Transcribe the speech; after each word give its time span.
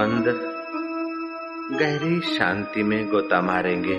बंद। 0.00 0.24
गहरी 1.80 2.20
शांति 2.20 2.82
में 2.82 3.08
गोता 3.08 3.40
मारेंगे। 3.40 3.98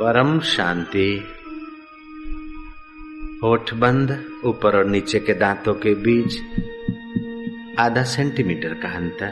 परम 0.00 0.40
शांति। 0.40 1.24
होठ 3.42 3.74
बंद, 3.74 4.24
ऊपर 4.44 4.76
और 4.76 4.84
नीचे 4.84 5.20
के 5.20 5.34
दांतों 5.34 5.74
के 5.74 5.94
बीच। 5.94 6.42
आधा 7.78 8.02
सेंटीमीटर 8.02 8.74
का 8.74 8.88
अंतर। 8.88 9.30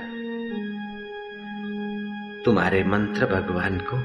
तुम्हारे 2.45 2.85
मंत्र 2.85 3.27
भगवान 3.27 3.79
को। 3.79 3.97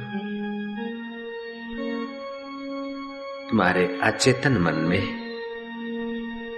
तुम्हारे 3.49 3.99
अचेतन 4.03 4.57
मन 4.57 4.73
में। 4.73 5.35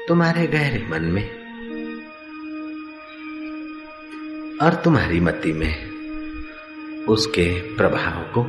तुम्हारे 0.07 0.47
गहरे 0.47 0.87
मन 0.87 1.03
में। 1.03 1.40
और 4.61 4.73
तुम्हारी 4.73 5.19
मति 5.19 5.53
में 5.53 5.91
उसके 7.05 7.61
प्रभाव 7.61 8.21
को 8.21 8.43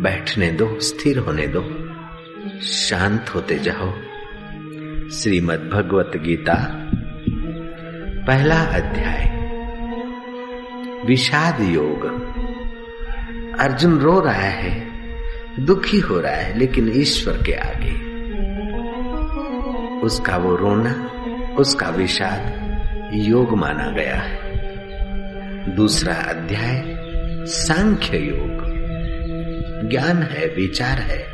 बैठने 0.00 0.50
दो, 0.50 0.80
स्थिर 0.80 1.18
होने 1.18 1.46
दो, 1.46 1.88
शांत 2.62 3.28
होते 3.34 3.58
जाओ। 3.58 3.92
श्रीमद 5.10 5.70
भगवत 5.72 6.12
गीता, 6.16 6.88
पहला 8.26 8.60
अध्याय। 8.60 9.28
विषाद 11.06 11.60
योग। 11.60 12.04
अर्जुन 13.60 13.98
रो 13.98 14.20
रहा 14.20 14.32
है, 14.32 14.90
दुखी 15.60 15.98
हो 15.98 16.20
रहा 16.20 16.32
है, 16.32 16.58
लेकिन 16.58 16.92
ईश्वर 16.94 17.42
के 17.46 17.52
आगे। 17.52 18.08
उसका 20.00 20.36
वो 20.36 20.56
रोना, 20.56 21.10
उसका 21.58 21.88
विषाद 21.88 22.68
योग 23.14 23.56
माना 23.56 23.90
गया 23.90 24.16
है। 24.16 24.47
दूसरा 25.76 26.14
अध्याय, 26.14 26.82
सांख्य 27.46 28.18
योग। 28.18 28.68
ज्ञान 29.90 30.22
है, 30.22 30.46
विचार 30.46 30.98
है, 30.98 31.26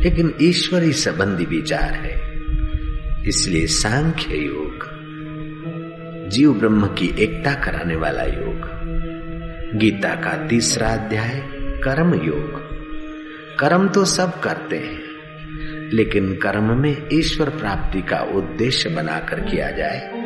लेकिन 0.00 0.34
ईश्वरी 0.42 0.92
संबंधी 0.92 1.44
विचार 1.44 1.92
है। 1.92 2.32
इसलिए 3.28 3.66
सांख्य 3.66 4.36
योग, 4.36 4.88
जीव 6.28 6.52
ब्रह्म 6.52 6.86
की 6.86 7.14
एकता 7.18 7.54
कराने 7.54 7.96
वाला 7.96 8.22
योग। 8.22 8.68
गीता 9.78 10.14
का 10.14 10.46
तीसरा 10.46 10.88
अध्याय, 10.88 11.48
कर्म 11.84 12.14
योग। 12.14 12.60
कर्म 13.58 13.88
तो 13.88 14.04
सब 14.04 14.40
करते 14.40 14.76
हैं, 14.76 15.02
लेकिन 15.92 16.34
कर्म 16.34 16.80
में 16.80 17.08
ईश्वर 17.12 17.50
प्राप्ति 17.50 18.02
का 18.02 18.16
उद्देश्य 18.16 18.90
बनाकर 18.90 19.40
किया 19.40 19.70
जाए 19.70 20.21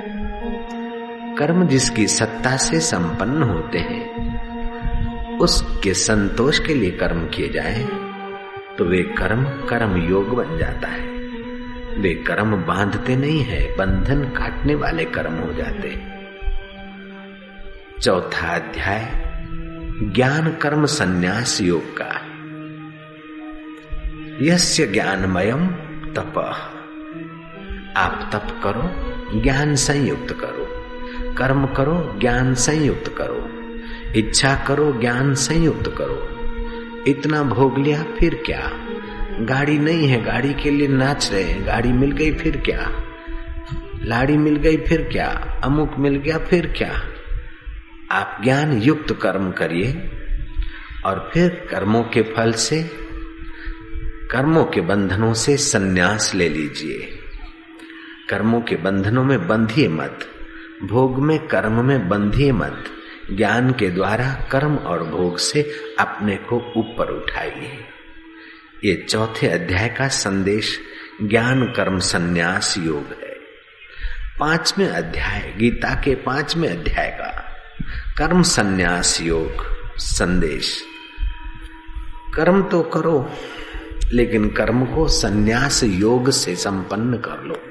कर्म 1.39 1.67
जिसकी 1.67 2.06
सत्ता 2.09 2.56
से 2.56 2.81
संपन्न 2.81 3.42
होते 3.42 3.79
हैं, 3.79 5.39
उसके 5.39 5.95
संतोष 5.95 6.59
के 6.59 6.75
लिए 6.75 6.91
कर्म 6.91 7.27
किए 7.27 7.48
जाए 7.48 7.83
तो 8.78 8.84
वे 8.84 9.03
कर्म 9.19 9.45
कर्म 9.69 9.97
योग 10.09 10.34
बन 10.37 10.56
जाता 10.59 10.89
है। 10.89 11.06
वे 11.98 12.15
कर्म 12.27 12.56
बांधते 12.56 13.17
नहीं 13.17 13.43
है, 13.43 13.61
बंधन 13.77 14.23
काटने 14.37 14.75
वाले 14.75 15.05
कर्म 15.05 15.34
हो 15.34 15.53
जाते 15.53 15.91
चौथा 18.00 18.48
अध्याय, 18.55 19.05
ज्ञान 20.15 20.50
कर्म 20.53 20.84
संन्यास 20.87 21.61
योग 21.61 21.97
का 22.00 22.11
यस्य 24.43 24.87
ज्ञानमयम 24.87 25.66
तप। 26.15 26.38
आप 27.97 28.28
तप 28.32 28.61
करो, 28.65 29.43
ज्ञान 29.43 29.75
संयुक्त 29.75 30.32
करो। 30.41 30.66
कर्म 31.39 31.67
करो, 31.67 32.17
ज्ञान 32.21 32.55
संयुक्त 32.55 33.15
करो। 33.19 33.49
इच्छा 34.17 34.65
करो, 34.69 34.93
ज्ञान 34.93 35.35
संयुक्त 35.35 35.95
करो। 35.99 36.29
इतना 37.07 37.43
भोग 37.43 37.79
लिया, 37.79 38.03
फिर 38.03 38.43
क्या? 38.47 38.73
गाड़ी 39.41 39.79
नहीं 39.79 40.09
है, 40.09 40.25
गाड़ी 40.25 40.55
के 40.55 40.71
लिए 40.71 40.89
नाच 40.89 41.33
रहे 41.33 41.43
हैं, 41.43 41.67
गाड़ी 41.67 41.93
मिल 41.93 42.11
गई, 42.11 42.33
फिर 42.33 42.57
क्या? 42.57 43.05
लाड़ी 44.03 44.37
मिल 44.37 44.57
गई, 44.57 44.77
फिर 44.77 45.09
क्या? 45.13 45.61
अमुक 45.65 45.95
मिल 45.99 46.17
गया, 46.17 46.39
फिर 46.39 46.75
क्या? 46.77 47.03
आप 48.11 48.41
ज्ञान 48.45 48.83
युक्त 48.83 49.19
कर्म 49.23 49.51
करिए, 49.51 50.11
और 51.07 51.31
फिर 51.35 51.69
कर्मों 51.71 52.03
के 52.03 52.23
फल 52.23 52.53
से, 52.53 52.91
कर्मों 54.31 54.65
के 54.65 54.81
बंधनों 54.81 55.35
से 55.35 55.57
सन्यास 55.57 56.35
ले 56.35 56.49
लीजिए। 56.49 57.09
कर्मों 58.31 58.61
के 58.61 58.77
बंधनों 58.77 59.25
में 59.25 59.49
बंधिए 59.49 59.89
मत। 59.89 60.19
भोग 60.84 61.19
में 61.19 61.47
कर्म 61.47 61.84
में 61.84 62.09
बंधिए 62.09 62.53
मत। 62.53 62.84
ज्ञान 63.32 63.70
के 63.70 63.91
द्वारा 63.91 64.48
कर्म 64.53 64.76
और 64.76 65.04
भोग 65.04 65.38
से 65.38 65.70
अपने 66.00 66.37
को 66.37 66.72
ऊपर 66.76 67.10
उठाइए। 67.10 67.78
ये 68.84 69.06
चौथे 69.09 69.48
अध्याय 69.48 69.88
का 69.88 70.09
संदेश, 70.09 70.81
ज्ञान 71.22 71.64
कर्म 71.64 71.98
संन्यास 71.98 72.78
योग 72.78 73.06
है। 73.22 73.37
पाँचवें 74.41 74.88
अध्याय, 74.88 75.54
गीता 75.59 75.94
के 75.94 76.14
पाँचवें 76.14 76.69
अध्याय 76.69 77.08
का 77.08 77.56
कर्म 78.19 78.43
संन्यास 78.43 79.20
योग 79.22 79.53
संदेश। 79.97 80.82
कर्म 82.34 82.62
तो 82.62 82.82
करो, 82.82 83.31
लेकिन 84.12 84.50
कर्म 84.50 84.84
को 84.84 85.08
संन्यास 85.08 85.84
योग 85.84 86.31
से 86.31 86.56
संपन्न 86.56 87.16
कर 87.16 87.44
लो। 87.44 87.62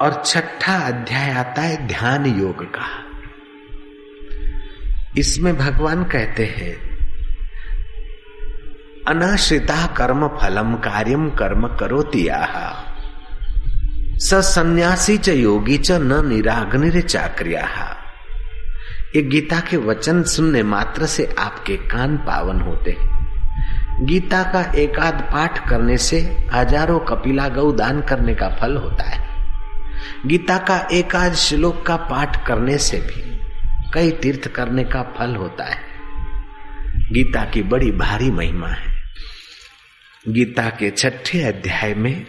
और 0.00 0.22
छठा 0.26 0.74
अध्याय 0.88 1.30
आता 1.30 1.62
है 1.62 1.76
ध्यान 1.86 2.26
योग 2.28 2.64
का। 2.66 2.86
इसमें 5.18 5.56
भगवान 5.58 6.04
कहते 6.04 6.44
हैं, 6.48 6.74
अनाश्रिता 9.08 9.86
कर्म 9.96 10.26
फलम 10.38 10.74
कार्यम 10.80 11.28
कर्म 11.30 11.66
करो 11.76 12.02
स 14.20 14.40
संन्यासी 14.46 15.16
च 15.18 15.28
योगी 15.28 15.76
च 15.78 15.92
न 15.92 16.26
निराग्नि 16.26 17.02
चाक्रिया 17.02 17.62
ये 19.16 19.22
गीता 19.22 19.60
के 19.60 19.76
वचन 19.76 20.22
सुनने 20.22 20.62
मात्र 20.64 21.06
से 21.06 21.34
आपके 21.38 21.76
कान 21.88 22.16
पावन 22.16 22.60
होते 22.60 22.90
हैं। 22.90 24.06
गीता 24.06 24.42
का 24.42 24.60
एकाध 24.78 25.20
पाठ 25.32 25.68
करने 25.68 25.96
से 25.98 26.20
हज़ारों 26.52 26.98
कपिला 27.08 27.48
गौ 27.48 27.72
दान 27.72 28.00
करने 28.00 28.34
का 28.34 28.48
फल 28.60 28.76
होता 28.76 29.04
है। 29.04 29.29
गीता 30.26 30.58
का 30.58 30.88
एकाध 30.92 31.34
श्लोक 31.34 31.86
का 31.86 31.96
पाठ 31.96 32.46
करने 32.46 32.78
से 32.78 32.98
भी 32.98 33.30
कई 33.94 34.10
तीर्थ 34.10 34.48
करने 34.48 34.84
का 34.84 35.02
फल 35.02 35.36
होता 35.36 35.64
है। 35.64 35.80
गीता 37.12 37.44
की 37.44 37.62
बड़ी 37.62 37.90
भारी 37.90 38.30
महिमा 38.30 38.68
है। 38.68 39.02
गीता 40.28 40.62
के 40.62 40.90
छठे 40.90 41.42
अध्याय 41.42 41.94
में 41.94 42.26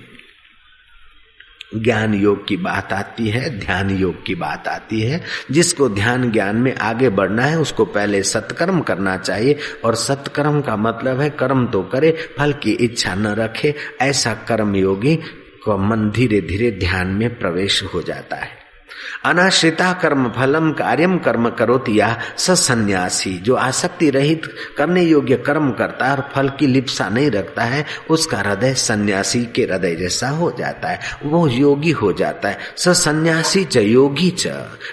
ज्ञान 1.76 2.14
योग 2.14 2.48
की 2.48 2.58
बात 2.58 2.94
आती 2.94 3.30
है, 3.30 3.60
ध्यान 3.60 3.90
योग 3.90 4.26
की 4.26 4.36
बात 4.36 4.68
आती 4.68 5.02
है। 5.02 5.24
जिसको 5.52 5.90
ध्यान 5.90 6.32
ज्ञान 6.32 6.56
में 6.56 6.78
आगे 6.78 7.10
बढ़ना 7.10 7.44
है, 7.44 7.60
उसको 7.60 7.86
पहले 7.86 8.24
सत्कर्म 8.24 8.82
करना 8.82 9.18
चाहिए 9.18 9.60
और 9.86 9.96
सत्कर्म 9.96 10.62
का 10.62 10.76
मतलब 10.76 11.20
है 11.20 11.30
कर्म 11.30 11.68
तो 11.68 11.84
करे, 11.84 12.30
फल 12.38 12.54
की 12.54 12.72
इच्छा 12.72 13.16
न 13.16 13.28
रखे, 13.28 13.76
ऐसा 14.02 14.34
कर्म 14.34 14.76
योगी 14.76 15.20
को 15.66 15.78
मन 15.78 16.12
धीरे 16.12 16.42
धीरे 16.42 16.72
ध्यान 16.72 17.08
में 17.08 17.40
प्रवेश 17.40 17.84
हो 17.94 18.02
जाता 18.02 18.36
है। 18.36 18.62
अनाश्रिता 19.26 19.94
कर्म 19.94 20.30
फलम 20.30 20.72
कार्यम 20.72 21.18
कर्म 21.18 21.50
करोतिया 21.50 22.22
सन्यासी 22.38 23.38
जो 23.38 23.56
आसक्ति 23.56 24.10
रहित 24.10 24.42
करने 24.78 25.02
योग्य 25.02 25.36
कर्म 25.36 25.72
करता 25.72 26.06
है 26.06 26.12
और 26.12 26.30
फल 26.36 26.50
की 26.50 26.68
लिप्सा 26.68 27.10
नहीं 27.10 27.32
रखता 27.32 27.64
है, 27.64 27.86
उसका 28.10 28.38
हृदय 28.38 28.74
सन्यासी 28.74 29.46
के 29.46 29.62
हृदय 29.62 29.96
जैसा 29.96 30.30
हो 30.30 30.56
जाता 30.60 30.90
है। 30.90 31.00
वो 31.24 31.48
योगी 31.48 31.92
हो 31.92 32.14
जाता 32.14 32.50
है। 32.50 32.58
सन्यासी 32.78 33.66
च, 33.66 33.78
योगी 33.78 34.32
च। 34.32 34.48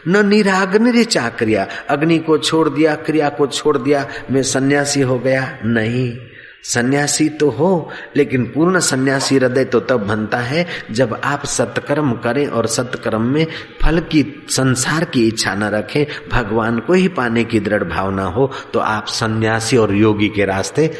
न 0.08 0.28
निराग्नि 0.28 1.04
चाक्रिया 1.04 1.66
अग्नि 1.90 2.18
को 2.18 2.38
छोड़ 2.38 2.68
दिया, 2.68 2.94
क्रिया 2.94 3.28
को 3.28 3.46
छोड़ 3.46 3.78
दिया, 3.78 4.06
मैं 4.30 4.42
सन्यासी 4.42 5.00
हो 5.00 5.18
गया। 5.18 5.58
नहीं। 5.64 6.18
सन्यासी 6.64 7.28
तो 7.28 7.48
हो, 7.50 7.90
लेकिन 8.16 8.44
पूर्ण 8.44 8.78
सन्यासी 8.78 9.36
हृदय 9.36 9.64
तो 9.64 9.80
तब 9.80 10.06
बनता 10.06 10.38
है 10.38 10.66
जब 10.90 11.20
आप 11.24 11.44
सत्कर्म 11.44 12.12
करें 12.14 12.46
और 12.46 12.66
सत्कर्म 12.66 13.22
में 13.22 13.46
फल 13.82 14.00
की, 14.00 14.46
संसार 14.50 15.04
की 15.04 15.26
इच्छा 15.28 15.54
न 15.54 15.64
रखें, 15.64 16.04
भगवान 16.30 16.78
को 16.78 16.92
ही 16.92 17.08
पाने 17.08 17.44
की 17.44 17.60
दृढ़ 17.60 17.84
भावना 17.84 18.24
हो 18.24 18.50
तो 18.72 18.78
आप 18.78 19.06
सन्यासी 19.06 19.76
और 19.76 19.94
योगी 19.94 20.28
के 20.28 20.44
रास्ते 20.44 20.92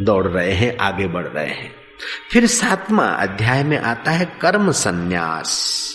दौड़ 0.00 0.26
रहे 0.26 0.52
हैं, 0.52 0.76
आगे 0.78 1.06
बढ़ 1.06 1.26
रहे 1.26 1.46
हैं। 1.46 1.72
फिर 2.32 2.46
सातवां 2.46 3.08
अध्याय 3.18 3.62
में 3.64 3.78
आता 3.78 4.10
है 4.10 4.32
कर्म 4.40 4.70
संन्यास। 4.72 5.94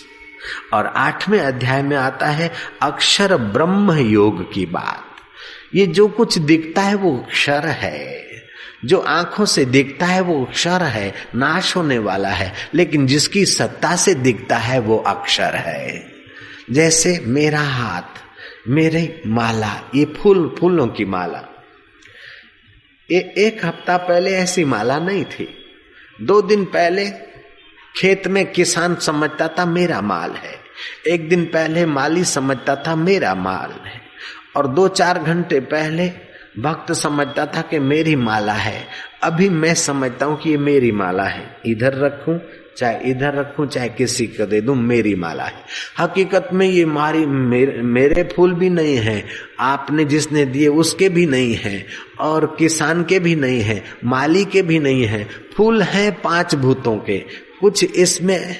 और 0.73 0.85
आठवें 0.87 1.39
अध्याय 1.39 1.81
में 1.81 1.95
आता 1.97 2.27
है 2.27 2.51
अक्षर 2.81 3.35
ब्रह्म 3.37 3.93
योग 3.93 4.53
की 4.53 4.65
बात। 4.65 5.05
ये 5.75 5.85
जो 5.87 6.07
कुछ 6.07 6.37
दिखता 6.37 6.81
है 6.81 6.95
वो 6.95 7.17
अक्षर 7.17 7.65
है। 7.65 8.32
जो 8.85 8.99
आँखों 8.99 9.45
से 9.45 9.65
दिखता 9.65 10.05
है 10.05 10.21
वो 10.21 10.45
अक्षर 10.45 10.83
है, 10.83 11.13
नाश 11.35 11.75
होने 11.75 11.97
वाला 11.97 12.29
है, 12.29 12.53
लेकिन 12.73 13.07
जिसकी 13.07 13.45
सत्ता 13.45 13.95
से 13.95 14.13
दिखता 14.13 14.57
है 14.57 14.79
वो 14.79 14.97
अक्षर 14.97 15.55
है। 15.55 16.11
जैसे 16.71 17.19
मेरा 17.23 17.61
हाथ, 17.61 18.23
मेरे 18.67 19.21
माला, 19.27 19.89
ये 19.95 20.05
फूल, 20.05 20.55
फूलों 20.59 20.87
की 20.87 21.05
माला। 21.05 21.65
ये 23.11 23.33
एक 23.37 23.65
हफ़्ता 23.65 23.97
पहले 23.97 24.31
ऐसी 24.31 24.65
माला 24.65 24.99
नहीं 24.99 25.25
थी। 25.25 25.65
दो 26.21 26.41
दिन 26.41 26.65
पहले 26.65 27.09
खेत 27.95 28.27
में 28.27 28.51
किसान 28.51 28.95
समझता 28.95 29.47
था 29.47 29.65
मेरा 29.65 30.01
माल 30.01 30.31
है। 30.31 30.59
एक 31.07 31.29
दिन 31.29 31.45
पहले 31.45 31.85
माली 31.85 32.23
समझता 32.23 32.75
था 32.75 32.95
मेरा 32.95 33.35
माल 33.35 33.85
है। 33.85 34.01
और 34.55 34.67
दो 34.67 34.87
चार 34.87 35.19
घंटे 35.19 35.59
पहले 35.59 36.32
भक्त 36.59 36.91
समझता 36.91 37.45
था 37.45 37.61
कि 37.61 37.79
मेरी 37.79 38.15
माला 38.15 38.53
है। 38.53 38.87
अभी 39.23 39.49
मैं 39.49 39.73
समझता 39.73 40.25
हूँ 40.25 40.41
कि 40.41 40.49
ये 40.49 40.57
मेरी 40.57 40.91
माला 40.91 41.23
है। 41.23 41.57
इधर 41.65 41.93
रखूँ 41.93 42.39
चाहे 42.77 42.99
इधर 43.03 43.33
रखूँ 43.33 43.67
चाहे 43.67 43.89
किसी 43.89 44.27
को 44.27 44.45
दे 44.45 44.61
दूँ 44.61 44.75
मेरी 44.75 45.15
माला 45.15 45.43
है। 45.43 45.63
हकीकत 45.99 46.49
में 46.53 46.67
ये 46.67 46.85
मारी 46.85 47.25
मेरे, 47.25 47.81
मेरे 47.81 48.29
फूल 48.35 48.53
भी 48.53 48.69
नहीं 48.69 48.97
है। 48.97 49.25
आपने 49.59 50.05
जिसने 50.05 50.45
दिए 50.45 50.67
उसके 50.67 51.09
भी 51.09 51.25
नहीं 51.25 51.55
है। 51.55 51.85
और 52.19 52.55
किसान 52.59 53.03
के 53.03 53.19
भी 53.19 53.35
नहीं 53.35 53.61
है 53.61 53.83
माली 54.05 54.45
के 54.45 54.61
भी 54.61 54.79
नहीं 54.79 55.05
है। 55.05 55.27
फूल 55.57 55.81
है 55.81 56.11
पाँच 56.11 56.55
भूतों 56.55 56.97
के। 56.97 57.17
कुछ 57.61 57.83
इसमें 57.83 58.55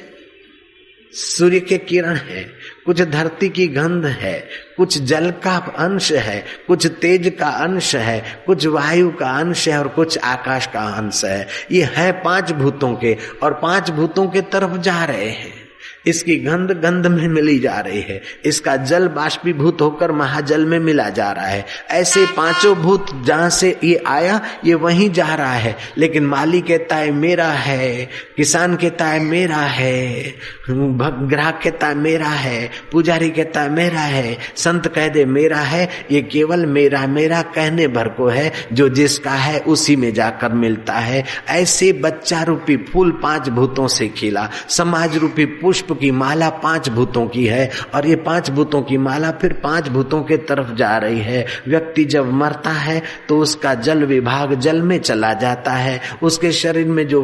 सूर्य 1.12 1.60
के 1.60 1.78
किरण 1.78 2.16
है। 2.16 2.63
कुछ 2.86 3.02
धरती 3.02 3.50
की 3.50 3.68
गंध 3.68 4.06
है, 4.06 4.48
कुछ 4.78 4.98
जल 4.98 5.32
का 5.32 5.56
अंश 5.58 6.12
है, 6.12 6.46
कुछ 6.68 6.88
तेज 6.88 7.36
का 7.40 7.48
अंश 7.48 7.96
है, 7.96 8.44
कुछ 8.46 8.66
वायु 8.66 9.12
का 9.12 9.30
अंश 9.30 9.68
है 9.68 9.80
और 9.80 9.88
कुछ 9.88 10.18
आकाश 10.18 10.68
का 10.68 10.82
अंश 10.82 11.26
है। 11.26 11.48
ये 11.72 11.84
है 11.84 12.12
पाँच 12.12 12.52
भूतों 12.52 12.96
के 12.96 13.18
और 13.44 13.54
पाँच 13.54 13.90
भूतों 13.90 14.28
के 14.28 14.42
तरफ़ 14.42 14.78
जा 14.78 15.06
रहे 15.06 15.30
हैं। 15.30 15.63
इसकी 16.06 16.36
गंध 16.36 16.72
गंध 16.72 17.08
में 17.08 17.28
मिली 17.28 17.60
जा 17.60 17.80
रही 17.80 18.02
है। 18.02 18.22
इसका 18.46 18.76
जल 18.76 19.08
बाष्पीभूत 19.08 19.78
होकर 19.82 20.12
महाजल 20.12 20.66
में 20.66 20.80
मिला 20.80 21.10
जा 21.10 21.32
रहा 21.32 21.46
है। 21.46 21.66
ऐसे 21.92 22.26
पाँचों 22.26 22.76
भूत 22.76 23.24
जहाँ 23.26 23.50
से 23.50 23.80
ये 23.84 24.04
आया, 24.08 24.42
ये 24.66 24.74
वहीं 24.74 25.12
जा 25.12 25.36
रहा 25.36 25.54
है। 25.54 25.78
लेकिन 25.98 26.26
माली 26.26 26.62
कहता 26.62 26.96
है, 26.96 27.12
मेरा 27.12 27.48
है। 27.48 28.10
किसान 28.38 28.76
कहता 28.76 29.06
है, 29.06 29.20
मेरा 29.20 29.58
है। 29.58 30.24
ग्राहक 30.70 31.60
कहता 31.64 31.88
है, 31.88 31.96
मेरा 31.96 32.28
है। 32.28 32.70
पुजारी 32.92 33.30
कहता 33.30 33.62
है, 33.62 33.70
मेरा 33.70 34.00
है। 34.00 34.38
संत 34.56 34.88
कह 34.88 35.08
दे, 35.08 35.26
मेरा 35.26 35.60
है। 35.60 35.90
ये 36.12 36.22
केवल 36.22 36.66
मेरा 36.66 37.08
मेरा 37.08 37.42
कहने 37.42 37.88
भर 37.88 38.08
को 38.08 38.28
है। 38.28 38.54
जो 38.74 38.90
जिसका 38.90 39.32
है, 39.32 39.60
उसी 39.60 39.96
में 39.96 40.14
जाकर 40.14 40.50
मिलता 40.50 40.94
है। 40.94 41.24
ऐसे 41.50 41.94
बच्चा 41.94 42.44
रूपी 42.44 42.78
फूल 42.78 43.12
पाँच 43.12 43.50
भूतों 43.50 43.88
से 43.88 44.08
खिला। 44.08 44.50
समाज 44.70 45.18
रूपी 45.18 45.46
पुष्प 45.46 45.93
की 45.94 46.12
माला 46.12 46.50
पाँच 46.50 46.90
भूतों 46.90 47.26
की 47.28 47.46
है 47.46 47.70
और 47.96 48.08
ये 48.08 48.16
पाँच 48.16 48.50
भूतों 48.50 48.82
की 48.82 48.98
माला 48.98 49.32
फिर 49.32 49.54
पाँच 49.54 49.88
भूतों 49.88 50.22
के 50.24 50.38
तरफ़ 50.38 50.74
जा 50.76 50.98
रही 50.98 51.20
है। 51.20 51.46
व्यक्ति 51.68 52.06
जब 52.06 52.32
मरता 52.34 52.72
है 52.72 53.02
तो 53.30 53.40
उसका 53.40 53.74
जल 53.74 54.04
विभाग 54.06 54.54
जल 54.56 54.82
में 54.82 54.98
चला 55.00 55.34
जाता 55.34 55.72
है। 55.72 56.00
उसके 56.24 56.52
शरीर 56.52 56.88
में 56.88 57.08
जो 57.08 57.24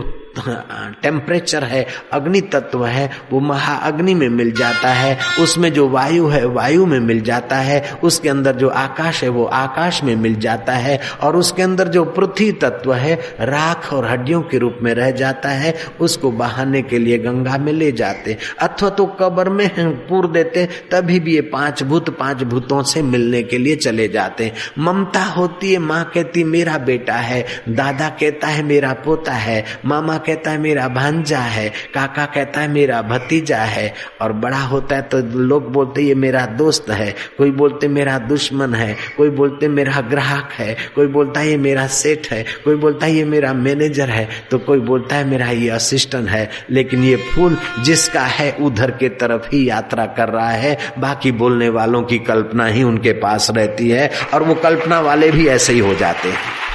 टेम्परेचर 1.04 1.64
है, 1.64 1.86
अग्नि 2.14 2.42
तत्व 2.42 2.86
है, 2.86 3.10
वो 3.32 3.40
महाअग्नि 3.40 4.14
में 4.14 4.30
मिल 4.30 4.52
जाता 4.52 4.90
है, 4.90 5.18
उसमें 5.42 5.74
जो 5.74 5.90
वायु 5.90 6.28
है, 6.28 6.46
वायु 6.46 6.86
में 6.86 7.00
मिल 7.00 7.22
जाता 7.22 7.56
है, 7.56 7.94
उसके 8.04 8.30
अंदर 8.30 8.56
जो 8.56 8.70
आकाश 8.70 9.24
है, 9.24 9.30
वो 9.30 9.46
आकाश 9.46 10.04
में 10.04 10.16
मिल 10.16 10.36
जाता 10.36 10.74
है, 10.74 11.00
और 11.22 11.36
उसके 11.36 11.62
अंदर 11.62 11.88
जो 11.88 12.06
पृथ्वी 12.06 12.52
तत्व 12.52 12.94
है, 12.94 13.16
राख 13.40 13.94
और 13.94 14.08
हड्डियों 14.08 14.42
के 14.42 14.58
रूप 14.58 14.78
में 14.82 14.94
रह 14.94 15.12
जाता 15.12 15.50
है, 15.50 15.76
उसको 16.00 16.32
बहाने 16.32 16.82
के 16.82 16.98
लिए 16.98 17.18
गंगा 17.18 17.58
में 17.58 17.74
ले 17.74 17.92
जाते 17.92 18.38
अथवा 18.60 18.90
तो 18.90 19.06
कबर 19.06 19.50
में 19.50 19.70
पूर 20.08 20.28
देते 20.28 20.66
तभी 20.92 21.20
भी 21.20 21.36
ये 21.36 21.42
पाँच 21.42 21.84
भूत 21.84 22.10
पाँच 22.18 22.44
भूतों 22.44 22.84
से 22.84 23.02
मिलने 23.02 23.44
के 23.44 23.58
लिए 23.58 23.76
चले 23.76 24.08
जाते 24.08 24.52
ममता 24.80 25.24
होती 25.24 25.72
है, 25.74 25.80
माँ 25.80 26.12
कहती, 26.14 26.44
मेरा 26.44 26.78
बेटा 26.78 27.14
है। 27.14 27.46
दादा 27.70 28.10
कहता 28.10 28.48
है, 28.48 28.64
मेरा 28.64 28.94
पोता 28.94 29.34
है। 29.34 29.66
मामा 29.86 30.18
कहता 30.30 30.52
है, 30.52 30.58
मेरा 30.58 30.88
भांजा 30.88 31.40
है। 31.40 31.70
काका 31.70 32.26
कहता 32.26 32.62
है, 32.62 32.68
मेरा 32.68 33.02
भतीजा 33.02 33.58
है। 33.58 33.94
और 34.22 34.34
बड़ा 34.34 34.58
होता 34.58 34.96
है 34.96 35.02
तो 35.02 35.20
लोग 35.40 35.72
बोलते, 35.72 36.02
ये 36.02 36.16
मेरा 36.16 36.46
दोस्त 36.46 36.86
है। 36.90 37.16
कोई 37.38 37.52
बोलते, 37.52 37.88
मेरा 37.88 38.18
दुश्मन 38.20 38.74
है। 38.74 38.96
कोई 39.18 39.30
बोलते, 39.30 39.68
मेरा 39.68 40.02
ग्राहक 40.02 40.50
है। 40.52 40.78
कोई 40.96 41.08
बोलता 41.08 41.40
है 41.40 41.50
ये 41.50 41.58
मेरा 41.58 41.88
सेठ 41.88 42.32
है। 42.32 42.44
कोई 42.44 42.76
बोलता 42.76 43.06
है 43.06 43.14
ये 43.14 43.26
मेरा 43.26 43.54
मैनेजर 43.54 44.10
है। 44.10 44.30
तो 44.52 44.58
कोई 44.58 44.80
बोलता 44.80 45.16
है, 45.16 45.26
मेरा 45.26 45.48
ये 45.48 45.70
असिस्टेंट 45.70 46.30
है। 46.30 46.50
लेकिन 46.72 47.04
ये 47.04 47.16
फूल 47.16 47.58
जिसका 47.84 48.22
है, 48.22 48.56
उधर 48.62 48.92
के 48.92 49.10
तरफ़ 49.10 49.56
ही 49.56 49.70
यात्रा 49.70 50.06
कर 50.06 50.30
रहा 50.30 50.50
है। 50.50 50.78
बाकी 51.00 51.32
बोलने 51.32 51.70
वालों 51.70 52.04
की 52.04 52.20
कल्पना 52.20 52.66
ही 52.66 52.84
उनके 52.84 53.12
पास 53.12 53.52
रहती 53.52 53.90
है 53.90 54.12
और 54.34 54.44
वो 54.44 54.56
कल्पना 54.56 55.00
वाले 55.00 55.32
भी 55.32 55.48
ऐसे 55.48 55.74
ही 55.74 55.80
हो 55.80 55.96
जाते 55.96 56.30
हैं। 56.30 56.69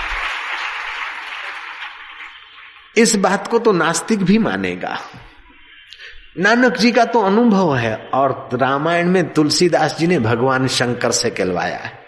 इस 2.96 3.17
बात 3.17 3.49
को 3.49 3.58
तो 3.58 3.73
नास्तिक 3.73 4.23
भी 4.23 4.38
मानेगा। 4.38 4.99
नानक 6.38 6.76
जी 6.76 6.93
का 6.93 7.05
तो 7.05 7.20
अनुभव 7.20 7.76
है 7.76 8.11
और 8.14 8.49
रामायण 8.52 9.08
में 9.08 9.32
तुलसीदास 9.32 9.99
जी 9.99 10.06
ने 10.06 10.19
भगवान 10.19 10.69
शंकर 10.69 11.11
से 11.11 11.31
कहलवाया 11.31 11.76
है। 11.76 12.04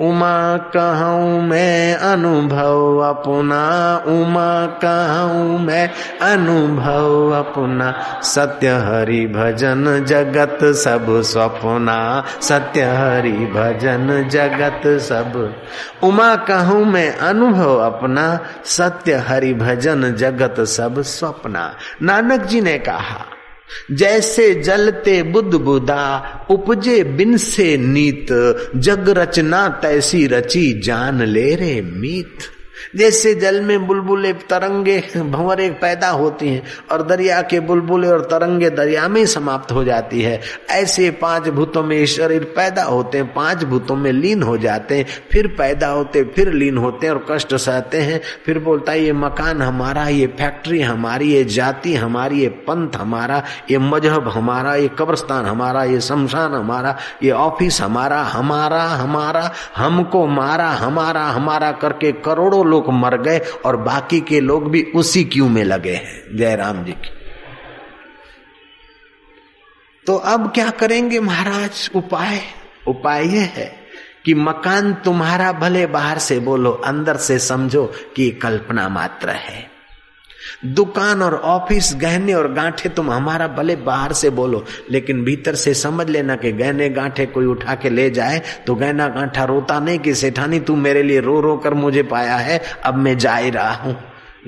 उमा 0.00 0.56
कहूँ 0.56 1.42
मैं 1.42 1.94
अनुभव 1.94 2.98
अपना, 2.98 3.62
उमा 4.06 4.66
कहूँ 4.66 5.58
मैं 5.58 5.90
अनुभव 6.22 7.30
अपना। 7.30 7.90
सत्य 8.22 8.68
हरि 8.68 9.26
भजन 9.26 10.04
जगत 10.04 10.58
सब 10.62 11.06
स्वप्ना 11.22 12.24
सत्य 12.42 12.82
हरि 12.82 13.32
भजन 13.32 14.28
जगत 14.28 14.82
सब। 14.86 15.54
उमा 16.02 16.36
कहूँ 16.36 16.84
मैं 16.84 17.16
अनुभव 17.16 17.76
अपना, 17.76 18.40
सत्य 18.64 19.14
हरि 19.14 19.54
भजन 19.54 20.14
जगत 20.14 20.60
सब 20.60 21.02
स्वप्ना 21.02 21.74
नानक 22.02 22.40
जी 22.40 22.60
ने 22.60 22.78
कहा 22.78 23.26
जैसे 23.90 24.54
जलते 24.54 25.22
बुद्ध 25.22 25.54
बुदा, 25.54 26.04
उपजे 26.50 27.04
बिन 27.04 27.36
से 27.36 27.76
नीत, 27.76 28.26
जग 28.76 29.08
रचना 29.08 29.68
तैसी 29.68 30.26
रची 30.26 30.80
जान 30.80 31.22
ले 31.22 31.54
रे 31.54 31.82
मीत। 31.82 32.38
जैसे 32.96 33.34
जल 33.34 33.60
में 33.60 33.86
बुलबुले 33.86 34.32
तरंगे 34.32 34.98
भंवरे 35.16 35.68
पैदा 35.70 36.08
होती 36.08 36.48
हैं 36.48 36.62
और 36.92 37.02
दरिया 37.02 37.40
के 37.42 37.60
बुलबुले 37.60 38.08
और 38.08 38.20
तरंगे 38.20 38.70
दरिया 38.70 39.08
में 39.08 39.24
समाप्त 39.26 39.72
हो 39.72 39.84
जाती 39.84 40.22
है। 40.22 40.40
ऐसे 40.70 41.10
पाँच 41.10 41.48
भूतों 41.48 41.82
में 41.82 42.06
शरीर 42.06 42.44
पैदा 42.56 42.82
होते 42.82 43.18
हैं, 43.18 43.32
पाँच 43.34 43.64
भूतों 43.64 43.96
में 43.96 44.12
लीन 44.12 44.42
हो 44.42 44.56
जाते 44.58 44.96
हैं, 44.96 45.06
फिर 45.32 45.46
पैदा 45.48 45.88
होते, 45.88 46.22
फिर 46.24 46.52
लीन 46.52 46.78
होते 46.78 47.06
हैं 47.06 47.14
और 47.14 47.24
कष्ट 47.30 47.54
सहते 47.54 48.00
हैं। 48.00 48.20
फिर 48.46 48.58
बोलता 48.58 48.92
है, 48.92 49.04
ये 49.04 49.12
मकान 49.12 49.62
हमारा, 49.62 50.06
ये 50.08 50.26
फैक्ट्री 50.26 50.80
हमारी, 50.80 51.32
ये 51.32 51.44
जाति 51.44 51.94
हमारी, 51.94 52.40
ये 52.40 52.48
पंथ 52.48 52.96
हमारा, 52.96 53.42
ये 53.70 53.78
मज़हब 53.78 54.28
हमारा, 54.28 54.74
ये 54.74 54.88
कब्रस्तान 54.98 55.46
हमारा, 55.46 55.84
ये 55.84 56.00
शमशान 56.00 56.54
हमारा, 56.54 56.96
ये 57.22 57.30
ऑफ़िस 57.30 57.80
हमारा 57.80 58.22
हमारा 58.22 58.82
हमारा, 58.82 59.50
हमको 59.76 60.26
मारा, 60.26 60.68
हमारा 60.68 61.22
हमारा 61.22 61.70
करके 61.72 62.12
करोड़ों 62.24 62.66
लोग 62.68 62.92
मर 62.92 63.22
गए 63.22 63.38
और 63.38 63.76
बाकी 63.76 64.20
के 64.20 64.40
लोग 64.40 64.70
भी 64.70 64.82
उसी 64.82 65.24
क्यू 65.24 65.48
में 65.48 65.64
लगे 65.64 65.94
हैं? 65.94 66.36
जयराम 66.36 66.84
जी 66.84 66.92
की। 66.92 67.10
तो 70.06 70.16
अब 70.16 70.52
क्या 70.54 70.70
करेंगे 70.70 71.20
महाराज? 71.20 71.90
उपाय? 71.94 72.40
उपाय 72.88 73.24
यह 73.24 73.42
है 73.42 73.88
कि 74.24 74.34
मकान 74.34 74.94
तुम्हारा 74.94 75.52
भले 75.52 75.86
बाहर 75.86 76.18
से 76.18 76.38
बोलो, 76.38 76.70
अंदर 76.70 77.16
से 77.16 77.38
समझो 77.38 77.92
कि 78.16 78.30
कल्पना 78.30 78.88
मात्र 78.88 79.30
है। 79.30 79.77
दुकान 80.62 81.22
और 81.22 81.34
ऑफ़िस 81.34 81.92
गहने 81.96 82.32
और 82.34 82.52
गांठे 82.52 82.88
तुम 82.88 83.10
हमारा 83.10 83.46
भले 83.48 83.76
बाहर 83.78 84.12
से 84.12 84.30
बोलो, 84.30 84.64
लेकिन 84.90 85.22
भीतर 85.24 85.54
से 85.54 85.74
समझ 85.74 86.08
लेना 86.08 86.36
कि 86.36 86.52
गहने 86.52 86.88
गांठे 86.90 87.26
कोई 87.26 87.46
उठा 87.46 87.74
के 87.74 87.90
ले 87.90 88.08
जाए 88.10 88.42
तो 88.66 88.74
गहना 88.74 89.08
गांठा 89.08 89.44
रोता 89.44 89.78
नहीं 89.80 89.98
कि 89.98 90.14
सेठानी 90.14 90.60
तू 90.60 90.76
मेरे 90.76 91.02
लिए 91.02 91.20
रो 91.20 91.40
रो 91.40 91.56
कर 91.56 91.74
मुझे 91.74 92.02
पाया 92.04 92.36
है, 92.36 92.60
अब 92.84 92.96
मैं 92.96 93.16
जा 93.18 93.34
ही 93.34 93.50
रहा 93.50 93.72
हूँ। 93.74 93.96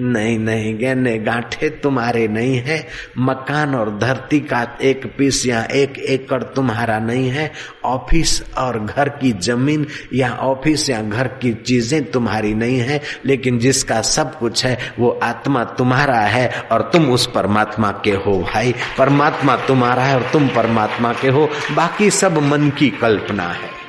नहीं 0.01 0.39
नहीं, 0.39 0.81
गहने 0.81 1.19
गांठे 1.19 1.69
तुम्हारे 1.69 2.29
नहीं 2.29 2.57
है। 2.57 2.87
मकान 3.19 3.75
और 3.75 3.99
धरती 3.99 4.41
का 4.41 4.79
एक 4.83 5.15
पीस 5.19 5.47
या 5.47 5.65
एक 5.65 5.99
एकड़ 5.99 6.43
तुम्हारा 6.43 6.99
नहीं 6.99 7.29
है। 7.29 7.53
ऑफ़िस 7.85 8.43
और 8.59 8.85
घर 8.85 9.09
की 9.09 9.33
ज़मीन 9.33 9.87
या 10.15 10.33
ऑफ़िस 10.33 10.91
या 10.91 11.03
घर 11.03 11.29
की 11.29 11.55
चीज़ें 11.55 12.11
तुम्हारी 12.11 12.55
नहीं 12.55 12.79
है, 12.79 13.01
लेकिन 13.27 13.59
जिसका 13.59 14.03
सब 14.03 14.39
कुछ 14.39 14.67
है, 14.67 14.79
वो 14.99 15.21
आत्मा 15.23 15.65
तुम्हारा 15.65 16.21
है 16.21 16.51
और 16.73 16.91
तुम 16.93 17.11
उस 17.11 17.27
परमात्मा 17.35 17.91
के 18.05 18.11
हो, 18.11 18.49
भाई। 18.55 18.75
परमात्मा 18.99 19.57
तुम्हारा 19.57 20.03
है 20.03 20.17
और 20.17 20.27
तुम 20.33 20.49
परमात्मा 20.49 21.13
के 21.13 21.29
हो। 21.29 21.49
बाकी 21.73 22.11
सब 22.11 22.39
मन 22.39 22.71
की 22.71 22.91
कल्पना 22.91 23.43
है। 23.43 23.80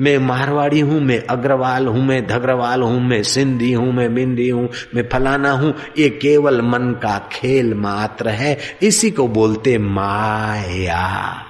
मैं 0.00 0.18
मारवाड़ी 0.18 0.80
हूँ, 0.80 1.00
मैं 1.00 1.26
अग्रवाल 1.26 1.86
हूँ, 1.86 2.04
मैं 2.04 2.26
धग्रवाल 2.26 2.82
हूँ, 2.82 3.00
मैं 3.00 3.22
सिंधी 3.22 3.72
हूँ, 3.72 3.92
मैं 3.92 4.14
बिंदी 4.14 4.48
हूँ, 4.48 4.68
मैं 4.94 5.08
फलाना 5.08 5.50
हूँ। 5.50 5.74
ये 5.98 6.08
केवल 6.08 6.62
मन 6.62 6.90
का 7.02 7.28
खेल 7.32 7.74
मात्र 7.74 8.28
है। 8.28 8.58
इसी 8.82 9.10
को 9.10 9.28
बोलते 9.28 9.78
माया। 9.78 11.44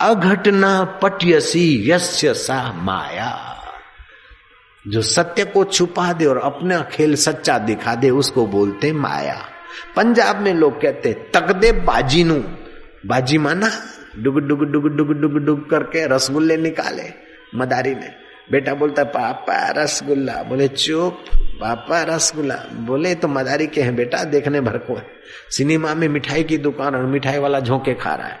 अघटना 0.00 0.84
पटयसी 0.84 1.90
यस्य 1.90 2.34
सा 2.34 2.72
माया। 2.72 3.56
जो 4.88 5.02
सत्य 5.02 5.44
को 5.44 5.64
छुपा 5.64 6.12
दे 6.12 6.24
और 6.24 6.38
अपना 6.38 6.80
खेल 6.82 7.14
सच्चा 7.14 7.58
दिखा 7.58 7.94
दे, 7.94 8.10
उसको 8.10 8.46
बोलते 8.46 8.92
माया। 8.92 9.42
पंजाब 9.96 10.40
में 10.40 10.54
लोग 10.54 10.80
कहते 10.82 11.12
तक 11.12 11.52
दे 11.52 11.72
बाजी 11.72 12.24
नू 12.24 12.44
बाजी 13.06 13.38
माना? 13.38 13.70
डुग 14.18 14.40
डुग 14.40 14.64
डुग 14.64 14.96
डुग 14.96 15.12
डुग 15.12 15.38
डुग 15.38 15.70
करके 15.70 16.06
रसगुल्ले 16.06 16.56
निकाले। 16.56 17.29
मदारी 17.54 17.94
में। 17.94 18.14
बेटा 18.50 18.74
बोलता, 18.74 19.04
पापा, 19.04 19.70
रसगुल्ला। 19.70 20.42
बोले, 20.42 20.68
चुप, 20.68 21.24
पापा, 21.36 22.02
रसगुल्ला। 22.02 22.56
बोले 22.56 23.14
तो 23.14 23.28
मदारी 23.28 23.66
के 23.66 23.82
हैं 23.82 23.96
बेटा, 23.96 24.24
देखने 24.24 24.60
भर 24.60 24.78
को 24.78 24.96
है। 24.96 25.06
सिनेमा 25.50 25.94
में 25.94 26.08
मिठाई 26.08 26.44
की 26.44 26.58
दुकान 26.58 26.94
और 26.94 27.06
मिठाई 27.06 27.38
वाला 27.38 27.60
झोंके 27.60 27.94
खा 27.94 28.14
रहा 28.14 28.28
है। 28.28 28.40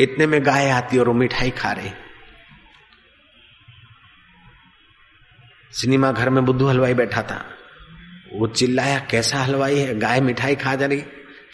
इतने 0.00 0.26
में 0.26 0.46
गाय 0.46 0.70
आती 0.70 0.98
और 0.98 1.08
वो 1.08 1.14
मिठाई 1.14 1.50
खा 1.50 1.72
रही। 1.72 1.90
सिनेमा 5.72 6.12
घर 6.12 6.30
में 6.30 6.44
बुद्धू 6.44 6.66
हलवाई 6.66 6.94
बैठा 6.94 7.22
था। 7.22 7.46
वो 8.32 8.46
चिल्लाया, 8.46 8.98
कैसा 8.98 9.38
हलवाई 9.38 9.78
है? 9.78 9.98
गाय 9.98 10.20
मिठाई 10.20 10.54
खा 10.54 10.74
जा 10.74 10.86
रही। 10.86 11.04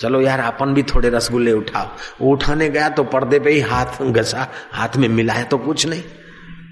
चलो 0.03 0.21
यार, 0.21 0.41
अपन 0.41 0.75
भी 0.75 0.83
थोड़े 0.83 1.09
रसगुल्ले 1.09 1.53
उठाओ। 1.53 1.89
वो 2.21 2.33
उठाने 2.33 2.69
गया 2.69 2.89
तो 2.89 3.05
पर्दे 3.05 3.39
पे 3.39 3.51
ही 3.51 3.61
हाथ 3.61 4.03
घसा। 4.03 4.53
हाथ 4.73 4.89
में 4.97 5.09
मिलाया 5.09 5.45
तो 5.45 5.59
कुछ 5.59 5.87
नहीं। 5.87 6.03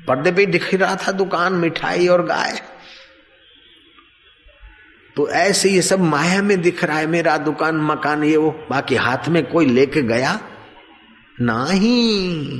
पर्दे 0.08 0.32
पे 0.32 0.40
ही 0.40 0.46
दिख 0.46 0.74
रहा 0.74 0.96
था 0.96 1.12
दुकान, 1.12 1.52
मिठाई 1.52 2.08
और 2.08 2.26
गाय। 2.26 2.62
तो 5.16 5.28
ऐसे 5.28 5.70
ये 5.70 5.82
सब 5.82 6.00
माया 6.00 6.42
में 6.42 6.60
दिख 6.60 6.84
रहा 6.84 6.98
है, 6.98 7.06
मेरा 7.06 7.38
दुकान, 7.38 7.76
मकान, 7.76 8.24
ये 8.24 8.36
वो। 8.36 8.66
बाकी 8.70 8.94
हाथ 8.94 9.28
में 9.28 9.46
कोई 9.46 9.66
लेके 9.66 10.02
गया 10.02 10.40
नहीं 11.40 12.50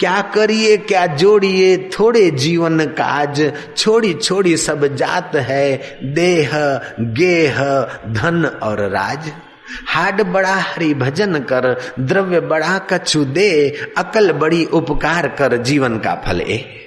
क्या 0.00 0.20
करिए, 0.20 0.76
क्या 0.76 1.06
जोड़िए, 1.06 1.90
थोड़े 1.98 2.30
जीवन 2.30 2.84
काज, 2.84 3.52
छोड़ी 3.76 4.14
छोड़ी 4.14 4.56
सब 4.56 4.86
जात 4.96 5.36
है, 5.36 5.76
देह, 6.04 6.50
गेह, 7.00 7.58
धन 8.08 8.44
और 8.62 8.80
राज। 8.88 9.30
हाड 9.88 10.22
बड़ा 10.22 10.54
हरि 10.54 10.94
भजन 10.94 11.38
कर, 11.38 11.80
द्रव्य 12.00 12.40
बड़ा 12.40 12.78
कछु 12.78 13.24
दे, 13.24 13.76
अकल 13.98 14.32
बड़ी 14.32 14.64
उपकार 14.64 15.28
कर 15.28 15.56
जीवन 15.56 15.98
का 15.98 16.14
फल 16.26 16.40
ए। 16.40 16.86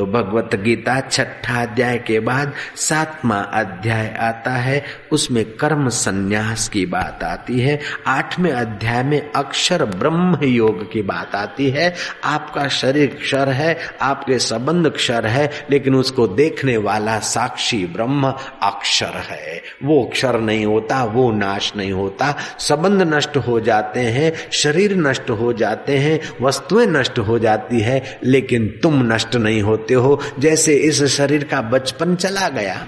तो 0.00 0.06
भगवत 0.06 0.50
गीता 0.54 1.00
छठा 1.00 1.62
अध्याय 1.62 1.98
के 1.98 2.20
बाद 2.20 2.52
सातवां 2.76 3.42
अध्याय 3.42 4.16
आता 4.20 4.50
है। 4.50 4.84
उसमें 5.12 5.44
कर्म 5.44 5.88
संन्यास 5.88 6.68
की 6.68 6.86
बात 6.86 7.24
आती 7.24 7.60
है। 7.60 7.80
आठवें 8.06 8.52
अध्याय 8.52 9.02
में 9.02 9.32
अक्षर 9.32 9.84
ब्रह्म 9.84 10.44
योग 10.44 10.92
की 10.92 11.02
बात 11.02 11.34
आती 11.34 11.70
है। 11.70 11.94
आपका 12.24 12.68
शरीर 12.68 13.06
क्षर 13.22 13.48
है, 13.48 13.78
आपके 14.02 14.38
संबंध 14.38 14.88
क्षर 14.88 15.26
है, 15.26 15.50
लेकिन 15.70 15.94
उसको 15.94 16.28
देखने 16.28 16.76
वाला 16.76 17.18
साक्षी 17.18 17.86
ब्रह्म 17.86 18.34
अक्षर 18.62 19.12
है। 19.16 19.62
वो 19.84 20.10
क्षर 20.12 20.40
नहीं 20.40 20.66
होता, 20.66 21.04
वो 21.04 21.32
नाश 21.32 21.72
नहीं 21.76 21.92
होता। 21.92 22.36
संबंध 22.58 23.14
नष्ट 23.14 23.36
हो 23.36 23.60
जाते 23.60 24.00
हैं, 24.00 24.32
शरीर 24.52 24.96
नष्ट 24.96 25.30
हो 25.30 25.52
जाते 25.52 25.98
हैं, 25.98 26.20
वस्तुएँ 26.40 26.86
नष्ट 26.86 27.18
हो 27.18 27.38
जाती 27.38 27.80
है, 27.80 28.20
लेकिन 28.24 28.80
तुम 28.82 29.12
नष्ट 29.12 29.36
नहीं 29.36 29.62
होते। 29.62 29.89
होते 29.90 29.94
हो 29.96 30.40
जैसे 30.40 30.74
इस 30.76 31.02
शरीर 31.10 31.44
का 31.44 31.60
बचपन 31.62 32.14
चला 32.16 32.48
गया। 32.48 32.86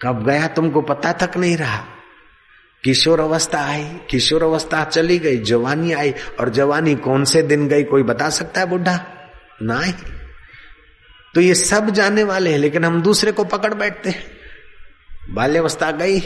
कब 0.00 0.24
गया 0.26 0.46
तुमको 0.48 0.80
पता 0.82 1.12
तक 1.12 1.36
नहीं 1.36 1.56
रहा। 1.56 1.84
किशोर 2.84 3.20
अवस्था 3.20 3.60
आई, 3.60 3.84
किशोर 4.10 4.42
अवस्था 4.42 4.84
चली 4.86 5.18
गई, 5.18 5.38
जवानी 5.42 5.92
आई, 5.92 6.12
और 6.40 6.48
जवानी 6.50 6.94
कौन 6.96 7.24
से 7.24 7.42
दिन 7.42 7.66
गई 7.68 7.84
कोई 7.84 8.02
बता 8.02 8.28
सकता 8.30 8.60
है 8.60 8.66
बुढ़ा? 8.66 8.98
नहीं। 9.62 9.92
तो 11.34 11.40
ये 11.40 11.54
सब 11.54 11.90
जाने 11.90 12.22
वाले 12.24 12.50
हैं, 12.50 12.58
लेकिन 12.58 12.84
हम 12.84 13.00
दूसरे 13.02 13.32
को 13.32 13.44
पकड़ 13.46 13.72
बैठते 13.74 14.10
हैं। 14.10 14.24
बाल्यावस्था 15.34 15.90
गई 15.92 16.20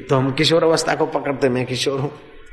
तो 0.00 0.16
हम 0.16 0.32
किशोर 0.32 0.64
अवस्था 0.64 0.94
को 0.94 1.06
पकड़ते, 1.08 1.48
मैं 1.48 1.66
किशोर 1.66 2.00
हूँ। 2.00 2.12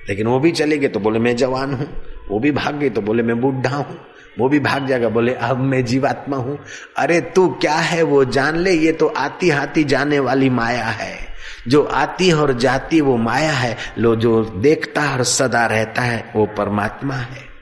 लेकिन 0.09 0.27
वो 0.27 0.39
भी 0.39 0.51
चले 0.51 0.77
गए 0.77 0.87
तो 0.87 0.99
बोले 0.99 1.19
मैं 1.19 1.35
जवान 1.35 1.73
हूँ, 1.73 1.87
वो 2.29 2.39
भी 2.39 2.51
भाग 2.51 2.75
गई 2.75 2.89
तो 2.89 3.01
बोले 3.01 3.23
मैं 3.23 3.39
बुढ़ा 3.41 3.75
हूँ। 3.75 3.99
वो 4.39 4.49
भी 4.49 4.59
भाग 4.59 4.87
जाएगा। 4.87 5.09
बोले, 5.09 5.33
अब 5.33 5.57
मैं 5.57 5.85
जीवात्मा 5.85 6.37
हूँ। 6.37 6.59
अरे 6.97 7.21
तू 7.21 7.49
क्या 7.49 7.75
है 7.75 8.01
वो? 8.01 8.25
जान 8.25 8.57
ले, 8.57 8.71
ये 8.71 8.91
तो 8.91 9.07
आती 9.07 9.49
हाथी 9.49 9.83
जाने 9.83 10.19
वाली 10.19 10.49
माया 10.49 10.85
है। 10.85 11.33
जो 11.67 11.83
आती 11.83 12.31
और 12.31 12.53
जाती, 12.53 13.01
वो 13.01 13.17
माया 13.17 13.51
है। 13.51 13.77
लो, 13.97 14.15
जो 14.15 14.43
देखता 14.43 15.13
और 15.13 15.23
सदा 15.23 15.65
रहता 15.65 16.01
है, 16.01 16.31
वो 16.35 16.45
परमात्मा 16.45 17.15
है। 17.15 17.53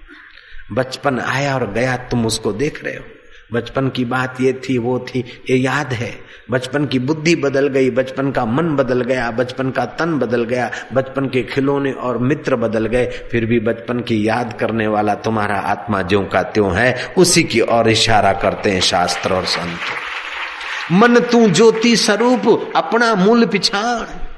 बचपन 0.71 1.19
आया 1.19 1.55
और 1.55 1.71
गया, 1.71 1.97
तुम 1.97 2.25
उसको 2.25 2.53
देख 2.53 2.83
रहे 2.83 2.93
हो। 2.93 3.20
बचपन 3.53 3.89
की 3.89 4.05
बात 4.05 4.41
ये 4.41 4.53
थी, 4.53 4.77
वो 4.77 4.99
थी। 4.99 5.19
ये 5.49 5.57
याद 5.57 5.93
है, 5.93 6.11
बचपन 6.51 6.85
की 6.85 6.99
बुद्धि 6.99 7.35
बदल 7.35 7.67
गई, 7.67 7.89
बचपन 7.89 8.31
का 8.31 8.45
मन 8.45 8.75
बदल 8.75 9.01
गया, 9.01 9.31
बचपन 9.31 9.71
का 9.71 9.85
तन 9.85 10.17
बदल 10.19 10.43
गया, 10.43 10.71
बचपन 10.93 11.25
के 11.25 11.43
खिलौने 11.43 11.91
और 11.91 12.17
मित्र 12.17 12.55
बदल 12.55 12.85
गए, 12.85 13.05
फिर 13.31 13.45
भी 13.45 13.59
बचपन 13.59 13.99
की 13.99 14.27
याद 14.27 14.57
करने 14.59 14.87
वाला 14.87 15.15
तुम्हारा 15.15 15.55
आत्मा 15.55 16.01
ज्यो 16.01 16.21
का 16.21 16.43
त्यों 16.43 16.75
है, 16.75 17.13
उसी 17.17 17.43
की 17.43 17.61
ओर 17.61 17.89
इशारा 17.89 18.33
करते 18.33 18.71
हैं 18.71 18.81
शास्त्र 18.81 19.33
और 19.33 19.45
संत। 19.45 20.91
मन 20.91 21.19
तू 21.19 21.47
ज्योति 21.49 21.95
स्वरूप, 21.95 22.73
अपना 22.75 23.15
मूल 23.15 23.45
पिछाड़ 23.45 24.31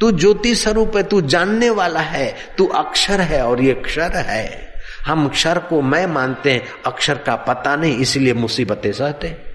तू 0.00 0.10
ज्योति 0.12 0.54
स्वरूप 0.54 0.96
है, 0.96 1.02
तू 1.02 1.20
जानने 1.20 1.70
वाला 1.70 2.00
है, 2.00 2.34
तू 2.58 2.66
अक्षर 2.66 3.20
है 3.20 3.46
और 3.46 3.62
ये 3.62 3.72
क्षर 3.74 4.16
है। 4.16 4.69
हम 5.06 5.26
अक्षर 5.26 5.58
को 5.58 5.82
मैं 5.82 6.06
मानते 6.06 6.52
हैं, 6.52 6.62
अक्षर 6.86 7.14
का 7.14 7.34
पता 7.34 7.76
नहीं, 7.76 7.96
इसलिए 7.96 8.34
मुसीबतें 8.34 8.92
सहते 8.92 9.50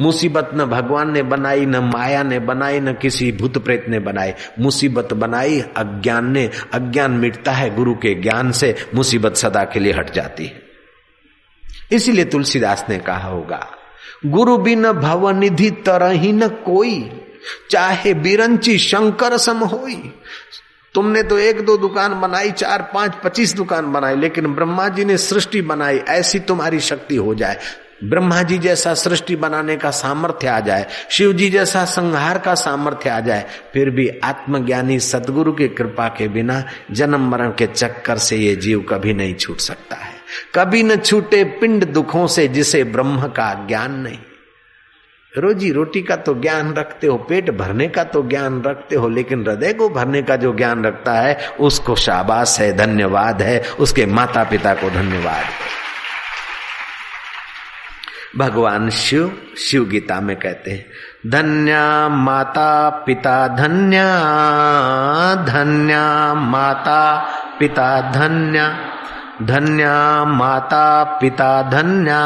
मुसीबत 0.00 0.50
न 0.54 0.64
भगवान 0.64 1.12
ने 1.12 1.22
बनाई, 1.22 1.66
न 1.66 1.76
माया 1.76 2.22
ने 2.22 2.38
बनाई, 2.38 2.80
न 2.80 2.92
किसी 2.92 3.32
भूत 3.32 3.64
प्रेत 3.64 3.86
ने 3.88 3.98
बनाई। 3.98 4.32
मुसीबत 4.60 5.12
बनाई, 5.12 5.60
अज्ञान 5.60 6.32
ने, 6.32 6.50
अज्ञान 6.72 7.10
मिटता 7.10 7.52
है 7.52 7.74
गुरु 7.74 7.94
के 7.94 8.14
ज्ञान 8.14 8.52
से, 8.52 8.74
मुसीबत 8.94 9.34
सदा 9.34 9.64
के 9.64 9.80
लिए 9.80 9.92
हट 9.92 10.12
जाती 10.12 10.46
है। 10.46 10.62
इसीलिए 11.92 12.24
तुलसीदास 12.24 12.86
ने 12.88 12.98
कहा 12.98 13.28
होगा, 13.28 13.70
गुरु 14.26 14.56
बिन 14.56 14.92
भव 14.92 15.30
निधि 15.30 15.70
तरह 15.70 16.32
न 16.32 16.48
कोई, 16.48 17.22
चाहे 17.70 18.14
बिरंची 18.14 18.78
शंकर 18.78 19.36
सम 19.36 19.58
होई 19.58 20.12
तुमने 20.96 21.22
तो 21.22 21.38
एक 21.38 21.60
दो 21.60 21.76
दुकान 21.76 22.20
बनाई, 22.20 22.50
चार, 22.50 22.90
पाँच, 22.94 23.14
पच्चीस 23.24 23.54
दुकान 23.54 23.92
बनाई, 23.92 24.16
लेकिन 24.16 24.54
ब्रह्मा 24.54 24.88
जी 24.88 25.04
ने 25.04 25.16
सृष्टि 25.16 25.60
बनाई, 25.62 25.98
ऐसी 25.98 26.38
तुम्हारी 26.40 26.80
शक्ति 26.80 27.16
हो 27.16 27.34
जाए। 27.34 27.58
ब्रह्मा 28.04 28.42
जी 28.42 28.58
जैसा 28.58 28.92
सृष्टि 28.94 29.36
बनाने 29.36 29.76
का 29.76 29.90
सामर्थ्य 29.90 30.48
आ 30.48 30.58
जाए 30.60 30.86
शिव 31.10 31.32
जी 31.32 31.48
जैसा 31.50 31.84
संहार 31.84 32.38
का 32.38 32.54
सामर्थ्य 32.54 33.10
आ 33.10 33.20
जाए, 33.20 33.46
फिर 33.72 33.90
भी 33.90 34.08
आत्मज्ञानी 34.24 34.98
सदगुरु 35.00 35.52
की 35.52 35.68
कृपा 35.68 36.08
के 36.08 36.28
बिना 36.28 36.62
जन्म 36.90 37.28
मरण 37.30 37.50
के 37.50 37.66
चक्कर 37.66 38.18
से 38.18 38.36
ये 38.36 38.54
जीव 38.56 38.80
कभी 38.80 39.14
नहीं 39.14 39.34
छूट 39.34 39.58
सकता 39.58 39.96
है। 39.96 40.14
कभी 40.54 40.82
न 40.82 40.96
छूटे 40.96 41.44
पिंड 41.60 41.84
दुखों 41.84 42.26
से 42.26 42.48
जिसे 42.48 42.84
ब्रह्म 42.84 43.28
का 43.28 43.52
ज्ञान 43.68 44.00
नहीं। 44.00 44.18
रोजी 45.38 45.72
रोटी 45.72 46.02
का 46.02 46.16
तो 46.16 46.34
ज्ञान 46.34 46.74
रखते 46.74 47.06
हो, 47.06 47.16
पेट 47.16 47.50
भरने 47.50 47.88
का 47.88 48.04
तो 48.04 48.22
ज्ञान 48.22 48.62
रखते 48.62 48.96
हो, 48.96 49.08
लेकिन 49.08 49.46
हृदय 49.48 49.72
को 49.72 49.88
भरने 49.88 50.22
का 50.22 50.36
जो 50.36 50.52
ज्ञान 50.52 50.84
रखता 50.84 51.12
है, 51.12 51.48
उसको 51.60 51.94
शाबाश 51.94 52.60
है, 52.60 52.76
धन्यवाद 52.76 53.42
है, 53.42 53.62
उसके 53.80 54.06
माता 54.06 54.44
पिता 54.44 54.74
को 54.74 54.90
धन्यवाद। 54.90 55.44
भगवान 58.36 58.90
शिव 58.90 59.38
शिव 59.58 59.84
गीता 59.84 60.20
में 60.20 60.36
कहते 60.36 60.70
हैं, 60.70 60.86
धन्या 61.26 62.08
माता 62.08 62.88
पिता 62.88 63.48
धन्या 63.48 64.08
धन्या 65.34 66.34
माता 66.34 67.16
पिता 67.60 68.12
धन्या 68.12 68.92
धन्या 69.42 70.24
माता 70.24 71.04
पिता 71.04 71.62
धन्या 71.62 72.20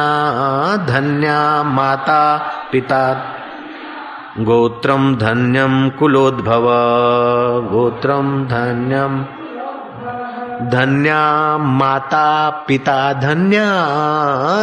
धन्या 0.87 1.63
माता 1.63 2.39
पिता। 2.73 3.13
गोत्रम 4.39 5.17
धन्यम 5.17 5.89
कुलोद्भव 5.89 6.67
गोत्रम 7.73 8.45
धन्यम 8.45 9.23
धन्या 10.71 11.57
माता 11.59 12.51
पिता 12.69 13.13
धन्या 13.13 13.71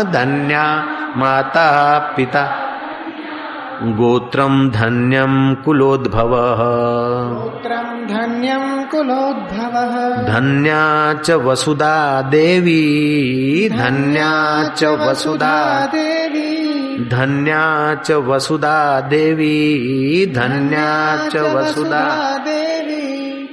धन्या 0.04 0.84
माता 1.16 2.00
पिता। 2.18 2.67
गोत्रम 3.84 4.70
धन्यम 4.70 5.56
कुलोद्भव। 5.66 6.30
गोत्रम 7.34 8.18
धन्यम 8.18 8.84
कुलोद्भव। 8.84 9.74
धन्या 10.34 11.14
च 11.14 11.32
वसुधा 11.32 12.22
देवी। 12.22 13.70
धन्या 13.70 14.64
च 14.70 14.84
वसुधा 14.84 15.86
देवी। 15.86 16.58
धन्या 17.06 17.96
च 17.96 18.12
वसुधा 18.12 19.02
देवी। 19.02 20.34
धन्या 20.36 21.30
च 21.30 21.38
वसुधा 21.38 22.38
देवी 22.38 22.67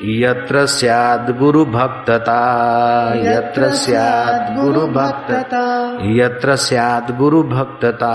यत्र 0.07 0.67
स्याद् 0.67 1.39
गुरु 1.39 1.65
भक्तता 1.65 3.13
यत्र 3.17 3.71
स्याद् 3.71 4.61
गुरु 4.61 4.87
भक्तता। 4.87 5.99
यत्र 6.03 6.57
स्याद् 6.57 7.17
गुरु 7.17 7.43
भक्तता। 7.43 8.13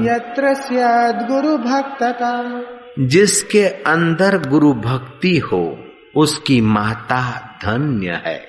यत्र 0.00 0.54
स्याद् 0.54 1.28
गुरु 1.28 1.58
भक्तता। 1.58 2.60
जिसके 2.98 3.64
अंदर 3.64 4.48
गुरु 4.48 4.72
भक्ति 4.72 5.38
हो 5.38 5.78
उसकी 6.16 6.60
माता 6.60 7.50
धन्य 7.64 8.22
है। 8.26 8.42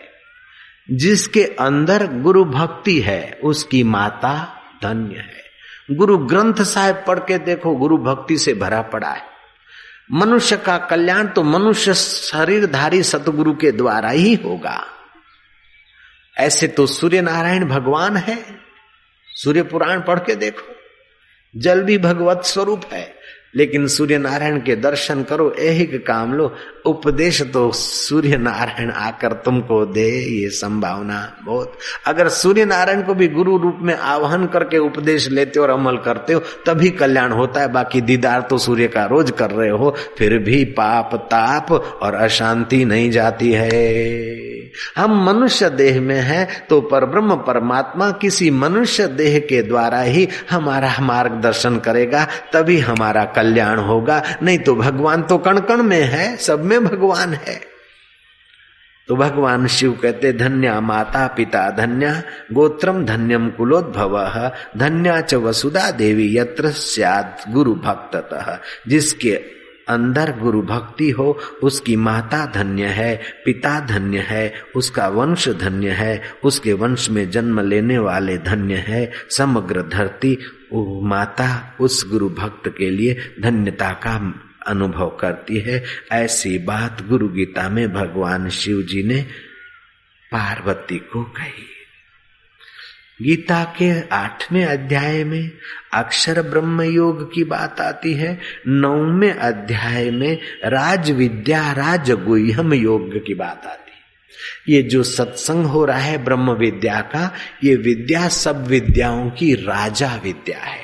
जिसके 0.91 1.43
अंदर 1.43 2.07
गुरु 2.13 2.45
भक्ति 2.45 2.99
है 2.99 3.39
उसकी 3.43 3.83
माता 3.83 4.47
धन्य 4.83 5.15
है। 5.15 5.39
गुरु 5.95 6.17
ग्रंथ 6.17 6.53
साहिब 6.53 7.03
पढ़ 7.07 7.19
के 7.19 7.37
देखो 7.37 7.75
गुरु 7.75 7.97
भक्ति 7.97 8.37
से 8.37 8.53
भरा 8.53 8.81
पड़ा 8.81 9.09
है। 9.09 9.28
मनुष्य 10.11 10.57
का 10.57 10.77
कल्याण 10.77 11.27
तो 11.27 11.43
मनुष्य 11.43 11.93
शरीरधारी 11.93 13.03
सतगुरु 13.03 13.53
के 13.53 13.71
द्वारा 13.71 14.09
ही 14.09 14.35
होगा। 14.35 14.87
ऐसे 16.37 16.67
तो 16.67 16.87
सूर्य 16.87 17.21
नारायण 17.21 17.65
भगवान 17.65 18.17
है। 18.17 18.59
सूर्य 19.27 19.63
पुराण 19.63 20.01
पढ़ 20.01 20.19
के 20.19 20.35
देखो। 20.35 20.75
जल 21.57 21.83
भी 21.83 21.97
भगवत 21.97 22.41
स्वरूप 22.45 22.81
है। 22.93 23.18
लेकिन 23.53 23.87
सूर्य 23.87 24.17
नारायण 24.17 24.59
के 24.61 24.75
दर्शन 24.75 25.23
करो 25.23 25.53
यही 25.59 25.85
काम 25.85 26.33
लो, 26.33 26.51
उपदेश 26.85 27.41
तो 27.41 27.71
सूर्य 27.71 28.37
नारायण 28.37 28.91
आकर 28.91 29.33
तुमको 29.33 29.85
दे 29.85 30.07
ये 30.19 30.49
संभावना 30.49 31.37
बहुत। 31.45 31.77
अगर 32.07 32.29
सूर्य 32.29 32.65
नारायण 32.65 33.01
को 33.01 33.13
भी 33.13 33.27
गुरु 33.27 33.57
रूप 33.57 33.79
में 33.81 33.93
आह्वान 33.95 34.47
करके 34.47 34.77
उपदेश 34.77 35.27
लेते 35.29 35.59
हो 35.59 35.65
और 35.65 35.71
अमल 35.71 35.97
करते 35.97 36.33
हो, 36.33 36.39
तभी 36.65 36.89
कल्याण 36.89 37.31
होता 37.31 37.61
है, 37.61 37.71
बाकी 37.71 38.01
दीदार 38.01 38.41
तो 38.41 38.57
सूर्य 38.57 38.87
का 38.87 39.05
रोज 39.05 39.31
कर 39.31 39.51
रहे 39.51 39.69
हो, 39.69 39.95
फिर 40.17 40.37
भी 40.37 40.63
पाप 40.65 41.15
ताप 41.15 41.71
और 41.71 42.13
अशांति 42.13 42.85
नहीं 42.85 43.11
जाती 43.11 43.51
है। 43.51 44.58
हम 44.97 45.23
मनुष्य 45.25 45.69
देह 45.69 46.01
में 46.01 46.19
हैं 46.21 46.47
तो 46.67 46.81
पर 46.81 47.05
ब्रह्म 47.05 47.35
परमात्मा 47.35 48.11
किसी 48.11 48.49
मनुष्य 48.51 49.07
देह 49.07 49.39
के 49.39 49.61
द्वारा 49.61 50.01
ही 50.01 50.27
हमारा 50.49 50.93
मार्गदर्शन 50.99 51.77
करेगा, 51.79 52.27
तभी 52.53 52.77
हमारा 52.79 53.23
कल्याण 53.25 53.79
होगा। 53.79 54.21
नहीं 54.43 54.59
तो 54.59 54.75
भगवान 54.75 55.23
तो 55.23 55.37
कण 55.37 55.59
कण 55.59 55.83
में 55.83 56.01
है, 56.01 56.35
सब 56.37 56.63
में 56.63 56.83
भगवान 56.85 57.33
है। 57.33 57.59
तो 59.07 59.15
भगवान 59.15 59.67
शिव 59.67 59.91
कहते, 59.93 60.31
धन्या 60.33 60.79
माता 60.81 61.25
पिता 61.27 61.69
धन्या 61.69 62.11
गोत्रम 62.53 63.05
धन्यम 63.05 63.49
कुलोद्भव, 63.49 64.17
धन्या 64.77 65.19
च 65.21 65.33
वसुधा 65.35 65.89
देवी 65.91 66.37
यत्र 66.37 66.73
गुरु 67.51 67.73
भक्ततः 67.75 68.57
जिसके 68.87 69.58
अंदर 69.89 70.37
गुरु 70.39 70.61
भक्ति 70.61 71.09
हो, 71.09 71.39
उसकी 71.63 71.95
माता 71.95 72.45
धन्य 72.45 72.85
है, 72.85 73.21
पिता 73.45 73.79
धन्य 73.79 74.19
है, 74.19 74.53
उसका 74.75 75.07
वंश 75.07 75.49
धन्य 75.49 75.89
है, 75.89 76.21
उसके 76.43 76.73
वंश 76.73 77.09
में 77.09 77.29
जन्म 77.31 77.59
लेने 77.59 77.97
वाले 77.97 78.37
धन्य 78.37 78.75
है, 78.75 79.11
समग्र 79.29 79.81
धरती 79.81 80.37
माता 81.03 81.77
उस 81.79 82.09
गुरु 82.09 82.29
भक्त 82.29 82.73
के 82.77 82.89
लिए 82.89 83.17
धन्यता 83.41 83.91
का 83.91 84.33
अनुभव 84.67 85.17
करती 85.19 85.59
है। 85.59 85.83
ऐसी 86.11 86.57
बात 86.57 87.07
गुरु 87.09 87.27
गीता 87.27 87.69
में 87.69 87.93
भगवान 87.93 88.49
शिव 88.49 88.81
जी 88.81 89.03
ने 89.03 89.21
पार्वती 90.31 90.97
को 90.97 91.23
कही। 91.23 91.68
गीता 93.21 93.63
के 93.63 94.09
आठवें 94.09 94.65
अध्याय 94.65 95.23
में 95.23 95.51
अक्षर 95.93 96.41
ब्रह्म 96.41 96.81
योग 96.81 97.33
की 97.33 97.43
बात 97.43 97.81
आती 97.81 98.13
है। 98.13 98.39
नौवें 98.67 99.33
अध्याय 99.33 100.11
में 100.11 100.37
राज 100.65 101.11
विद्या 101.11 101.71
राज 101.71 102.11
गुह्यम 102.11 102.73
योग 102.73 103.17
की 103.17 103.33
बात 103.33 103.65
आती 103.65 103.91
है। 103.91 103.99
ये 104.75 104.81
जो 104.83 105.03
सत्संग 105.03 105.65
हो 105.65 105.85
रहा 105.85 105.97
है 105.97 106.23
ब्रह्म 106.23 106.51
विद्या 106.51 107.01
का, 107.01 107.33
ये 107.63 107.75
विद्या 107.75 108.27
सब 108.27 108.67
विद्याओं 108.67 109.29
की 109.29 109.53
राजा 109.53 110.15
विद्या 110.23 110.59
है। 110.59 110.83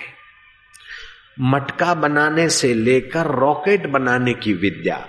मटका 1.39 1.93
बनाने 1.93 2.49
से 2.49 2.73
लेकर 2.73 3.25
रॉकेट 3.25 3.87
बनाने 3.87 4.33
की 4.33 4.53
विद्या 4.53 5.07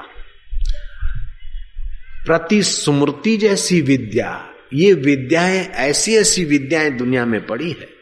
प्रति 2.27 2.63
स्मृति 2.63 3.37
जैसी 3.37 3.81
विद्या 3.81 4.49
ये 4.75 4.93
विद्याएँ, 4.93 5.71
ऐसी 5.75 6.17
ऐसी 6.17 6.45
विद्याएँ 6.45 6.91
दुनिया 6.91 7.27
में 7.27 7.47
पड़ी 7.47 7.71
है। 7.71 7.95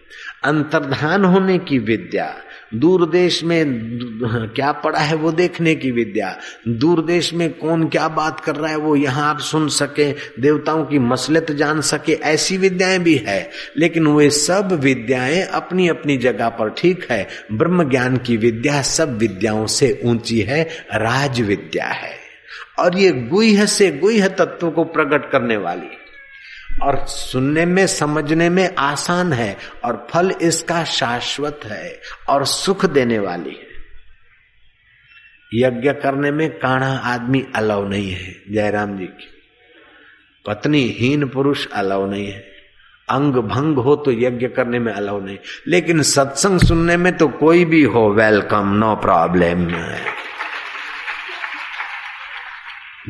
अंतर्धान 0.45 1.25
होने 1.25 1.59
की 1.59 1.79
विद्या, 1.79 2.37
दूर 2.75 3.09
देश 3.11 3.43
में 3.45 3.65
क्या 4.55 4.73
पड़ा 4.73 4.99
है 4.99 5.17
वो 5.17 5.33
देखने 5.33 5.75
की 5.75 5.91
विद्या, 5.91 6.37
दूर 6.69 7.03
देश 7.03 7.33
में 7.35 7.53
कौन 7.53 7.89
क्या 7.89 8.09
बात 8.09 8.41
कर 8.41 8.57
रहा 8.57 8.71
है 8.71 8.77
वो 8.77 8.97
यहाँ 8.97 9.31
आप 9.31 9.39
सुन 9.39 9.69
सके, 9.69 10.11
देवताओं 10.43 10.85
की 10.85 10.99
मसलत 10.99 11.53
जान 11.53 11.81
सके, 11.81 12.13
ऐसी 12.13 12.57
विद्याएँ 12.57 12.99
भी 12.99 13.15
है। 13.15 13.51
लेकिन 13.77 14.07
वे 14.07 14.31
सब 14.31 14.73
विद्याएँ 14.73 15.43
अपनी 15.43 15.89
अपनी 15.89 16.17
जगह 16.17 16.49
पर 16.49 16.71
ठीक 16.71 17.07
है। 17.11 17.29
ब्रह्म 17.53 17.91
ज्ञान 17.91 18.17
की 18.17 18.37
विद्या 18.37 18.83
सब 18.83 19.19
विद्याओं 19.19 19.67
से 19.67 20.01
ऊँची 20.05 20.41
है 20.41 20.63
राज 20.95 21.41
विद्या 21.41 21.87
है। 21.87 22.19
और 22.79 22.99
ये 22.99 23.13
गुह 23.13 23.65
से 23.65 23.91
गुह 23.91 24.27
तत्व 24.29 24.71
को 24.71 24.85
प्रकट 24.85 25.31
करने 25.33 25.57
वाली 25.57 25.87
है। 25.87 26.04
और 26.83 27.07
सुनने 27.07 27.65
में, 27.65 27.87
समझने 27.87 28.49
में 28.49 28.75
आसान 28.79 29.33
है 29.33 29.57
और 29.85 30.07
फल 30.11 30.33
इसका 30.43 30.85
शाश्वत 30.85 31.61
है 31.65 32.01
और 32.29 32.45
सुख 32.45 32.87
देने 32.87 33.19
वाली 33.19 33.51
है। 33.51 33.75
यज्ञ 35.55 35.93
करने 35.93 36.31
में 36.31 36.51
काणा 36.51 36.97
आदमी 37.05 37.47
अलाव 37.57 37.89
नहीं 37.89 38.11
है, 38.11 38.43
जयराम 38.51 38.99
जी 38.99 39.05
की। 39.05 39.31
पत्नी 40.47 40.97
हीन 40.99 41.29
पुरुष 41.29 41.67
अलाव 41.73 42.11
नहीं 42.11 42.27
है। 42.27 42.47
अंग 43.11 43.33
भंग 43.33 43.79
हो 43.79 43.97
तो 43.97 44.13
यज्ञ 44.13 44.49
करने 44.49 44.79
में 44.79 44.93
अलाव 44.93 45.25
नहीं। 45.25 45.39
लेकिन 45.69 46.03
सत्संग 46.03 46.61
सुनने 46.61 46.97
में 46.97 47.17
तो 47.17 47.29
कोई 47.29 47.65
भी 47.65 47.83
हो, 47.83 48.11
वेलकम, 48.11 48.69
नो 48.69 48.97
प्रॉब्लम। 48.97 49.69
है 49.69 50.24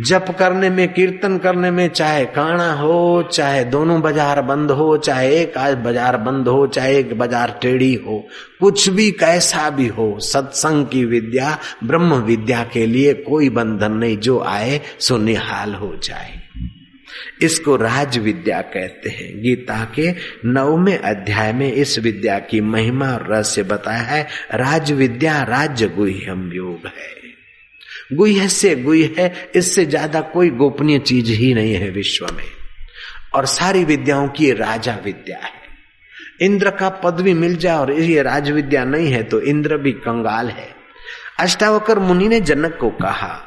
जप 0.01 0.37
करने 0.39 0.71
में, 0.71 0.93
कीर्तन 0.93 1.39
करने 1.39 1.71
में, 1.71 1.89
चाहे 1.89 2.25
काना 2.25 2.73
हो, 2.73 3.23
चाहे 3.33 3.65
दोनों 3.65 4.03
बाज़ार 4.03 4.43
बंद 4.43 4.71
हो, 4.71 4.97
चाहे 4.97 5.37
एक 5.37 5.59
आज 5.59 5.75
बाज़ार 5.75 6.17
बंद 6.17 6.49
हो, 6.49 6.67
चाहे 6.67 6.99
एक 6.99 7.19
बाज़ार 7.19 7.59
टेढ़ी 7.63 7.95
हो, 7.95 8.29
कुछ 8.61 8.89
भी 8.89 9.11
कैसा 9.11 9.71
भी 9.71 9.87
हो, 9.87 10.19
सत्संग 10.21 10.87
की 10.87 11.05
विद्या, 11.05 11.59
ब्रह्म 11.85 12.15
विद्या 12.15 12.65
के 12.73 12.87
लिए 12.87 13.15
कोई 13.15 13.51
बंधन 13.51 13.93
नहीं, 13.93 14.17
जो 14.17 14.41
आए, 14.41 14.81
सो 14.99 15.17
निहाल 15.17 15.75
हो 15.75 15.97
जाए। 16.03 16.43
इसको 17.43 17.77
राज 17.77 18.19
विद्या 18.19 18.61
कहते 18.61 19.11
हैं। 19.11 19.43
गीता 19.43 19.93
के 19.95 20.15
नववें 20.47 20.99
अध्याय 20.99 21.53
में 21.53 21.73
इस 21.73 21.99
विद्या 21.99 22.39
की 22.39 22.61
महिमा 22.61 23.13
और 23.13 23.27
रहस्य 23.31 23.63
बताया 23.63 24.03
है। 24.03 24.23
राज 24.55 24.93
विद्या 24.93 25.43
राज्य 25.43 25.89
गुह्यम 25.89 26.53
योग 26.53 26.87
है। 26.87 27.24
गुह 28.11 28.47
से 28.49 28.75
गुह 28.77 29.09
है, 29.19 29.51
इससे 29.55 29.85
ज़्यादा 29.87 30.21
कोई 30.21 30.51
गोपनीय 30.53 30.99
चीज़ 31.01 31.33
ही 31.33 31.53
नहीं 31.55 31.75
है 31.75 31.91
विश्व 31.91 32.27
में। 32.33 32.45
और 33.35 33.47
सारी 33.49 33.85
विद्याओं 33.85 34.29
की 34.29 34.51
राजा 34.53 34.99
विद्या 35.05 35.39
है। 35.39 35.63
इंद्र 36.41 36.71
का 36.71 36.89
पद 36.99 37.21
भी 37.21 37.35
मिल 37.35 37.57
जाए 37.57 37.77
और 37.77 37.93
ये 37.93 38.23
राज 38.23 38.51
विद्या 38.51 38.85
नहीं 38.85 39.11
है 39.13 39.23
तो 39.23 39.41
इंद्र 39.43 39.77
भी 39.77 39.93
कंगाल 39.95 40.49
है। 40.51 40.69
अष्टावकर 41.41 41.99
मुनि 41.99 42.29
ने 42.29 42.41
जनक 42.43 42.77
को 42.81 42.91
कहा, 42.93 43.41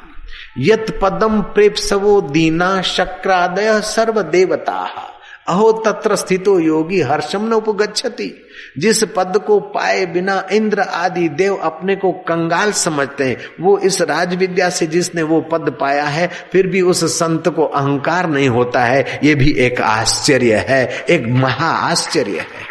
यत 0.58 0.98
पदम 1.02 1.40
प्रेप 1.54 1.74
सवो 1.76 2.20
दीना 2.22 2.80
शक्रादय 2.82 3.80
सर्व 3.84 4.20
देवता 4.22 4.74
अहो 5.48 5.72
तत्र 5.72 6.16
स्थितो 6.16 6.58
योगी 6.58 7.00
हर्षम 7.00 7.48
न 7.48 7.52
उपगछति 7.52 8.44
जिस 8.78 9.04
पद 9.04 9.44
को 9.46 9.60
पाए 9.60 10.06
बिना 10.06 10.46
इंद्र 10.52 10.80
आदि 10.80 11.28
देव 11.28 11.56
अपने 11.56 11.96
को 11.96 12.12
कंगाल 12.12 12.72
समझते 12.72 13.24
हैं, 13.24 13.36
वो 13.60 13.78
इस 13.78 14.02
राज 14.02 14.34
विद्या 14.34 14.70
से 14.70 14.86
जिसने 14.86 15.22
वो 15.22 15.40
पद 15.40 15.76
पाया 15.80 16.04
है, 16.04 16.30
फिर 16.52 16.66
भी 16.66 16.80
उस 16.80 17.04
संत 17.18 17.48
को 17.48 17.64
अहंकार 17.64 18.30
नहीं 18.30 18.48
होता 18.48 18.80
है। 18.80 19.20
ये 19.24 19.34
भी 19.34 19.52
एक 19.52 19.80
आश्चर्य 19.80 20.64
है, 20.68 21.04
एक 21.10 21.26
महा 21.26 21.70
आश्चर्य 21.70 22.38
है। 22.38 22.66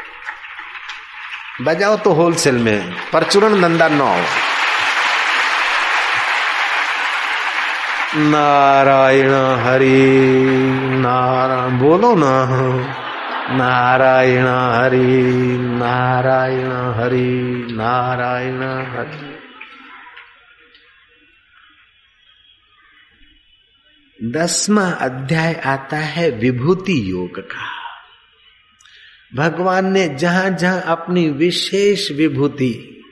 बजाओ 1.66 1.98
तो 1.98 2.12
होलसेल 2.12 2.56
में 2.56 2.94
परचुरण 3.14 3.56
नंदा 3.56 3.88
नौ। 3.88 4.16
नारायण 8.16 9.30
हरि, 9.66 10.16
नारायण, 11.00 11.80
बोलो 11.80 12.16
ना। 12.16 12.46
नारायण 13.56 14.46
हरि 14.76 15.58
नारायण 15.62 16.72
हरि 16.72 17.68
नारायण 17.72 18.62
हरि। 18.64 19.40
दसवा 24.24 24.92
अध्याय 24.92 25.54
आता 25.54 25.98
है 25.98 26.30
विभूति 26.30 27.12
योग 27.12 27.40
का। 27.40 27.70
भगवान 29.36 29.92
ने 29.92 30.08
जहाँ 30.08 30.50
जहाँ 30.50 30.82
अपनी 30.82 31.30
विशेष 31.30 32.12
विभूति 32.12 33.04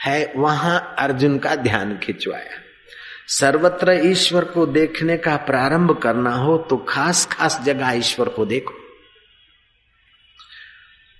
है, 0.00 0.32
वहाँ 0.36 0.94
अर्जुन 0.98 1.38
का 1.38 1.54
ध्यान 1.54 1.98
खिंचवाया। 2.02 2.63
सर्वत्र 3.28 3.92
ईश्वर 4.04 4.44
को 4.44 4.66
देखने 4.66 5.16
का 5.16 5.36
प्रारंभ 5.36 5.98
करना 6.02 6.34
हो 6.34 6.58
तो 6.58 6.76
खास 6.76 7.26
खास 7.26 7.60
जगह 7.64 7.90
ईश्वर 7.90 8.28
को 8.28 8.44
देखो। 8.44 8.74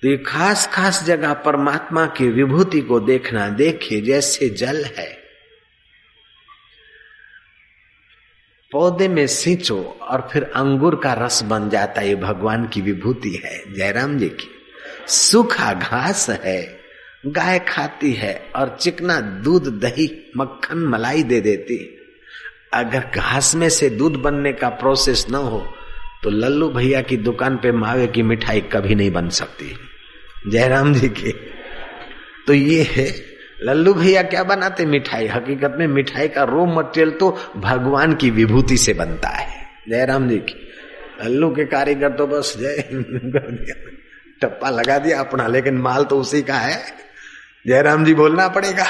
तो 0.03 0.09
ये 0.09 0.17
खास 0.17 0.67
खास 0.73 1.05
जगह 1.05 1.33
परमात्मा 1.33 2.07
की 2.07 2.29
विभूति 2.29 2.81
को 2.81 3.01
देखना, 3.01 3.49
देखिए, 3.49 4.01
जैसे 4.01 4.49
जल 4.49 4.85
है। 4.85 5.25
पौधे 8.73 9.09
में 9.09 9.27
सींचो 9.27 9.99
और 10.03 10.29
फिर 10.33 10.43
अंगूर 10.43 11.01
का 11.05 11.13
रस 11.13 11.43
बन 11.43 11.71
जाता 11.71 12.01
है, 12.01 12.09
ये 12.09 12.15
भगवान 12.15 12.69
की 12.69 12.81
विभूति 12.81 13.43
है, 13.45 13.75
जयराम 13.75 14.19
जी 14.19 14.29
की। 14.29 14.49
सूखा 15.09 15.73
घास 15.75 16.31
है, 16.31 16.81
गाय 17.27 17.59
खाती 17.59 18.13
है 18.13 18.53
और 18.57 18.77
चिकना 18.81 19.21
दूध, 19.21 19.81
दही, 19.81 20.33
मक्खन 20.37 20.79
मलाई 20.79 21.23
दे 21.23 21.41
देती 21.41 21.94
अगर 22.75 23.11
घास 23.15 23.55
में 23.55 23.69
से 23.69 23.89
दूध 23.91 24.17
बनने 24.17 24.53
का 24.53 24.69
प्रोसेस 24.69 25.27
न 25.31 25.35
हो 25.35 25.65
तो 26.23 26.31
लल्लू 26.31 26.69
भैया 26.69 27.01
की 27.03 27.17
दुकान 27.17 27.57
पे 27.57 27.73
मावे 27.73 28.07
की 28.07 28.23
मिठाई 28.23 28.61
कभी 28.73 28.95
नहीं 28.95 29.11
बन 29.11 29.29
सकती। 29.29 29.75
जयराम 30.49 30.93
जी 30.95 31.09
की। 31.09 31.33
तो 32.47 32.53
ये 32.53 32.83
है, 32.91 33.07
लल्लू 33.63 33.93
भैया 33.95 34.23
क्या 34.23 34.43
बनाते 34.45 34.87
मिठाई? 34.87 35.27
हकीकत 35.27 35.75
में 35.79 35.87
मिठाई 35.87 36.29
का 36.29 36.45
रो 36.45 36.65
मटेरियल 36.67 37.11
तो 37.11 37.31
भगवान 37.57 38.15
की 38.15 38.31
विभूति 38.31 38.77
से 38.77 38.95
बनता 38.95 39.29
है। 39.29 39.67
जयराम 39.89 40.29
जी 40.29 40.39
की। 40.39 40.61
लल्लू 41.25 41.51
के 41.51 41.65
कारीगर 41.65 42.11
तो 42.11 42.27
बस 42.27 42.55
जय 42.59 42.89
टप्पा 44.43 44.71
लगा 44.71 44.99
दिया 44.99 45.21
अपना, 45.21 45.47
लेकिन 45.47 45.79
माल 45.79 46.05
तो 46.05 46.21
उसी 46.21 46.43
का 46.43 46.55
है। 46.55 46.79
जयराम 47.67 48.05
जी 48.05 48.15
बोलना 48.15 48.49
पड़ेगा। 48.49 48.87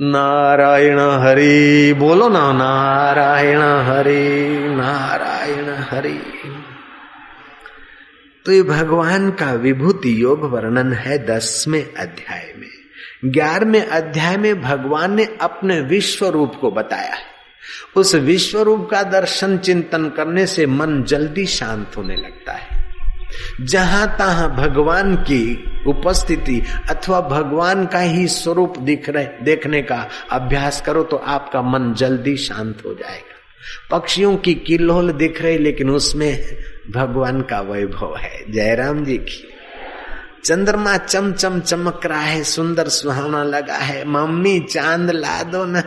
नारायण 0.00 1.00
हरि, 1.00 1.92
बोलो 1.98 2.28
ना, 2.28 2.52
नारायण 2.52 3.58
हरि 3.58 4.58
नारायण 4.68 5.64
हरि। 5.64 6.20
तो 8.46 8.52
ये 8.52 8.62
भगवान 8.62 9.30
का 9.30 9.52
विभूति 9.52 10.22
योग 10.22 10.50
वर्णन 10.52 10.92
है 10.92 11.26
दसवें 11.26 11.94
अध्याय 11.94 12.54
में। 12.58 12.68
ग्यारहवें 13.24 13.86
अध्याय 13.86 14.36
में 14.36 14.62
भगवान 14.62 15.14
ने 15.14 15.28
अपने 15.40 15.80
विश्व 15.80 16.26
रूप 16.26 16.52
को 16.60 16.70
बताया 16.70 17.14
है। 17.14 17.36
उस 17.96 18.14
विश्व 18.14 18.62
रूप 18.62 18.88
का 18.90 19.02
दर्शन 19.02 19.58
चिंतन 19.58 20.08
करने 20.08 20.46
से 20.46 20.66
मन 20.66 21.02
जल्दी 21.02 21.46
शांत 21.46 21.92
होने 21.96 22.16
लगता 22.16 22.52
है। 22.52 22.75
जहाँ 23.60 24.16
तहा 24.18 24.48
भगवान 24.48 25.16
की 25.16 25.64
उपस्थिति 25.86 26.62
अथवा 26.90 27.20
भगवान 27.20 27.86
का 27.86 27.98
ही 27.98 28.28
स्वरूप 28.28 28.78
दिख 28.78 29.08
रहे, 29.08 29.26
देखने 29.42 29.82
का 29.82 30.08
अभ्यास 30.30 30.80
करो 30.80 31.02
तो 31.02 31.16
आपका 31.16 31.62
मन 31.62 31.94
जल्दी 31.94 32.36
शांत 32.36 32.82
हो 32.86 32.94
जाएगा। 32.94 33.36
पक्षियों 33.90 34.36
की 34.36 34.54
किल्लोल 34.54 35.12
दिख 35.12 35.42
रही, 35.42 35.58
लेकिन 35.58 35.90
उसमें 35.90 36.56
भगवान 36.90 37.40
का 37.40 37.60
वैभव 37.60 38.16
है। 38.16 38.52
जयराम 38.52 39.04
जी 39.04 39.16
की। 39.16 39.48
चंद्रमा 40.44 40.96
चम 40.96 41.32
चम 41.32 41.60
चमक 41.60 42.00
रहा 42.06 42.20
है, 42.20 42.42
सुंदर 42.42 42.88
सुहावना 42.88 43.42
लगा 43.42 43.74
है। 43.74 44.04
मम्मी, 44.04 44.60
चाँद 44.60 45.10
ला 45.10 45.42
दो 45.42 45.64
ना। 45.64 45.82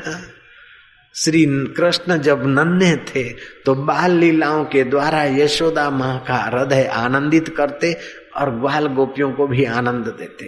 श्री 1.23 1.45
कृष्ण 1.49 2.17
जब 2.17 2.47
नन्हे 2.47 2.97
थे 2.97 3.33
तो 3.33 3.75
बाल 3.75 4.11
लीलाओं 4.11 4.65
के 4.65 4.83
द्वारा 4.83 5.23
यशोदा 5.23 5.89
माँ 5.89 6.25
का 6.27 6.35
हृदय 6.35 6.83
आनंदित 6.83 7.55
करते 7.57 7.97
और 8.35 8.49
बाल 8.49 8.87
गोपियों 8.87 9.31
को 9.31 9.47
भी 9.47 9.65
आनंद 9.65 10.07
देते। 10.07 10.45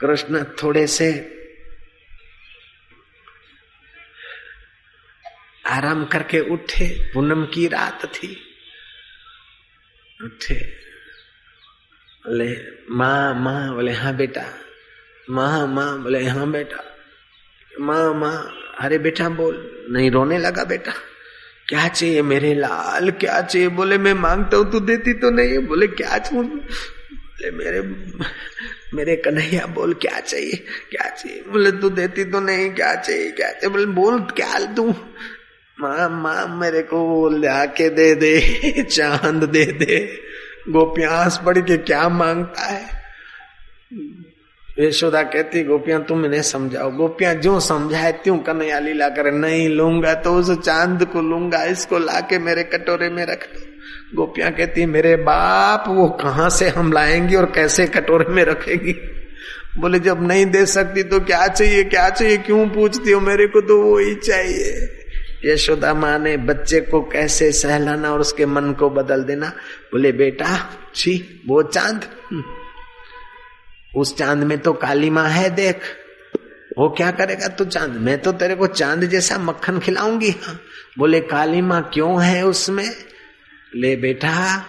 कृष्ण 0.00 0.44
थोड़े 0.44 0.86
से 0.86 1.36
आराम 5.66 6.04
करके 6.04 6.40
उठे। 6.40 7.12
पूनम 7.14 7.44
की 7.44 7.68
रात 7.68 8.04
थी। 8.04 8.40
उठे। 10.24 10.54
बोले, 12.26 12.56
माँ 12.90 13.34
माँ, 13.34 13.74
बोले 13.74 13.92
हाँ 13.92 14.16
बेटा। 14.16 14.44
माँ 15.30 15.66
माँ, 15.66 16.02
बोले 16.02 16.24
हाँ 16.24 16.50
बेटा। 16.50 16.96
माँ 17.80 18.14
माँ। 18.14 18.59
अरे 18.80 18.98
बेटा 18.98 19.28
बोल। 19.28 19.86
नहीं 19.90 20.10
रोने 20.10 20.38
लगा 20.38 20.64
बेटा। 20.64 20.92
क्या 21.68 21.88
चाहिए 21.88 22.22
मेरे 22.22 22.54
लाल? 22.54 23.10
क्या 23.10 23.40
चाहिए? 23.40 23.68
बोले, 23.68 23.98
मैं 23.98 24.14
माँगता 24.14 24.56
हूँ, 24.56 24.72
तू 24.72 24.80
देती 24.80 25.12
तो 25.12 25.30
नहीं 25.30 25.50
है। 25.50 25.58
बोले, 25.58 25.86
क्या 25.86 26.18
बोले, 26.18 27.50
मेरे 27.50 27.80
मेरे 28.94 29.16
कन्हैया 29.16 29.66
बोल, 29.66 29.94
क्या 29.94 30.20
चाहिए? 30.20 30.66
क्या 30.90 31.10
चाहिए? 31.10 31.42
बोले, 31.48 31.72
तू 31.72 31.90
देती 31.90 32.24
तो 32.24 32.40
नहीं, 32.40 32.70
क्या 32.70 32.94
चाहिए? 32.94 33.30
क्या 33.30 33.48
चाहिए? 33.48 33.68
बोले, 33.68 33.86
बोल, 33.86 34.20
क्या 34.20 34.74
तू 34.74 34.94
माँ 35.80 36.08
माँ, 36.08 36.56
मेरे 36.56 36.82
को 36.82 37.28
लाके 37.28 37.88
दे 37.88 38.14
दे, 38.14 38.82
चाँद 38.82 39.44
दे 39.44 39.64
दे। 39.64 40.22
गोपियास 40.68 41.40
पढ़ 41.46 41.58
के 41.58 41.76
क्या 41.76 42.08
माँगता 42.08 42.62
है? 42.62 42.86
यशोदा 44.80 45.22
कहती, 45.22 45.64
गोपियाँ, 45.64 46.04
तुम 46.04 46.24
इन्हें 46.24 46.42
समझाओ। 46.42 46.90
गोपियाँ, 46.90 47.34
जो 47.34 47.60
समझाए, 47.60 48.12
त्यों 48.12 48.38
कन्हैया 48.38 48.78
लीला 48.78 49.08
करे। 49.08 49.30
नहीं 49.30 49.68
लूँगा 49.68 50.14
तो 50.14 50.34
उस 50.34 50.60
चाँद 50.60 51.04
को 51.04 51.22
लूँगा, 51.22 51.64
इसको 51.64 51.98
लाके 51.98 52.38
मेरे 52.38 52.62
कटोरे 52.62 53.08
में 53.08 53.26
रख 53.26 53.44
दो। 53.44 53.66
गोपियाँ 54.16 54.52
कहती, 54.52 54.86
मेरे 54.86 55.16
बाप, 55.16 55.84
वो 55.88 56.08
कहाँ 56.08 56.50
से 56.50 56.68
हम 56.68 56.92
लाएँगी 56.92 57.36
और 57.36 57.46
कैसे 57.46 57.86
कटोरे 57.86 58.24
में 58.28 58.44
रखेगी? 58.44 58.92
बोले, 59.78 59.98
जब 59.98 60.26
नहीं 60.26 60.46
दे 60.46 60.66
सकती 60.66 61.02
तो 61.02 61.20
क्या 61.20 61.46
चाहिए 61.48 61.84
क्या 61.84 62.10
चाहिए, 62.10 62.36
क्यों 62.36 62.68
पूछती 62.68 63.10
हो? 63.10 63.20
मेरे 63.20 63.46
को 63.46 63.60
तो 63.60 63.82
वो 63.82 63.98
ही 63.98 64.14
चाहिए। 64.14 64.96
यशोदा 65.44 65.94
माँ 65.94 66.18
ने 66.18 66.36
बच्चे 66.36 66.80
को 66.80 67.00
कैसे 67.00 67.52
सहलाना 67.52 68.12
और 68.12 68.20
उसके 68.20 68.46
मन 68.46 68.72
को 68.72 68.90
बदल 68.90 69.22
देना? 69.22 69.46
बोले, 69.92 70.12
बेटा, 70.12 70.70
छी, 70.94 71.42
वो 71.48 71.62
चाँद। 71.62 72.04
उस 73.96 74.16
चाँद 74.16 74.38
में 74.38 74.58
तो 74.58 74.72
काली 74.72 75.10
माँ 75.10 75.28
है 75.28 75.50
देख। 75.50 75.80
वो 76.78 76.88
क्या 76.88 77.10
करेगा? 77.10 77.48
तू 77.48 77.64
चाँद, 77.64 77.90
मैं 77.90 78.18
तो 78.18 78.32
तेरे 78.32 78.54
को 78.54 78.66
चाँद 78.66 79.04
जैसा 79.04 79.38
मक्खन 79.38 79.78
खिलाऊँगी। 79.78 80.30
हाँ। 80.30 80.60
बोले, 80.98 81.20
काली 81.20 81.60
माँ 81.60 81.90
क्यों 81.94 82.24
है 82.24 82.46
उसमें? 82.46 82.90
ले 83.76 83.96
बेटा, 83.96 84.64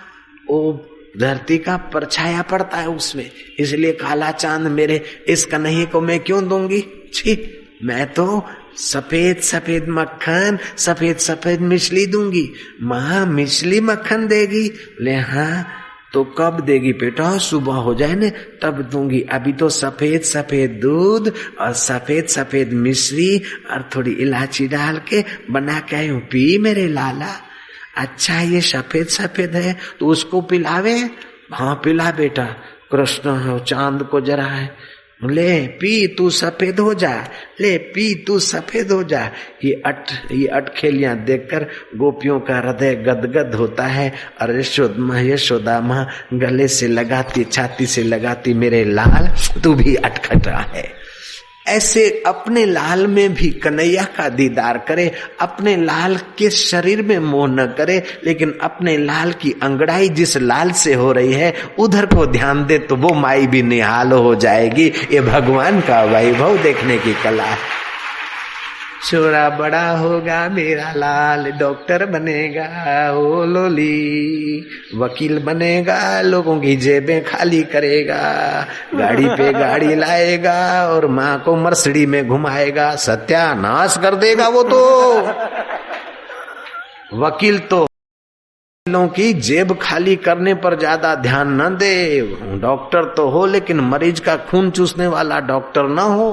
वो 0.49 0.87
धरती 1.17 1.57
का 1.57 1.77
परछाया 1.77 2.41
पड़ता 2.41 2.77
है 2.77 2.89
उसमें। 2.89 3.31
इसलिए 3.59 3.93
काला 3.93 4.31
चाँद 4.31 4.61
मेरे 4.61 5.23
इस 5.27 5.45
कन्हैया 5.45 5.85
को 5.85 6.01
मैं 6.01 6.19
क्यों 6.19 6.47
दूँगी? 6.47 7.09
छी, 7.13 7.57
मैं 7.83 8.13
तो 8.13 8.45
सफ़ेद 8.77 9.39
सफ़ेद 9.39 9.85
मक्खन, 9.89 10.59
सफ़ेद 10.77 11.17
सफ़ेद 11.17 11.61
मिछली 11.61 12.05
दूँगी। 12.05 12.53
माँ 12.81 13.25
मिछली 13.25 13.79
मक्खन 13.79 14.27
देगी। 14.27 14.71
ले 15.01 15.15
हाँ 15.15 15.80
तो 16.13 16.23
कब 16.37 16.59
देगी 16.59 16.91
बेटा? 16.93 17.37
सुबह 17.37 17.73
हो 17.73 17.93
जाए 17.95 18.15
ना, 18.15 18.29
तब 18.61 18.81
दूँगी। 18.91 19.21
अभी 19.31 19.53
तो 19.53 19.69
सफ़ेद 19.69 20.21
सफ़ेद 20.21 20.79
दूध 20.81 21.33
और 21.59 21.73
सफ़ेद 21.73 22.27
सफ़ेद 22.27 22.73
मिश्री 22.73 23.37
और 23.71 23.89
थोड़ी 23.95 24.11
इलायची 24.11 24.67
डाल 24.67 24.97
के 25.07 25.23
बना 25.51 25.79
के 25.79 25.95
आयु 25.95 26.17
पी 26.31 26.57
मेरे 26.57 26.87
लाला। 26.87 27.31
अच्छा 27.97 28.39
ये 28.41 28.61
सफ़ेद 28.61 29.07
सफ़ेद 29.07 29.55
है 29.55 29.75
तो 29.99 30.07
उसको 30.07 30.41
पिलावे? 30.41 30.95
हाँ 31.53 31.75
पिला 31.83 32.11
बेटा। 32.11 32.45
कृष्ण 32.91 33.35
है 33.39 33.59
चाँद 33.63 34.03
को 34.03 34.21
जरा 34.21 34.45
है। 34.45 34.65
ले 35.23 35.67
पी 35.79 36.07
तू 36.07 36.29
सफ़ेद 36.29 36.79
हो 36.79 36.93
जा, 36.93 37.13
ले 37.61 37.77
पी 37.93 38.13
तू 38.27 38.39
सफ़ेद 38.39 38.91
हो 38.91 39.03
जा। 39.03 39.21
ये 39.63 39.73
अट 39.85 40.11
ये 40.31 40.47
अटखेलियाँ 40.47 41.15
देखकर 41.17 41.67
गोपियों 41.97 42.39
का 42.39 42.57
हृदय 42.57 42.95
गदगद 42.95 43.55
होता 43.55 43.85
है। 43.85 44.11
और 44.41 44.57
यशोद 44.59 44.95
यशोदा 45.25 45.79
माँ 45.81 46.07
गले 46.33 46.67
से 46.67 46.87
लगाती, 46.87 47.43
छाती 47.43 47.85
से 47.85 48.03
लगाती 48.03 48.53
मेरे 48.53 48.83
लाल, 48.83 49.27
तू 49.63 49.73
भी 49.73 49.95
अटखट 49.95 50.47
है। 50.47 51.00
ऐसे 51.67 52.23
अपने 52.27 52.65
लाल 52.65 53.07
में 53.07 53.33
भी 53.33 53.49
कन्हैया 53.49 54.03
का 54.03 54.29
दीदार 54.29 54.77
करे, 54.77 55.11
अपने 55.39 55.75
लाल 55.77 56.17
के 56.37 56.49
शरीर 56.49 57.01
में 57.01 57.19
मोह 57.19 57.47
न 57.47 57.65
करे, 57.77 58.03
लेकिन 58.25 58.57
अपने 58.61 58.97
लाल 58.97 59.31
की 59.31 59.55
अंगड़ाई 59.63 60.09
जिस 60.09 60.37
लाल 60.37 60.71
से 60.71 60.93
हो 60.93 61.11
रही 61.11 61.33
है, 61.33 61.53
उधर 61.79 62.05
को 62.05 62.25
ध्यान 62.25 62.65
दे 62.65 62.77
तो 62.79 62.95
वो 62.95 63.13
माई 63.13 63.47
भी 63.47 63.63
निहाल 63.63 64.11
हो 64.11 64.35
जाएगी। 64.35 64.91
ये 65.11 65.21
भगवान 65.21 65.81
का 65.81 66.03
वैभव 66.03 66.57
देखने 66.57 66.97
की 66.97 67.13
कला 67.13 67.43
है। 67.43 67.80
छोरा 69.03 69.49
बड़ा 69.49 69.89
होगा 69.89 70.37
मेरा 70.49 70.91
लाल 70.93 71.51
डॉक्टर 71.59 72.05
बनेगा 72.05 72.65
ओ 73.11 73.43
लोली। 73.45 73.97
वकील 74.95 75.39
बनेगा 75.43 75.99
लोगों 76.21 76.59
की 76.61 76.75
जेबें 76.77 77.23
खाली 77.25 77.61
करेगा 77.65 78.21
गाड़ी 78.95 79.27
पे 79.27 79.51
गाड़ी 79.53 79.95
लाएगा 80.03 80.59
और 80.87 81.07
माँ 81.09 81.37
को 81.45 81.55
मरसड़ी 81.55 82.05
में 82.05 82.27
घुमाएगा 82.27 82.95
सत्यानाश 82.97 83.97
कर 83.97 84.15
देगा 84.17 84.47
वो 84.47 84.63
तो। 84.63 84.81
वकील 87.17 87.59
तो 87.59 87.81
वकीलों 87.81 89.07
की 89.09 89.33
जेब 89.41 89.77
खाली 89.81 90.15
करने 90.21 90.53
पर 90.55 90.77
ज़्यादा 90.79 91.15
ध्यान 91.17 91.61
न 91.61 91.75
दे। 91.75 92.21
डॉक्टर 92.59 93.13
तो 93.17 93.29
हो 93.29 93.45
लेकिन 93.47 93.79
मरीज़ 93.89 94.21
का 94.21 94.35
खून 94.49 94.71
चूसने 94.71 95.07
वाला 95.09 95.39
डॉक्टर 95.47 95.87
न 95.89 95.99
हो। 96.11 96.31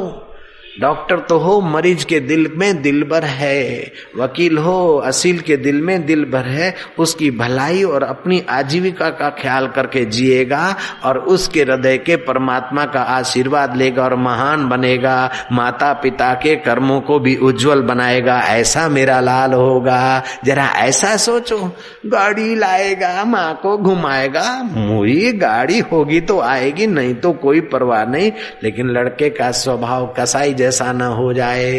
डॉक्टर 0.80 1.18
तो 1.18 1.38
हो 1.38 1.60
मरीज़ 1.60 2.06
के 2.06 2.20
दिल 2.20 2.52
में 2.56 2.82
दिल 2.82 3.04
भर 3.04 3.24
है, 3.24 3.92
वकील 4.18 4.58
हो 4.58 5.02
असील 5.06 5.38
के 5.38 5.56
दिल 5.56 5.80
में 5.80 6.06
दिल 6.06 6.24
भर 6.24 6.44
है, 6.46 6.74
उसकी 6.98 7.30
भलाई 7.30 7.82
और 7.82 8.02
अपनी 8.02 8.42
आजीविका 8.50 9.10
का 9.10 9.30
ख्याल 9.30 9.66
करके 9.66 10.04
जिएगा 10.04 10.76
और 11.04 11.18
उसके 11.18 11.62
हृदय 11.62 11.98
के 11.98 12.16
परमात्मा 12.16 12.84
का 12.84 13.00
आशीर्वाद 13.00 13.76
लेगा 13.76 14.04
और 14.04 14.14
महान 14.14 14.68
बनेगा। 14.68 15.30
माता 15.52 15.92
पिता 15.92 16.34
के 16.34 16.56
कर्मों 16.56 17.00
को 17.00 17.18
भी 17.18 17.36
उज्जवल 17.36 17.82
बनाएगा। 17.82 18.40
ऐसा 18.40 18.88
मेरा 18.88 19.20
लाल 19.20 19.52
होगा। 19.52 20.22
जरा 20.44 20.64
ऐसा 20.64 21.16
सोचो, 21.16 21.76
गाड़ी 22.06 22.54
लाएगा, 22.54 23.24
माँ 23.24 23.60
को 23.62 23.78
घुमाएगा। 23.78 24.62
मुई 24.62 25.32
गाड़ी 25.32 25.78
होगी 25.78 26.20
तो 26.20 26.40
आएगी, 26.40 26.86
नहीं 26.86 27.14
तो 27.14 27.32
कोई 27.32 27.60
परवाह 27.60 28.04
नहीं। 28.04 28.32
लेकिन 28.62 28.86
लड़के 28.86 29.30
का 29.30 29.50
स्वभाव 29.50 30.14
कसाई 30.18 30.54
जैसा 30.54 30.67
न 30.92 31.02
हो 31.18 31.33
जाए। 31.33 31.72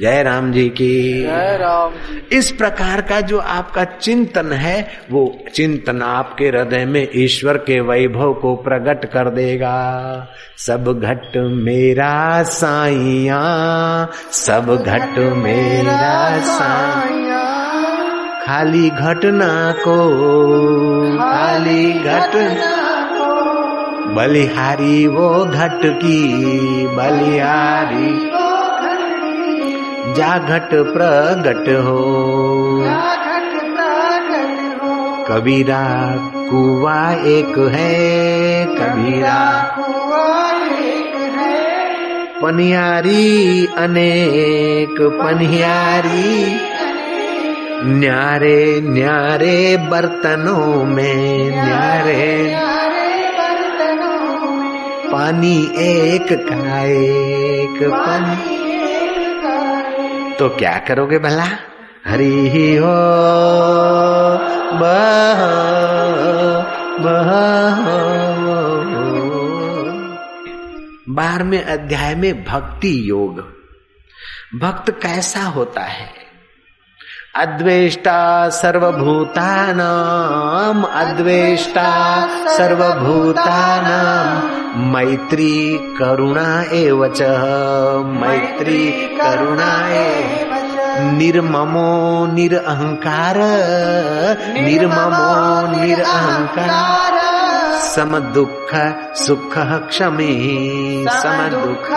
जय 0.00 0.22
राम 0.22 0.52
जी 0.52 0.68
की। 0.68 1.22
जय 1.22 1.56
राम 1.60 1.92
इस 2.32 2.50
प्रकार 2.50 3.00
का 3.00 3.20
जो 3.20 3.38
आपका 3.38 3.84
चिंतन 3.84 4.52
है 4.52 4.76
वो 5.10 5.38
चिंतन 5.54 6.02
आपके 6.02 6.44
हृदय 6.44 6.84
में 6.84 7.08
ईश्वर 7.16 7.56
के 7.56 7.80
वैभव 7.80 8.32
को 8.34 8.54
प्रकट 8.56 9.04
कर 9.04 9.30
देगा। 9.30 9.76
सब 10.58 10.90
घट 11.04 11.36
मेरा 11.36 12.42
साइया 12.42 13.40
सब 14.32 14.74
घट 14.86 15.18
मेरा 15.18 16.38
साइया 16.38 17.42
खाली 18.46 18.88
घटना 18.90 19.72
को 19.78 19.98
खाली 21.18 21.92
घटना 21.92 22.83
बलिहारी 24.14 25.06
वो 25.06 25.44
घट 25.44 25.80
की 25.84 26.24
बलिहारी। 26.86 28.30
जा 30.14 30.38
घट 30.38 30.68
प्रगट 30.70 31.68
हो। 31.84 32.14
कबीरा 35.28 36.16
कुआ 36.50 37.12
एक 37.12 37.70
है, 37.74 38.66
कबीरा। 38.66 39.76
पनियारी 42.42 43.66
अनेक, 43.66 44.96
पनियारी। 45.00 46.56
न्यारे 47.84 48.80
न्यारे 48.84 49.76
बर्तनों 49.76 50.84
में, 50.84 51.50
न्यारे। 51.50 52.56
पानी 55.14 55.72
एक 55.76 56.32
का 56.32 56.82
एक 56.82 57.92
पानी। 57.92 58.74
तो 60.34 60.48
क्या 60.48 60.84
करोगे 60.88 61.18
भला? 61.18 61.46
हरी 62.06 62.48
ही 62.48 62.76
हो 62.76 62.94
बारहवें 71.08 71.64
अध्याय 71.64 72.14
में 72.14 72.44
भक्ति 72.44 73.10
योग। 73.10 73.54
भक्त 74.60 74.90
कैसा 74.90 75.42
होता 75.42 75.80
है? 75.80 76.10
अद्वेष्टा 77.36 78.48
सर्वभूतानाम 78.48 80.82
अद्वेष्टा 80.82 82.28
सर्वभूतानाम 82.56 84.53
मैत्री 84.76 85.78
करुणा 85.78 86.62
एवच 86.72 87.22
मैत्री 88.06 88.92
करुणा 88.92 89.84
निर्ममो 91.12 92.26
निरअहंकार 92.32 93.36
निर्ममो 94.60 95.76
निरअहंकार 95.76 97.20
सम 97.80 98.18
दुख 98.18 98.74
सुख 99.16 99.58
क्षमी। 99.58 101.06
सम 101.08 101.48
दुख 101.48 101.88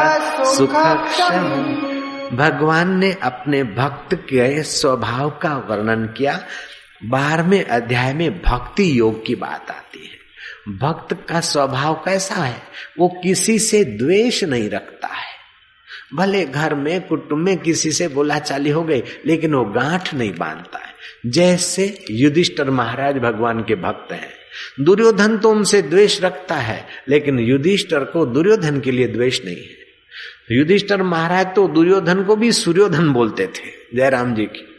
सुख 0.45 0.73
क्षमी। 0.75 1.75
भगवान 2.37 2.97
ने 2.97 3.15
अपने 3.23 3.63
भक्त 3.63 4.13
के 4.13 4.63
स्वभाव 4.63 5.29
का 5.29 5.65
वर्णन 5.69 6.05
किया। 6.05 6.39
बारहवें 7.05 7.65
अध्याय 7.65 8.13
में 8.13 8.41
भक्ति 8.41 8.99
योग 8.99 9.25
की 9.25 9.35
बात 9.35 9.71
आती 9.71 10.03
है। 10.03 10.26
भक्त 10.67 11.25
का 11.29 11.39
स्वभाव 11.39 11.93
कैसा 11.93 12.35
है? 12.35 12.61
वो 12.99 13.07
किसी 13.23 13.59
से 13.59 13.83
द्वेष 13.83 14.43
नहीं 14.43 14.69
रखता 14.69 15.07
है। 15.07 15.27
भले 16.13 16.45
घर 16.45 16.75
में, 16.75 17.07
कुटुंब 17.07 17.39
में 17.39 17.57
किसी 17.57 17.91
से 17.91 18.07
बोला 18.07 18.39
चाली 18.39 18.69
हो 18.69 18.83
गई, 18.83 19.03
लेकिन 19.25 19.53
वो 19.53 19.65
गांठ 19.65 20.13
नहीं 20.13 20.31
बांधता 20.31 20.77
है। 20.77 20.93
जैसे 21.25 22.05
युधिष्ठर 22.11 22.69
महाराज 22.69 23.15
भगवान 23.15 23.61
के 23.61 23.75
भक्त 23.75 24.11
हैं। 24.11 24.29
दुर्योधन 24.83 25.37
तो 25.37 25.51
उनसे 25.51 25.81
द्वेष 25.81 26.23
रखता 26.23 26.55
है, 26.55 26.87
लेकिन 27.09 27.39
युधिष्ठर 27.39 27.99
को 27.99 28.25
दुर्योधन 28.25 28.79
के 28.79 28.91
लिए 28.91 29.07
द्वेष 29.07 29.45
नहीं 29.45 29.57
है। 29.57 29.77
युधिष्ठर 30.51 31.03
महाराज 31.03 31.47
तो 31.55 31.67
दुर्योधन 31.67 32.23
को 32.23 32.35
भी 32.35 32.51
सूर्योधन 32.51 33.09
बोलते 33.09 33.47
थे, 33.47 33.97
जयराम 33.97 34.35
जी 34.35 34.45
की। 34.45 34.73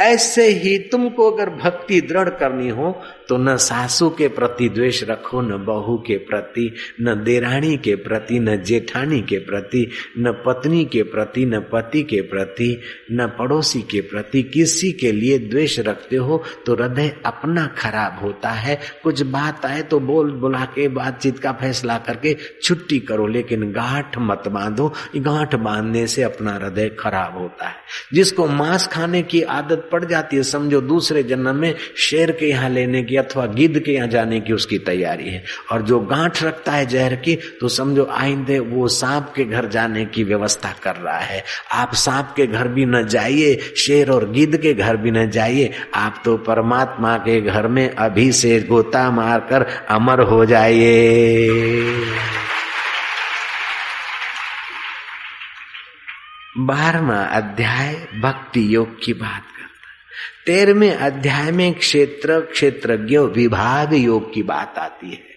ऐसे 0.00 0.46
ही 0.48 0.78
तुमको 0.78 1.30
अगर 1.30 1.50
भक्ति 1.50 2.00
दृढ़ 2.00 2.28
करनी 2.28 2.68
हो 2.68 3.02
तो 3.28 3.36
न 3.36 3.56
सासू 3.56 4.08
के 4.10 4.28
प्रति 4.28 4.68
द्वेष 4.68 5.02
रखो, 5.04 5.40
न 5.40 5.64
बहू 5.64 5.96
के 5.96 6.16
प्रति, 6.18 6.74
न 7.00 7.14
देराणी 7.24 7.76
के 7.76 7.94
प्रति, 7.96 8.38
न 8.38 8.56
जेठानी 8.62 9.20
के 9.22 9.38
प्रति, 9.38 9.86
न 10.18 10.32
पत्नी 10.46 10.84
के 10.84 11.02
प्रति, 11.02 11.44
न 11.46 11.60
पति 11.72 12.02
के 12.02 12.20
प्रति, 12.22 12.80
न 13.12 13.26
पड़ोसी 13.38 13.82
के 13.82 14.00
प्रति 14.00 14.42
किसी 14.42 14.92
के 14.92 15.12
लिए 15.12 15.38
द्वेष 15.38 15.78
रखते 15.78 16.16
हो 16.16 16.42
तो 16.66 16.74
हृदय 16.74 17.14
अपना 17.26 17.66
खराब 17.78 18.18
होता 18.22 18.50
है। 18.50 18.78
कुछ 19.02 19.22
बात 19.22 19.66
आए 19.66 19.82
तो 19.82 20.00
बोल 20.00 20.30
बुला 20.32 20.64
के 20.74 20.88
बातचीत 20.88 21.38
का 21.38 21.52
फैसला 21.52 21.98
करके 21.98 22.36
छुट्टी 22.62 22.98
करो, 22.98 23.26
लेकिन 23.26 23.70
गांठ 23.72 24.18
मत 24.18 24.42
बांधो। 24.48 24.92
गांठ 25.16 25.54
बांधने 25.54 26.06
से 26.06 26.22
अपना 26.22 26.54
हृदय 26.54 26.88
खराब 27.00 27.38
होता 27.38 27.68
है। 27.68 27.74
जिसको 28.12 28.46
मांस 28.46 28.86
खाने 28.86 29.22
की 29.22 29.42
आदत 29.42 29.88
पड़ 29.92 30.04
जाती 30.04 30.36
है, 30.36 30.42
समझो 30.42 30.80
दूसरे 30.82 31.22
जन्म 31.22 31.56
में 31.56 31.74
शेर 31.98 32.30
के 32.30 32.46
यहाँ 32.46 32.68
लेने 32.70 33.02
की 33.02 33.16
अथवा 33.16 33.46
गिद्ध 33.48 33.78
के 33.78 33.92
यहाँ 33.92 34.08
जाने 34.08 34.40
की 34.40 34.52
उसकी 34.52 34.78
तैयारी 34.80 35.28
है। 35.28 35.42
और 35.72 35.82
जो 35.82 36.00
गांठ 36.00 36.42
रखता 36.42 36.72
है 36.72 36.86
जहर 36.86 37.14
की 37.16 37.36
तो 37.60 37.68
समझो 37.68 38.04
आइंदे 38.12 38.58
वो 38.58 38.88
सांप 38.88 39.32
के 39.36 39.44
घर 39.44 39.68
जाने 39.68 40.04
की 40.06 40.24
व्यवस्था 40.24 40.74
कर 40.82 40.96
रहा 40.96 41.18
है। 41.18 41.42
आप 41.72 41.94
सांप 41.94 42.32
के 42.36 42.46
घर 42.46 42.68
भी 42.68 42.84
न 42.86 43.06
जाइए, 43.06 43.56
शेर 43.76 44.10
और 44.10 44.30
गिद्ध 44.30 44.56
के 44.56 44.74
घर 44.74 44.96
भी 44.96 45.10
न 45.10 45.28
जाइए, 45.30 45.70
आप 45.94 46.22
तो 46.24 46.36
परमात्मा 46.40 47.16
के 47.18 47.40
घर 47.40 47.66
में 47.68 47.88
अभी 47.88 48.30
से 48.32 48.60
गोता 48.60 49.10
मारकर 49.10 49.66
अमर 49.90 50.20
हो 50.22 50.44
जाइए। 50.44 51.48
बारहवा 56.58 57.20
अध्याय, 57.32 57.94
भक्ति 58.22 58.74
योग 58.74 58.96
की 59.04 59.12
बात। 59.12 59.42
तेरहवें 60.46 60.94
अध्याय 60.94 61.50
में 61.50 61.74
क्षेत्र, 61.74 62.40
क्षेत्रज्ञ 62.40 63.18
विभाग 63.18 63.94
योग 63.94 64.34
की 64.34 64.42
बात 64.42 64.74
आती 64.78 65.10
है। 65.10 65.30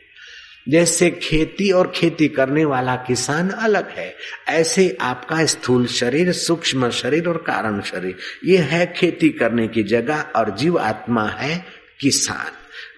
जैसे 0.69 1.11
खेती 1.11 1.71
और 1.71 1.91
खेती 1.95 2.27
करने 2.27 2.65
वाला 2.65 2.95
किसान 2.95 3.49
अलग 3.49 3.89
है, 3.89 4.15
ऐसे 4.47 4.97
आपका 5.01 5.45
स्थूल 5.45 5.87
शरीर, 5.87 6.31
सूक्ष्म 6.31 6.89
शरीर 6.89 7.27
और 7.27 7.37
कारण 7.37 7.81
शरीर, 7.81 8.15
ये 8.45 8.57
है 8.57 8.93
खेती 8.97 9.29
करने 9.29 9.67
की 9.67 9.83
जगह 9.83 10.21
और 10.35 10.55
जीव 10.57 10.79
आत्मा 10.79 11.27
है 11.27 11.65
किसान। 11.99 12.51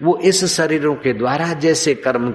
वो 0.04 0.20
इस 0.24 0.44
शरीरों 0.44 0.94
के 0.94 1.12
द्वारा 1.12 1.52
जैसे 1.52 1.94
कर्म 1.94 2.30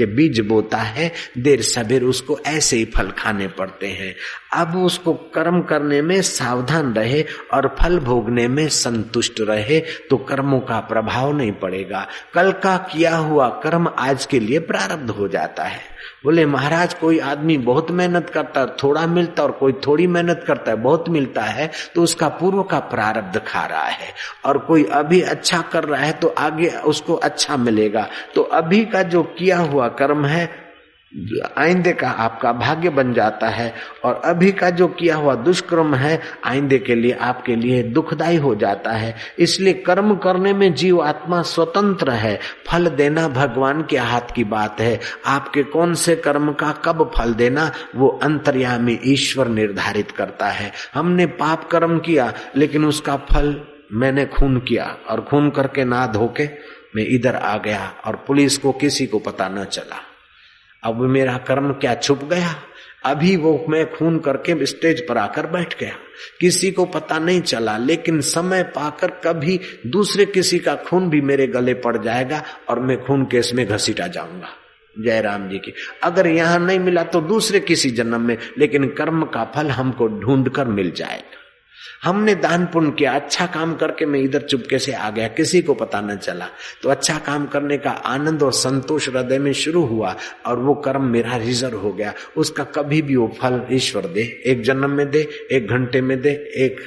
के 0.00 0.06
बीज 0.06 0.40
बोता 0.40 0.78
है, 0.78 1.10
देर 1.38 1.62
सबेर 1.62 2.02
उसको 2.04 2.38
ऐसे 2.46 2.76
ही 2.76 2.84
फल 2.94 3.10
खाने 3.18 3.48
पड़ते 3.48 3.86
हैं। 3.86 4.14
अब 4.54 4.76
उसको 4.76 5.12
कर्म 5.34 5.60
करने 5.62 6.00
में 6.02 6.20
सावधान 6.22 6.92
रहे 6.94 7.22
और 7.54 7.74
फल 7.80 7.98
भोगने 8.00 8.48
में 8.48 8.68
संतुष्ट 8.68 9.40
रहे 9.40 9.80
तो 10.10 10.16
कर्मों 10.18 10.60
का 10.60 10.80
प्रभाव 10.80 11.32
नहीं 11.32 11.52
पड़ेगा। 11.52 12.06
कल 12.34 12.52
का 12.52 12.76
किया 12.92 13.16
हुआ 13.16 13.48
कर्म 13.62 13.88
आज 13.98 14.26
के 14.26 14.40
लिए 14.40 14.58
प्रारब्ध 14.60 15.10
हो 15.10 15.28
जाता 15.28 15.64
है। 15.64 15.80
बोले, 16.24 16.44
महाराज, 16.46 16.94
कोई 16.94 17.18
आदमी 17.18 17.56
बहुत 17.58 17.90
मेहनत 17.90 18.30
करता 18.30 18.60
है, 18.60 18.66
थोड़ा 18.82 19.06
मिलता 19.06 19.42
और 19.42 19.50
कोई 19.50 19.72
थोड़ी 19.86 20.06
मेहनत 20.06 20.44
करता 20.46 20.70
है, 20.70 20.76
बहुत 20.76 21.08
मिलता 21.08 21.42
है 21.42 21.70
तो 21.94 22.02
उसका 22.02 22.28
पूर्व 22.30 22.62
का 22.62 22.78
प्रारब्ध 22.88 23.38
खा 23.46 23.64
रहा 23.66 23.84
है। 23.84 24.12
और 24.44 24.58
कोई 24.58 24.84
अभी 24.84 25.20
अच्छा 25.22 25.60
कर 25.62 25.84
रहा 25.84 26.00
है 26.00 26.12
तो 26.12 26.28
आगे 26.38 26.68
उसको 26.68 27.14
अच्छा 27.14 27.56
मिलेगा। 27.56 28.06
तो 28.34 28.42
अभी 28.42 28.84
का 28.84 29.02
जो 29.04 29.22
किया 29.38 29.58
हुआ 29.58 29.88
कर्म 29.88 30.26
है 30.26 30.48
आइंदे 31.58 31.92
का 31.92 32.08
आपका 32.10 32.52
भाग्य 32.52 32.90
बन 32.90 33.12
जाता 33.14 33.48
है 33.48 33.74
और 34.04 34.14
अभी 34.24 34.52
का 34.52 34.70
जो 34.70 34.88
किया 34.88 35.16
हुआ 35.16 35.34
दुष्कर्म 35.34 35.94
है, 35.94 36.20
आइंदे 36.44 36.78
के 36.78 36.94
लिए 36.94 37.12
आपके 37.12 37.56
लिए 37.56 37.82
दुखदायी 37.82 38.36
हो 38.36 38.54
जाता 38.54 38.90
है। 38.90 39.16
इसलिए 39.38 39.72
कर्म 39.72 40.14
करने 40.14 40.52
में 40.52 40.74
जीव 40.74 41.02
आत्मा 41.02 41.42
स्वतंत्र 41.42 42.10
है। 42.10 42.40
फल 42.66 42.86
देना 42.86 43.28
भगवान 43.28 43.82
के 43.82 43.98
हाथ 43.98 44.34
की 44.34 44.44
बात 44.44 44.80
है। 44.80 45.00
आपके 45.26 45.62
कौन 45.62 45.94
से 45.94 46.16
कर्म 46.16 46.52
का 46.52 46.72
कब 46.72 47.10
फल 47.16 47.34
देना, 47.34 47.72
वो 47.96 48.08
अंतर्यामी 48.08 48.98
ईश्वर 49.04 49.48
निर्धारित 49.48 50.10
करता 50.10 50.46
है। 50.46 50.72
हमने 50.94 51.26
पाप 51.26 51.68
कर्म 51.70 51.98
किया, 51.98 52.32
लेकिन 52.56 52.84
उसका 52.84 53.16
फल 53.16 53.60
मैंने 53.92 54.26
खून 54.26 54.58
किया 54.58 54.96
और 55.10 55.20
खून 55.20 55.50
करके 55.50 55.84
ना 55.84 56.06
धोके 56.06 56.48
मैं 56.96 57.06
इधर 57.06 57.36
आ 57.36 57.56
गया 57.56 57.94
और 58.04 58.24
पुलिस 58.26 58.58
को 58.58 58.72
किसी 58.72 59.06
को 59.06 59.18
पता 59.18 59.48
न 59.48 59.64
चला। 59.64 60.09
अब 60.82 61.00
मेरा 61.00 61.36
कर्म 61.38 61.72
क्या 61.72 61.94
छुप 61.94 62.24
गया? 62.24 62.54
अभी 63.04 63.36
वो 63.36 63.66
मैं 63.68 63.84
खून 63.92 64.18
करके 64.18 64.66
स्टेज 64.66 65.08
पर 65.08 65.18
आकर 65.18 65.46
बैठ 65.46 65.78
गया। 65.80 65.92
किसी 66.40 66.70
को 66.70 66.84
पता 66.84 67.18
नहीं 67.18 67.40
चला, 67.40 67.76
लेकिन 67.76 68.20
समय 68.20 68.62
पाकर 68.62 69.10
कभी 69.24 69.60
दूसरे 69.86 70.24
किसी 70.26 70.58
का 70.58 70.74
खून 70.74 71.08
भी 71.10 71.20
मेरे 71.20 71.46
गले 71.46 71.74
पड़ 71.74 71.96
जाएगा 71.96 72.42
और 72.68 72.80
मैं 72.80 73.00
खून 73.00 73.24
केस 73.24 73.52
में 73.54 73.66
घसीटा 73.66 74.06
जाऊँगा। 74.06 74.48
जय 74.98 75.20
राम 75.20 75.48
जी 75.48 75.58
की। 75.58 75.72
अगर 76.02 76.26
यहाँ 76.26 76.58
नहीं 76.58 76.78
मिला 76.78 77.02
तो 77.02 77.20
दूसरे 77.20 77.60
किसी 77.60 77.90
जन्म 77.90 78.20
में, 78.20 78.36
लेकिन 78.58 78.88
कर्म 78.88 79.24
का 79.24 79.44
फल 79.44 79.70
हमको 79.70 80.08
ढूंढ 80.20 80.48
कर 80.48 80.68
मिल 80.68 80.90
जाएगा। 80.90 81.39
हमने 82.02 82.34
दान 82.34 82.64
पुण्य 82.66 82.90
किया 82.90 83.12
अच्छा 83.12 83.46
काम 83.46 83.74
करके 83.76 84.06
मैं 84.06 84.20
इधर 84.20 84.42
चुपके 84.42 84.78
से 84.78 84.92
आ 84.92 85.10
गया, 85.10 85.26
किसी 85.28 85.60
को 85.62 85.74
पता 85.74 86.00
न 86.00 86.16
चला। 86.16 86.46
तो 86.82 86.88
अच्छा 86.88 87.18
काम 87.18 87.46
करने 87.46 87.78
का 87.78 87.90
आनंद 87.90 88.42
और 88.42 88.52
संतोष 88.52 89.08
हृदय 89.08 89.38
में 89.38 89.52
शुरू 89.52 89.84
हुआ 89.86 90.14
और 90.46 90.58
वो 90.58 90.74
कर्म 90.74 91.04
मेरा 91.04 91.36
रिज़र्व 91.36 91.78
हो 91.78 91.92
गया। 91.92 92.14
उसका 92.36 92.64
कभी 92.64 93.02
भी 93.02 93.16
वो 93.16 93.28
फल 93.40 93.62
ईश्वर 93.72 94.06
दे। 94.06 94.22
एक 94.46 94.62
जन्म 94.62 94.90
में 94.90 95.10
दे, 95.10 95.28
एक 95.52 95.68
घंटे 95.68 96.00
में 96.00 96.20
दे, 96.20 96.30
एक 96.56 96.80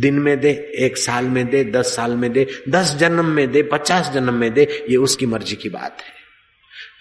दिन 0.00 0.18
में 0.18 0.38
दे, 0.40 0.50
एक 0.78 0.96
साल 0.96 1.24
में 1.24 1.46
दे, 1.50 1.64
दस 1.64 1.96
साल 1.96 2.16
में 2.16 2.32
दे, 2.32 2.46
दस 2.68 2.96
जन्म 2.96 3.24
में 3.24 3.50
दे, 3.52 3.62
पचास 3.62 4.10
जन्म 4.14 4.34
में 4.34 4.52
दे, 4.54 4.68
ये 4.90 4.96
उसकी 4.96 5.26
मर्ज़ी 5.26 5.56
की 5.56 5.68
बात 5.68 5.96
है। 6.00 6.19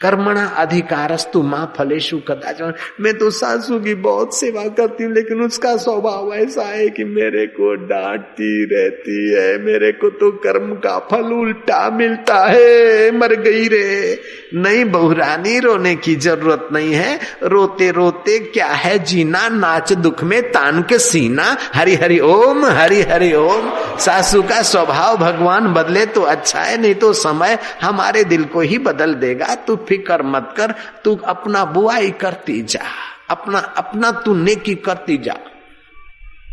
कर्मणा 0.01 0.43
अधिकारस्तु 0.57 1.41
माँ 1.43 1.73
फलेशु 1.77 2.17
कदाच 2.17 2.62
मैं 3.01 3.13
तो 3.17 3.29
सासू 3.29 3.79
की 3.79 3.95
बहुत 3.95 4.35
सेवा 4.38 4.63
करती 4.67 5.03
हूँ, 5.03 5.13
लेकिन 5.13 5.41
उसका 5.41 5.75
स्वभाव 5.77 6.33
ऐसा 6.33 6.63
है 6.63 6.88
कि 6.89 7.03
मेरे 7.03 7.45
को 7.47 7.73
डांटती 7.75 8.65
रहती 8.65 9.17
है। 9.33 9.57
मेरे 9.63 9.91
को 9.91 10.09
तो 10.09 10.31
कर्म 10.31 10.73
का 10.75 10.97
फल 11.12 11.33
उल्टा 11.33 11.89
मिलता 11.89 12.38
है। 12.45 13.12
मर 13.12 13.33
गई 13.35 13.67
रे। 13.67 14.19
नहीं 14.53 14.85
बहुरानी 14.85 15.59
रोने 15.59 15.95
की 15.95 16.15
ज़रूरत 16.15 16.69
नहीं 16.73 16.93
है। 16.93 17.19
रोते 17.43 17.91
रोते 17.91 18.38
क्या 18.39 18.67
है 18.67 18.97
जीना? 18.99 19.47
नाच 19.49 19.93
दुख 19.93 20.23
में 20.23 20.41
तान 20.51 20.81
के 20.81 20.99
सीना। 20.99 21.55
हरि 21.75 21.95
हरि 21.95 22.19
ओम, 22.19 22.65
हरि 22.65 23.01
हरि 23.01 23.33
ओम। 23.33 23.69
सासू 23.99 24.41
का 24.43 24.62
स्वभाव 24.62 25.17
भगवान 25.17 25.73
बदले 25.73 26.05
तो 26.05 26.21
अच्छा 26.21 26.59
है, 26.59 26.81
नहीं 26.81 26.95
तो 26.95 27.13
समय 27.13 27.57
हमारे 27.81 28.23
दिल 28.23 28.43
को 28.45 28.62
ही 28.62 28.77
बदल 28.79 29.13
देगा। 29.13 29.55
तू 29.67 29.75
फिकर 29.89 30.23
मत 30.23 30.54
कर, 30.58 30.71
तू 31.04 31.15
अपना 31.15 31.65
बुआई 31.65 32.12
करती 32.12 32.62
जा। 32.62 32.86
अपना 33.30 33.60
अपना 33.60 34.12
तू 34.12 34.34
नेकी 34.34 34.75
करती 34.75 35.17
जा। 35.17 35.34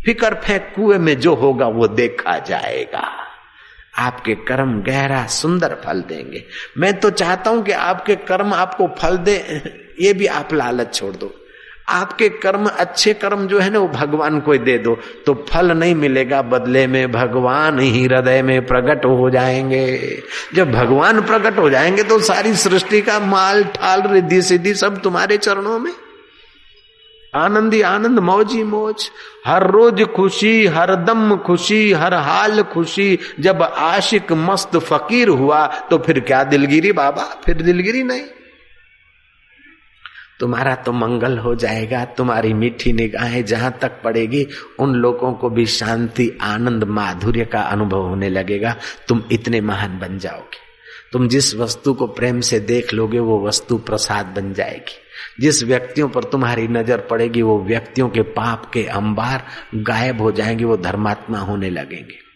फिकर 0.05 0.33
फेंक, 0.33 0.73
कुएँ 0.75 0.97
में 0.97 1.19
जो 1.19 1.35
होगा 1.35 1.67
वो 1.67 1.87
देखा 1.87 2.39
जाएगा। 2.39 3.23
आपके 3.97 4.35
कर्म 4.35 4.81
गहरा, 4.81 5.25
सुंदर 5.25 5.81
फल 5.85 6.01
देंगे। 6.01 6.43
मैं 6.77 6.99
तो 6.99 7.09
चाहता 7.09 7.49
हूँ 7.49 7.63
कि 7.63 7.71
आपके 7.71 8.15
कर्म 8.15 8.53
आपको 8.53 8.87
फल 8.87 9.17
दे, 9.17 9.35
ये 10.01 10.13
भी 10.13 10.25
आप 10.25 10.53
लालच 10.53 10.95
छोड़ 10.95 11.15
दो। 11.15 11.46
आपके 11.87 12.27
कर्म, 12.29 12.65
अच्छे 12.67 13.13
कर्म 13.13 13.45
जो 13.47 13.59
है 13.59 13.69
ना, 13.69 13.79
वो 13.79 13.87
भगवान 13.87 14.39
को 14.39 14.57
दे 14.57 14.77
दो 14.77 14.97
तो 15.25 15.33
फल 15.49 15.71
नहीं 15.71 15.95
मिलेगा, 15.95 16.41
बदले 16.43 16.85
में 16.87 17.11
भगवान 17.11 17.79
ही 17.79 18.03
हृदय 18.05 18.41
में 18.41 18.65
प्रकट 18.65 19.05
हो 19.05 19.29
जाएँगे। 19.29 20.21
जब 20.53 20.71
भगवान 20.71 21.21
प्रकट 21.21 21.57
हो 21.57 21.69
जाएँगे 21.69 22.03
तो 22.03 22.19
सारी 22.21 22.53
सृष्टि 22.55 23.01
का 23.01 23.19
माल, 23.19 23.63
ठाल, 23.65 24.01
रिद्धि, 24.07 24.41
सिद्धि 24.41 24.73
सब 24.73 25.01
तुम्हारे 25.01 25.37
चरणों 25.37 25.79
में। 25.79 25.91
आनंद 27.35 27.73
ही 27.73 27.81
आनंद, 27.81 28.19
मौज 28.19 28.51
ही 28.51 28.63
मौज। 28.63 29.09
हर 29.47 29.69
रोज 29.71 30.03
खुशी, 30.05 30.65
हर 30.67 30.95
दम 30.95 31.35
खुशी, 31.37 31.91
हर 31.93 32.13
हाल 32.13 32.61
खुशी। 32.63 33.17
जब 33.39 33.61
आशिक 33.63 34.31
मस्त 34.31 34.77
फकीर 34.77 35.29
हुआ 35.29 35.65
तो 35.89 35.97
फिर 35.97 36.19
क्या 36.19 36.43
दिलगिरी 36.43 36.91
बाबा? 36.91 37.23
फिर 37.45 37.61
दिलगिरी 37.61 38.03
नहीं। 38.03 38.21
तुम्हारा 40.39 40.75
तो 40.75 40.93
मंगल 40.93 41.37
हो 41.37 41.55
जाएगा, 41.55 42.05
तुम्हारी 42.05 42.53
मीठी 42.53 42.93
निगाहें 42.93 43.45
जहाँ 43.45 43.77
तक 43.81 43.91
पड़ेगी, 44.03 44.47
उन 44.79 44.93
लोगों 44.93 45.33
को 45.33 45.49
भी 45.49 45.65
शांति, 45.65 46.37
आनंद, 46.41 46.83
माधुर्य 46.83 47.45
का 47.45 47.61
अनुभव 47.61 48.01
होने 48.01 48.29
लगेगा। 48.29 48.75
तुम 49.07 49.23
इतने 49.31 49.61
महान 49.61 49.99
बन 49.99 50.17
जाओगे। 50.17 50.67
तुम 51.13 51.27
जिस 51.27 51.55
वस्तु 51.55 51.93
को 51.93 52.07
प्रेम 52.07 52.39
से 52.39 52.59
देख 52.59 52.93
लोगे, 52.93 53.19
वो 53.19 53.47
वस्तु 53.47 53.77
प्रसाद 53.77 54.25
बन 54.25 54.53
जाएगी। 54.53 54.95
जिस 55.39 55.63
व्यक्तियों 55.63 56.09
पर 56.09 56.23
तुम्हारी 56.23 56.67
नज़र 56.67 56.97
पड़ेगी, 56.97 57.41
वो 57.41 57.63
व्यक्तियों 57.63 58.09
के 58.09 58.21
पाप 58.21 58.71
के 58.73 58.83
अंबार 58.83 59.45
गायब 59.75 60.21
हो 60.21 60.31
जाएँगे, 60.31 60.65
वो 60.65 60.77
धर्मात्मा 60.77 61.39
होने 61.39 61.69
लगेंगे। 61.69 62.26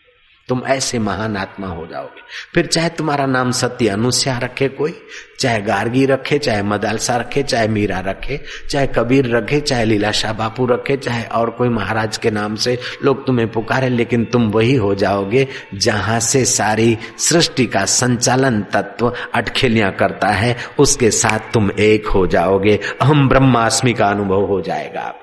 तुम 0.52 0.62
ऐसे 0.68 1.00
महान 1.00 1.38
आत्मा 1.38 1.68
हो 1.68 1.88
जाओगे। 1.88 2.22
फिर 2.56 2.66
चाहे 2.66 2.90
तुम्हारा 2.90 3.26
नाम 3.26 3.52
सत्य 3.52 3.88
अनुस्या 3.88 4.38
रखे 4.38 4.68
कोई, 4.68 4.94
चाहे 5.40 5.62
गार्गी 5.62 6.06
रखे, 6.06 6.38
चाहे 6.40 6.64
मदालसा 6.64 7.16
रखे, 7.18 7.44
चाहे 7.44 7.68
मीरा 7.68 8.00
रखे, 8.00 8.40
चाहे 8.70 8.88
कबीर 8.88 9.36
रखे, 9.36 9.60
चाहे 9.62 9.86
लीलाशाह 9.86 10.34
बापू 10.34 10.66
रखे, 10.66 10.98
चाहे 10.98 11.24
और 11.24 11.50
कोई 11.50 11.70
महाराज 11.70 12.18
के 12.18 12.32
नाम 12.32 12.56
से 12.56 12.80
लोग 13.04 13.26
तुम्हें 13.28 13.52
पुकारे, 13.52 13.90
लेकिन 13.90 14.26
तुम 14.26 14.52
वही 14.52 14.76
हो 14.76 14.96
जाओगे 14.96 15.48
जहाँ 15.74 16.20
से 16.20 16.46
सारी 16.46 16.98
सृष्टि 17.18 17.66
का 17.66 17.86
संचालन 17.86 18.62
तत्व 18.62 19.14
अटखेलियाँ 19.36 19.92
करता 19.92 20.28
है। 20.28 20.58
उसके 20.80 21.12
साथ 21.12 21.40
तुम 21.54 21.72
एक 21.80 22.08
हो 22.08 22.28
जाओगे। 22.28 22.80
अहम 23.02 23.30
ब्रह्मास्मि 23.30 23.94
का 23.94 24.08
अनुभव 24.08 24.46
हो 24.46 24.62
जाएगा 24.62 25.16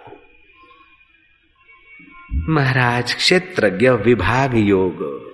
महाराज 2.46 3.14
क्षेत्रज्ञ 3.14 3.90
विभाग 3.90 4.57
योग। 4.57 5.29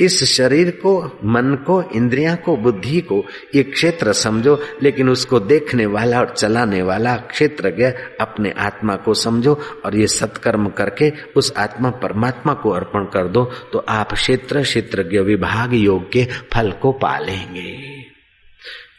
इस 0.00 0.24
शरीर 0.24 0.70
को, 0.70 1.20
मन 1.24 1.64
को, 1.66 1.82
इंद्रिया 1.82 2.34
को, 2.34 2.56
बुद्धि 2.56 3.00
को, 3.00 3.24
ये 3.54 3.62
क्षेत्र 3.62 4.12
समझो, 4.12 4.60
लेकिन 4.82 5.08
उसको 5.08 5.40
देखने 5.40 5.86
वाला 5.86 6.20
और 6.20 6.34
चलाने 6.34 6.82
वाला 6.82 7.16
क्षेत्रज्ञ 7.16 7.84
अपने 8.20 8.50
आत्मा 8.50 8.96
को 8.96 9.14
समझो 9.14 9.60
और 9.84 9.96
ये 9.96 10.06
सत्कर्म 10.06 10.68
करके 10.68 11.12
उस 11.36 11.52
आत्मा 11.56 11.90
परमात्मा 11.90 12.54
को 12.54 12.70
अर्पण 12.70 13.04
कर 13.04 13.28
दो 13.28 13.44
तो 13.72 13.78
आप 13.78 14.12
क्षेत्र, 14.12 14.62
क्षेत्रज्ञ 14.62 15.18
विभाग 15.18 15.74
योग 15.74 16.12
के 16.12 16.24
फल 16.24 16.70
को 16.72 16.92
पालेंगे। 16.92 17.76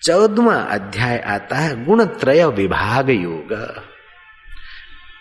चौदवा 0.04 0.56
अध्याय 0.56 1.18
आता 1.18 1.56
है 1.56 1.86
गुण 1.86 2.06
त्रय 2.06 2.46
विभाग 2.46 3.10
योग। 3.10 3.54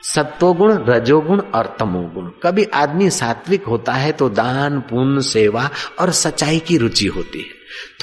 सत्वगुण, 0.03 0.73
रजोगुण 0.85 1.41
और 1.41 1.77
तमोगुण। 1.79 2.31
कभी 2.43 2.65
आदमी 2.65 3.11
सात्विक 3.11 3.65
होता 3.65 3.93
है 3.93 4.13
तो 4.13 4.29
दान, 4.29 4.81
पुण्य, 4.81 5.23
सेवा 5.23 5.71
और 6.01 6.11
सच्चाई 6.11 6.59
की 6.59 6.77
रुचि 6.79 7.07
होती 7.07 7.39
है। 7.39 7.47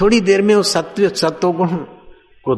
थोड़ी 0.00 0.20
देर 0.20 0.42
में 0.42 0.54
वो 0.54 0.62
सत्व, 0.62 1.08
सत्वगुण 1.08 1.68
को 2.44 2.54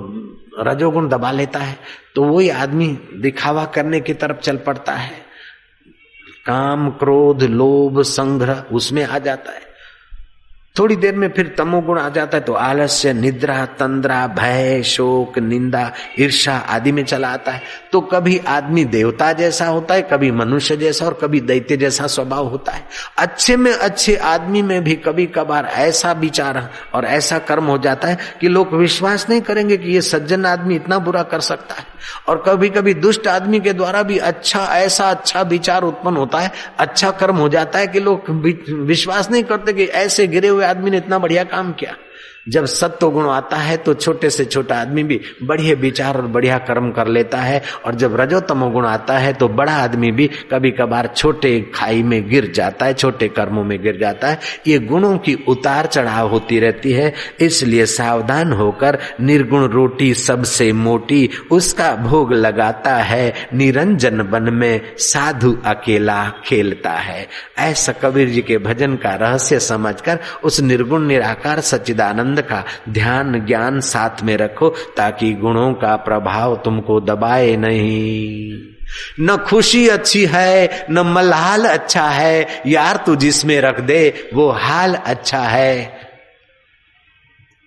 रजोगुण 0.62 1.08
दबा 1.08 1.30
लेता 1.30 1.58
है 1.58 1.78
तो 2.14 2.22
वही 2.24 2.48
आदमी 2.48 2.86
दिखावा 3.16 3.64
करने 3.64 4.00
की 4.00 4.14
तरफ़ 4.14 4.36
चल 4.36 4.56
पड़ता 4.56 4.92
है। 4.92 5.28
काम, 6.46 6.90
क्रोध, 6.90 7.42
लोभ, 7.42 8.02
संग्रह, 8.02 8.64
उसमें 8.72 9.04
आ 9.04 9.18
जाता 9.18 9.52
है। 9.52 9.67
थोड़ी 10.78 10.96
देर 10.96 11.14
में 11.14 11.28
फिर 11.28 11.54
तमोगुण 11.58 11.98
आ 11.98 12.08
जाता 12.08 12.36
है 12.38 12.44
तो 12.44 12.52
आलस्य, 12.52 13.12
निद्रा, 13.12 13.64
तंद्रा, 13.66 14.26
भय, 14.26 14.82
शोक, 14.82 15.38
निंदा 15.38 15.92
ईर्षा 16.18 16.56
आदि 16.68 16.92
में 16.92 17.04
चला 17.04 17.28
आता 17.28 17.52
है। 17.52 17.62
तो 17.92 18.00
कभी 18.00 18.38
आदमी 18.38 18.84
देवता 18.84 19.32
जैसा 19.32 19.66
होता 19.66 19.94
है, 19.94 20.02
कभी 20.02 20.30
मनुष्य 20.30 20.76
जैसा 20.76 21.06
और 21.06 21.18
कभी 21.22 21.40
दैत्य 21.40 21.76
जैसा 21.76 22.06
स्वभाव 22.06 22.46
होता 22.46 22.72
है। 22.72 22.84
अच्छे 23.18 23.56
में 23.56 23.72
अच्छे 23.72 24.16
आदमी 24.16 24.62
में 24.62 24.84
भी 24.84 24.94
कभी 24.96 25.26
कभार 25.26 25.66
ऐसा 25.66 26.12
विचार 26.12 26.70
और 26.94 27.04
ऐसा 27.04 27.38
कर्म 27.38 27.64
हो 27.64 27.78
जाता 27.78 28.08
है 28.08 28.18
कि 28.40 28.48
लोग 28.48 28.74
विश्वास 28.74 29.26
नहीं 29.30 29.40
करेंगे 29.40 29.76
कि 29.76 29.90
ये 29.90 30.00
सज्जन 30.00 30.46
आदमी 30.46 30.76
इतना 30.76 30.98
बुरा 30.98 31.22
कर 31.22 31.40
सकता 31.40 31.74
है। 31.74 31.86
और 32.28 32.42
कभी 32.46 32.68
कभी 32.68 32.94
दुष्ट 32.94 33.26
आदमी 33.26 33.60
के 33.60 33.72
द्वारा 33.72 34.02
भी 34.02 34.18
अच्छा 34.18 34.64
ऐसा 34.64 35.10
अच्छा 35.10 35.40
विचार 35.42 35.82
उत्पन्न 35.82 36.16
होता 36.16 36.38
है 36.38 36.52
अच्छा 36.78 37.10
कर्म 37.10 37.36
हो 37.36 37.48
जाता 37.48 37.78
है 37.78 37.86
कि 37.86 38.00
लोग 38.00 38.30
विश्वास 38.70 39.30
नहीं 39.30 39.42
करते 39.42 39.72
कि 39.72 39.84
ऐसे 39.84 40.26
गिरे 40.26 40.48
हुए 40.48 40.64
आदमी 40.68 40.90
ने 40.90 40.96
इतना 40.96 41.18
बढ़िया 41.18 41.44
काम 41.44 41.72
किया। 41.72 41.96
जब 42.48 42.64
सत्व 42.66 43.10
गुण 43.10 43.28
आता 43.28 43.56
है 43.56 43.76
तो 43.76 43.94
छोटे 43.94 44.30
से 44.30 44.44
छोटा 44.44 44.80
आदमी 44.80 45.02
भी 45.02 45.20
बढ़िया 45.42 45.74
विचार 45.76 46.16
और 46.16 46.26
बढ़िया 46.28 46.58
कर्म 46.58 46.90
कर 46.90 47.08
लेता 47.08 47.38
है 47.38 47.62
और 47.86 47.94
जब 47.94 48.16
रजोतमो 48.20 48.70
गुण 48.70 48.86
आता 48.86 49.18
है 49.18 49.32
तो 49.32 49.48
बड़ा 49.48 49.72
आदमी 49.74 50.10
भी 50.12 50.26
कभी 50.50 50.70
कभार 50.70 51.06
छोटे 51.16 51.60
खाई 51.74 52.02
में 52.02 52.28
गिर 52.28 52.50
जाता 52.54 52.86
है, 52.86 52.94
छोटे 52.94 53.28
कर्मों 53.28 53.64
में 53.64 53.78
गिर 53.82 53.98
जाता 54.00 54.28
है। 54.28 54.38
ये 54.66 54.78
गुणों 54.78 55.16
की 55.18 55.34
उतार 55.48 55.86
चढ़ाव 55.86 56.28
होती 56.28 56.58
रहती 56.60 56.92
है, 56.92 57.12
इसलिए 57.40 57.86
सावधान 57.86 58.52
होकर 58.52 58.98
निर्गुण 59.20 59.66
रोटी 59.68 60.12
सबसे 60.14 60.72
मोटी, 60.72 61.28
उसका 61.50 61.94
भोग 61.96 62.32
लगाता 62.32 62.94
है, 62.96 63.32
निरंजन 63.54 64.22
बन 64.22 64.52
में 64.52 64.80
साधु 64.98 65.56
अकेला 65.66 66.22
खेलता 66.44 66.90
है। 66.90 67.26
ऐसा 67.58 67.92
कबीर 67.92 68.28
जी 68.28 68.42
के 68.42 68.58
भजन 68.58 68.96
का 68.96 69.14
रहस्य 69.16 69.58
समझकर 69.60 70.18
उस 70.44 70.60
निर्गुण 70.60 71.06
निराकार 71.06 71.60
सच्चिदानंद 71.62 72.37
का, 72.40 72.64
ध्यान 72.88 73.46
ज्ञान 73.46 73.80
साथ 73.80 74.22
में 74.22 74.36
रखो, 74.36 74.68
ताकि 74.68 75.32
गुणों 75.32 75.72
का 75.74 75.96
प्रभाव 75.96 76.56
तुमको 76.56 77.00
दबाए 77.00 77.56
नहीं। 77.56 78.52
न 79.20 79.36
खुशी 79.36 79.88
अच्छी 79.88 80.26
है, 80.26 80.86
न 80.90 80.98
मलहाल 80.98 81.64
अच्छा 81.64 82.08
है, 82.08 82.62
यार 82.66 82.96
तू 83.06 83.16
जिसमें 83.16 83.60
रख 83.60 83.80
दे, 83.80 84.30
वो 84.34 84.50
हाल 84.50 84.94
अच्छा 84.94 85.40
है। 85.40 86.00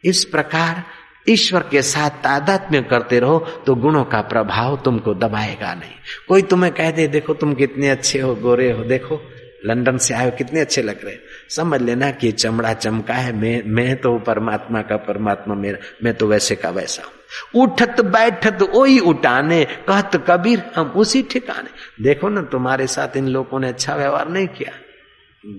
इस 0.05 0.25
प्रकार 0.25 0.83
ईश्वर 1.29 1.61
के 1.71 1.81
साथ 1.81 2.09
तादात्म्य 2.09 2.81
करते 2.81 3.19
रहो 3.19 3.39
तो 3.65 3.75
गुणों 3.75 4.03
का 4.03 4.21
प्रभाव 4.21 4.77
तुमको 4.85 5.13
दबाएगा 5.13 5.73
नहीं। 5.73 5.91
कोई 6.27 6.41
तुम्हें 6.41 6.73
कह 6.73 6.91
दे, 6.91 7.07
देखो 7.07 7.33
तुम 7.33 7.53
कितने 7.53 7.89
अच्छे 7.89 8.19
हो, 8.19 8.35
गोरे 8.35 8.71
हो, 8.71 8.83
देखो। 8.83 9.21
लंदन 9.65 9.97
से 9.97 10.13
आए 10.13 10.31
कितने 10.31 10.59
अच्छे 10.59 10.81
लग 10.81 11.05
रहे 11.05 11.15
समझ 11.49 11.81
लेना 11.81 12.09
कि 12.11 12.31
चमड़ा 12.33 12.73
चमका 12.73 13.13
है, 13.13 13.33
मैं 13.33 13.61
मैं 13.65 13.95
तो 13.95 14.17
परमात्मा 14.19 14.81
का 14.81 14.97
परमात्मा, 14.97 15.55
मेरा, 15.55 15.77
मैं 16.03 16.13
तो 16.13 16.27
वैसे 16.27 16.55
का 16.55 16.69
वैसा 16.69 17.03
हूँ। 17.03 17.63
उठत 17.63 18.01
बैठत 18.01 18.61
वही 18.73 18.99
उठाने, 18.99 19.63
कहत 19.87 20.23
कबीर, 20.27 20.63
हम 20.75 20.87
उसी 20.97 21.21
ठिकाने। 21.23 22.03
देखो 22.03 22.29
ना, 22.29 22.41
तुम्हारे 22.41 22.87
साथ 22.87 23.17
इन 23.17 23.27
लोगों 23.27 23.59
ने 23.59 23.67
अच्छा 23.67 23.95
व्यवहार 23.95 24.29
नहीं 24.29 24.47
किया। 24.47 24.71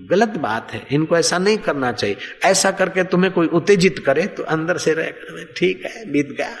गलत 0.09 0.37
बात 0.39 0.71
है, 0.73 0.85
इनको 0.91 1.17
ऐसा 1.17 1.37
नहीं 1.37 1.57
करना 1.57 1.91
चाहिए। 1.91 2.17
ऐसा 2.45 2.71
करके 2.71 3.03
तुम्हें 3.03 3.31
कोई 3.33 3.47
उत्तेजित 3.47 3.99
करे 3.99 4.25
तो 4.27 4.43
अंदर 4.43 4.77
से 4.77 4.93
रह 4.93 5.11
ठीक 5.57 5.85
है, 5.85 6.11
बीत 6.11 6.35
गया। 6.37 6.55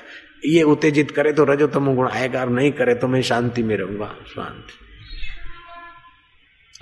ये 0.45 0.63
उत्तेजित 0.63 1.11
करे 1.11 1.31
तो 1.33 1.43
रजो 1.43 1.67
तम 1.67 1.93
गुण 1.95 2.09
आएगा, 2.09 2.41
और 2.41 2.49
नहीं 2.49 2.71
करे 2.71 2.95
तो 2.95 3.07
मैं 3.07 3.21
शांति 3.21 3.63
में 3.63 3.75
रहूँगा। 3.77 4.15
शांति। 4.27 4.79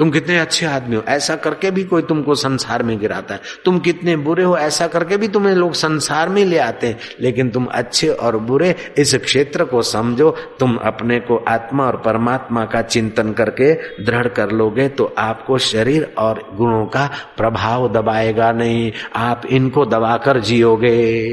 तुम 0.01 0.11
कितने 0.11 0.39
अच्छे 0.39 0.65
आदमी 0.65 0.95
हो। 0.95 1.03
ऐसा 1.07 1.35
करके 1.35 1.71
भी 1.71 1.83
कोई 1.83 2.01
तुमको 2.01 2.35
संसार 2.35 2.83
में 2.83 2.99
गिराता 2.99 3.33
है। 3.33 3.41
तुम 3.65 3.79
कितने 3.79 4.15
बुरे 4.15 4.43
हो, 4.43 4.57
ऐसा 4.57 4.87
करके 4.87 5.17
भी 5.17 5.27
तुम्हें 5.27 5.55
लोग 5.55 5.73
संसार 5.73 6.29
में 6.29 6.45
ले 6.45 6.57
आते 6.57 6.87
हैं। 6.87 6.99
लेकिन 7.19 7.49
तुम 7.49 7.65
अच्छे 7.65 8.07
और 8.07 8.37
बुरे 8.37 8.75
इस 8.97 9.15
क्षेत्र 9.15 9.63
को 9.63 9.81
समझो, 9.81 10.37
तुम 10.59 10.75
अपने 10.75 11.19
को 11.19 11.37
आत्मा 11.37 11.87
और 11.87 11.97
परमात्मा 11.97 12.65
का 12.65 12.81
चिंतन 12.81 13.31
करके 13.31 13.73
दृढ़ 14.05 14.27
कर 14.27 14.51
लोगे 14.51 14.89
तो 14.89 15.15
आपको 15.17 15.57
शरीर 15.57 16.13
और 16.17 16.51
गुणों 16.53 16.85
का 16.85 17.11
प्रभाव 17.37 17.93
दबाएगा 17.93 18.51
नहीं। 18.51 18.91
आप 19.15 19.41
इनको 19.49 19.85
दबाकर 19.85 20.39
जियोगे। 20.39 21.29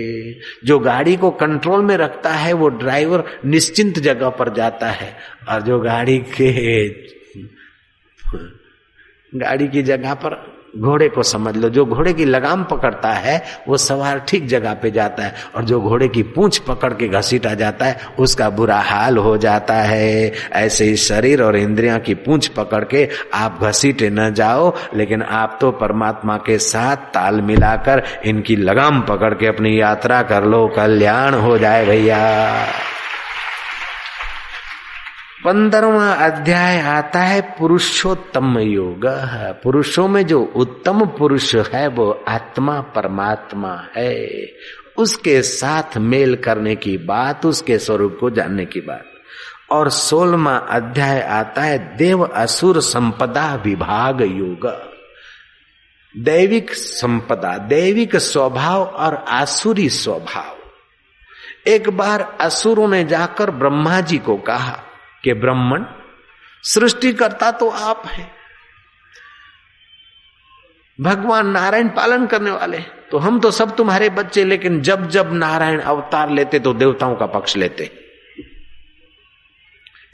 जो 0.64 0.78
गाड़ी 0.78 1.16
को 1.16 1.30
कंट्रोल 1.30 1.82
में 1.82 1.96
रखता 1.96 2.30
है, 2.30 2.52
वो 2.52 2.68
ड्राइवर 2.68 3.24
निश्चिंत 3.46 3.98
जगह 3.98 4.28
पर 4.28 4.54
जाता 4.54 4.90
है। 4.90 5.16
और 5.48 5.62
जो 5.62 5.78
गाड़ी 5.78 6.18
के 6.18 6.88
गाड़ी 9.34 9.68
की 9.68 9.82
जगह 9.82 10.14
पर 10.14 10.58
घोड़े 10.78 11.08
को 11.08 11.22
समझ 11.22 11.56
लो। 11.56 11.68
जो 11.68 11.84
घोड़े 11.84 12.12
की 12.12 12.24
लगाम 12.24 12.64
पकड़ता 12.64 13.10
है, 13.10 13.42
वो 13.68 13.76
सवार 13.76 14.18
ठीक 14.18 14.46
जगह 14.46 14.74
पे 14.74 14.90
जाता 14.90 15.22
है 15.22 15.34
और 15.56 15.64
जो 15.64 15.80
घोड़े 15.80 16.08
की 16.08 16.22
पूंछ 16.22 16.58
पकड़ 16.58 16.92
के 16.94 17.08
घसीटा 17.08 17.54
जाता 17.54 17.84
है, 17.84 18.00
उसका 18.18 18.50
बुरा 18.50 18.78
हाल 18.78 19.16
हो 19.16 19.36
जाता 19.36 19.74
है। 19.74 20.32
ऐसे 20.52 20.84
ही 20.84 20.96
शरीर 20.96 21.42
और 21.42 21.56
इंद्रियाँ 21.56 21.98
की 21.98 22.14
पूंछ 22.14 22.48
पकड़ 22.48 22.84
के 22.84 23.08
आप 23.34 23.58
घसीटे 23.62 24.10
न 24.10 24.34
जाओ, 24.34 24.74
लेकिन 24.94 25.22
आप 25.22 25.58
तो 25.60 25.70
परमात्मा 25.70 26.36
के 26.36 26.58
साथ 26.58 26.96
ताल 26.96 27.40
मिलाकर 27.40 28.02
इनकी 28.24 28.56
लगाम 28.56 29.00
पकड़ 29.00 29.34
के 29.34 29.46
अपनी 29.46 29.80
यात्रा 29.80 30.22
कर 30.22 30.44
लो। 30.44 30.66
कल्याण 30.68 31.34
हो 31.34 31.58
जाए 31.58 31.86
भैया। 31.86 32.66
पंद्रवा 35.44 36.12
अध्याय 36.12 36.80
आता 36.80 37.20
है 37.20 37.40
पुरुषोत्तम 37.40 38.58
योग। 38.58 39.00
पुरुषों 39.62 40.08
में 40.08 40.26
जो 40.26 40.52
उत्तम 40.56 41.06
पुरुष 41.06 41.56
है, 41.56 41.88
वो 41.88 42.24
आत्मा 42.28 42.80
परमात्मा 42.80 43.84
है। 43.96 44.46
उसके 44.96 45.42
साथ 45.42 45.98
मेल 45.98 46.36
करने 46.36 46.76
की 46.76 46.98
बात, 46.98 47.46
उसके 47.46 47.78
स्वरूप 47.78 48.16
को 48.20 48.30
जानने 48.30 48.64
की 48.64 48.80
बात। 48.80 49.04
और 49.70 49.90
सोलवा 49.90 50.56
अध्याय 50.56 51.20
आता 51.20 51.62
है 51.62 51.96
देव 51.96 52.22
असुर 52.22 52.80
संपदा 52.80 53.54
विभाग 53.54 54.22
योग। 54.22 54.66
दैविक 56.16 56.72
संपदा, 56.72 57.58
दैविक 57.58 58.16
स्वभाव 58.16 58.82
और 58.82 59.24
आसुरी 59.28 59.88
स्वभाव। 59.88 60.56
एक 61.66 61.90
बार 61.90 62.36
असुरों 62.40 62.88
ने 62.88 63.04
जाकर 63.04 63.50
ब्रह्मा 63.50 64.00
जी 64.00 64.18
को 64.18 64.36
कहा 64.36 64.84
कि 65.24 65.34
ब्राह्मण 65.34 65.84
सृष्टि 66.64 67.12
करता 67.12 67.50
तो 67.52 67.68
आप 67.70 68.02
है। 68.06 68.26
भगवान 70.98 71.48
नारायण 71.48 71.88
पालन 71.88 72.26
करने 72.26 72.50
वाले 72.50 72.78
तो 73.10 73.18
हम 73.18 73.38
तो 73.40 73.50
सब 73.50 73.74
तुम्हारे 73.76 74.08
बच्चे, 74.10 74.44
लेकिन 74.44 74.80
जब 74.80 75.08
जब 75.08 75.32
नारायण 75.32 75.80
अवतार 75.80 76.30
लेते 76.30 76.58
तो 76.58 76.72
देवताओं 76.74 77.14
का 77.16 77.26
पक्ष 77.28 77.56
लेते। 77.56 77.90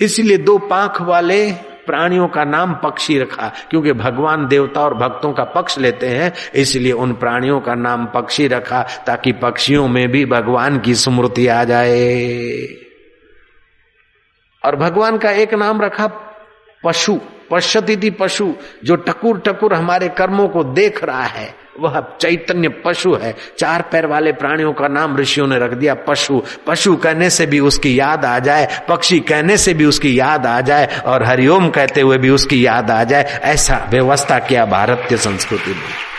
इसलिए 0.01 0.37
दो 0.39 0.57
पांख 0.61 1.01
वाले 1.03 1.53
प्राणियों 1.87 2.29
का 2.29 2.45
नाम 2.45 2.75
पक्षी 2.75 3.19
रखा, 3.19 3.49
क्योंकि 3.71 3.93
भगवान 3.93 4.47
देवता 4.49 4.81
और 4.81 4.95
भक्तों 4.95 5.33
का 5.33 5.45
पक्ष 5.45 5.79
लेते 5.79 6.09
हैं, 6.09 6.33
इसलिए 6.55 6.93
उन 6.93 7.13
प्राणियों 7.15 7.61
का 7.61 7.75
नाम 7.75 8.07
पक्षी 8.07 8.47
रखा, 8.49 8.83
ताकि 9.07 9.33
पक्षियों 9.33 9.89
में 9.89 10.09
भी 10.09 10.25
भगवान 10.27 10.79
की 10.79 10.95
स्मृति 10.95 11.47
आ 11.47 11.63
जाए। 11.65 12.84
और 14.65 14.77
भगवान 14.77 15.19
का 15.19 15.31
एक 15.31 15.55
नाम 15.55 15.83
रखा 15.83 16.07
पशु 16.85 17.21
पश्यति 17.51 18.11
पशु, 18.11 18.55
जो 18.85 18.97
टकुर 18.97 19.39
टकुर 19.39 19.75
हमारे 19.75 20.09
कर्मों 20.09 20.49
को 20.49 20.65
देख 20.65 21.05
रहा 21.05 21.23
है। 21.23 21.55
वह 21.81 22.01
चैतन्य 22.21 22.69
पशु 22.69 23.15
है। 23.15 23.35
चार 23.59 23.83
पैर 23.93 24.07
वाले 24.07 24.33
प्राणियों 24.33 24.73
का 24.73 24.89
नाम 24.89 25.17
ऋषियों 25.17 25.47
ने 25.47 25.59
रख 25.59 25.71
दिया, 25.71 25.95
पशु। 25.95 26.43
पशु 26.67 26.97
कहने 26.97 27.31
से 27.31 27.47
भी 27.47 27.61
उसकी 27.61 28.01
याद 28.01 28.25
आ 28.25 28.39
जाए, 28.39 28.69
पक्षी 28.89 29.21
कहने 29.21 29.57
से 29.57 29.75
भी 29.75 29.85
उसकी 29.85 30.21
याद 30.21 30.47
आ 30.47 30.61
जाए, 30.61 31.01
और 31.07 31.25
हरिओम 31.25 31.69
कहते 31.69 32.01
हुए 32.01 32.19
भी 32.19 32.31
उसकी 32.31 32.67
याद 32.67 32.91
आ 32.91 33.05
जाए, 33.05 33.41
ऐसा 33.43 33.87
व्यवस्था 33.91 34.39
किया 34.39 34.65
भारतीय 34.65 35.19
संस्कृति 35.19 35.71
में 35.71 36.14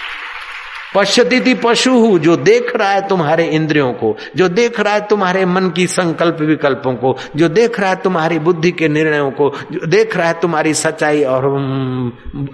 पश्यती 0.96 1.54
पशु 1.54 2.20
जो 2.20 2.36
देख 2.38 2.76
रहा 2.76 2.90
है 2.90 3.08
तुम्हारे 3.08 3.46
इंद्रियों 3.46 3.94
को, 3.94 4.18
जो 4.36 4.48
देख 4.48 4.80
रहा 4.80 4.94
है 4.94 5.08
तुम्हारे 5.08 5.46
मन 5.46 5.70
की 5.70 5.88
संकल्प 5.88 6.38
विकल्पों 6.42 6.96
को, 6.96 7.18
जो 7.36 7.50
देख 7.50 7.80
रहा 7.80 7.90
है 7.90 7.96
तुम्हारी 7.96 8.40
बुद्धि 8.40 8.72
के 8.72 8.88
निर्णयों 8.88 9.32
को, 9.32 9.54
जो 9.72 9.86
देख 9.86 10.18
रहा 10.18 10.28
है 10.28 10.40
तुम्हारी 10.40 10.74
सच्चाई 10.74 11.24
और 11.24 11.44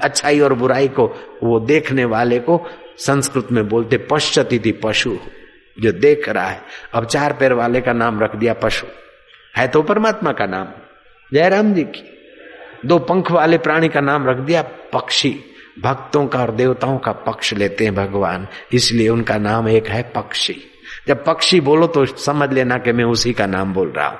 अच्छाई 0.01 0.39
और 0.39 0.53
बुराई 0.53 0.87
को, 0.87 1.05
वो 1.43 1.59
देखने 1.59 2.05
वाले 2.05 2.39
को 2.39 2.67
संस्कृत 2.97 3.47
में 3.51 3.69
बोलते 3.69 3.97
पश्यती 3.97 4.59
थी 4.59 4.71
पशु 4.71 5.17
जो 5.79 5.91
देख 5.91 6.29
रहा 6.29 6.47
है। 6.47 6.61
अब 6.93 7.05
चार 7.05 7.33
पैर 7.33 7.53
वाले 7.53 7.81
का 7.81 7.93
नाम 7.93 8.19
रख 8.19 8.35
दिया 8.35 8.53
पशु। 8.53 8.87
है 9.57 9.67
तो 9.67 9.81
परमात्मा 9.81 10.31
का 10.31 10.45
नाम। 10.45 10.67
जयराम 11.33 11.73
जी 11.73 11.83
की। 11.83 12.03
दो 12.85 12.99
पंख 12.99 13.31
वाले 13.31 13.57
प्राणी 13.57 13.89
का 13.89 14.01
नाम 14.01 14.29
रख 14.29 14.37
दिया 14.37 14.61
पक्षी। 14.93 15.43
भक्तों 15.79 16.27
का 16.27 16.39
और 16.39 16.55
देवताओं 16.55 16.97
का 16.97 17.11
पक्ष 17.11 17.53
लेते 17.53 17.83
हैं 17.83 17.95
भगवान। 17.95 18.47
इसलिए 18.73 19.09
उनका 19.09 19.37
नाम 19.37 19.69
एक 19.69 19.87
है 19.87 20.11
पक्षी। 20.15 20.65
जब 21.07 21.25
पक्षी 21.25 21.61
बोलो 21.61 21.87
तो 21.87 22.05
समझ 22.05 22.53
लेना 22.53 22.77
कि 22.77 22.91
मैं 22.91 23.03
उसी 23.03 23.33
का 23.33 23.45
नाम 23.45 23.73
बोल 23.73 23.91
रहा 23.91 24.07
हूँ। 24.07 24.19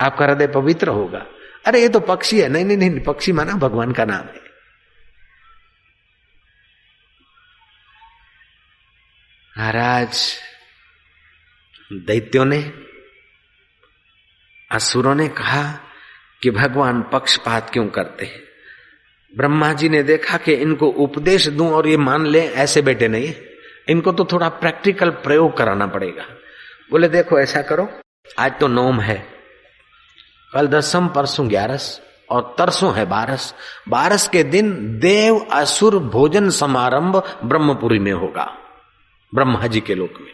आपका 0.00 0.24
हृदय 0.24 0.46
पवित्र 0.46 0.88
होगा। 0.88 1.26
अरे, 1.66 1.80
ये 1.80 1.88
तो 1.88 2.00
पक्षी 2.00 2.40
है। 2.40 2.48
नहीं 2.48 2.64
नहीं 2.64 2.76
नहीं, 2.76 3.00
पक्षी 3.00 3.32
माना 3.32 3.52
भगवान 3.52 3.92
का 3.92 4.04
नाम 4.04 4.20
है। 4.20 4.48
महाराज, 9.58 10.34
दैत्यों 11.92 12.44
ने, 12.44 12.72
असुरों 14.72 15.14
ने 15.14 15.28
कहा 15.28 15.72
कि 16.42 16.50
भगवान 16.50 17.02
पक्षपात 17.02 17.70
क्यों 17.70 17.88
करते 17.88 18.26
हैं? 18.26 18.47
ब्रह्मा 19.32 19.72
जी 19.72 19.88
ने 19.88 20.02
देखा 20.02 20.36
कि 20.36 20.52
इनको 20.54 20.86
उपदेश 20.86 21.48
दूँ 21.48 21.70
और 21.70 21.86
ये 21.88 21.96
मान 21.96 22.26
ले, 22.26 22.40
ऐसे 22.40 22.82
बेटे 22.82 23.08
नहीं 23.08 23.32
इनको 23.88 24.12
तो 24.12 24.24
थोड़ा 24.24 24.48
प्रैक्टिकल 24.48 25.10
प्रयोग 25.10 25.56
कराना 25.56 25.86
पड़ेगा। 25.86 26.24
बोले, 26.90 27.08
देखो, 27.08 27.38
ऐसा 27.38 27.62
करो, 27.62 27.88
आज 28.38 28.58
तो 28.60 28.68
नोम 28.68 29.00
है। 29.00 29.16
कल 30.52 30.66
दसम, 30.66 31.06
परसों 31.08 31.48
ग्यारस 31.50 32.00
और 32.30 32.54
तरसों 32.58 32.94
है 32.94 33.04
बारस। 33.06 33.54
बारस 33.88 34.28
के 34.28 34.42
दिन 34.44 34.98
देव 34.98 35.38
असुर 35.52 35.98
भोजन 35.98 36.50
समारंभ 36.50 37.16
ब्रह्मपुरी 37.44 37.98
में 37.98 38.12
होगा, 38.12 38.44
ब्रह्मा 39.32 39.66
जी 39.66 39.80
के 39.80 39.94
लोक 39.94 40.20
में। 40.20 40.32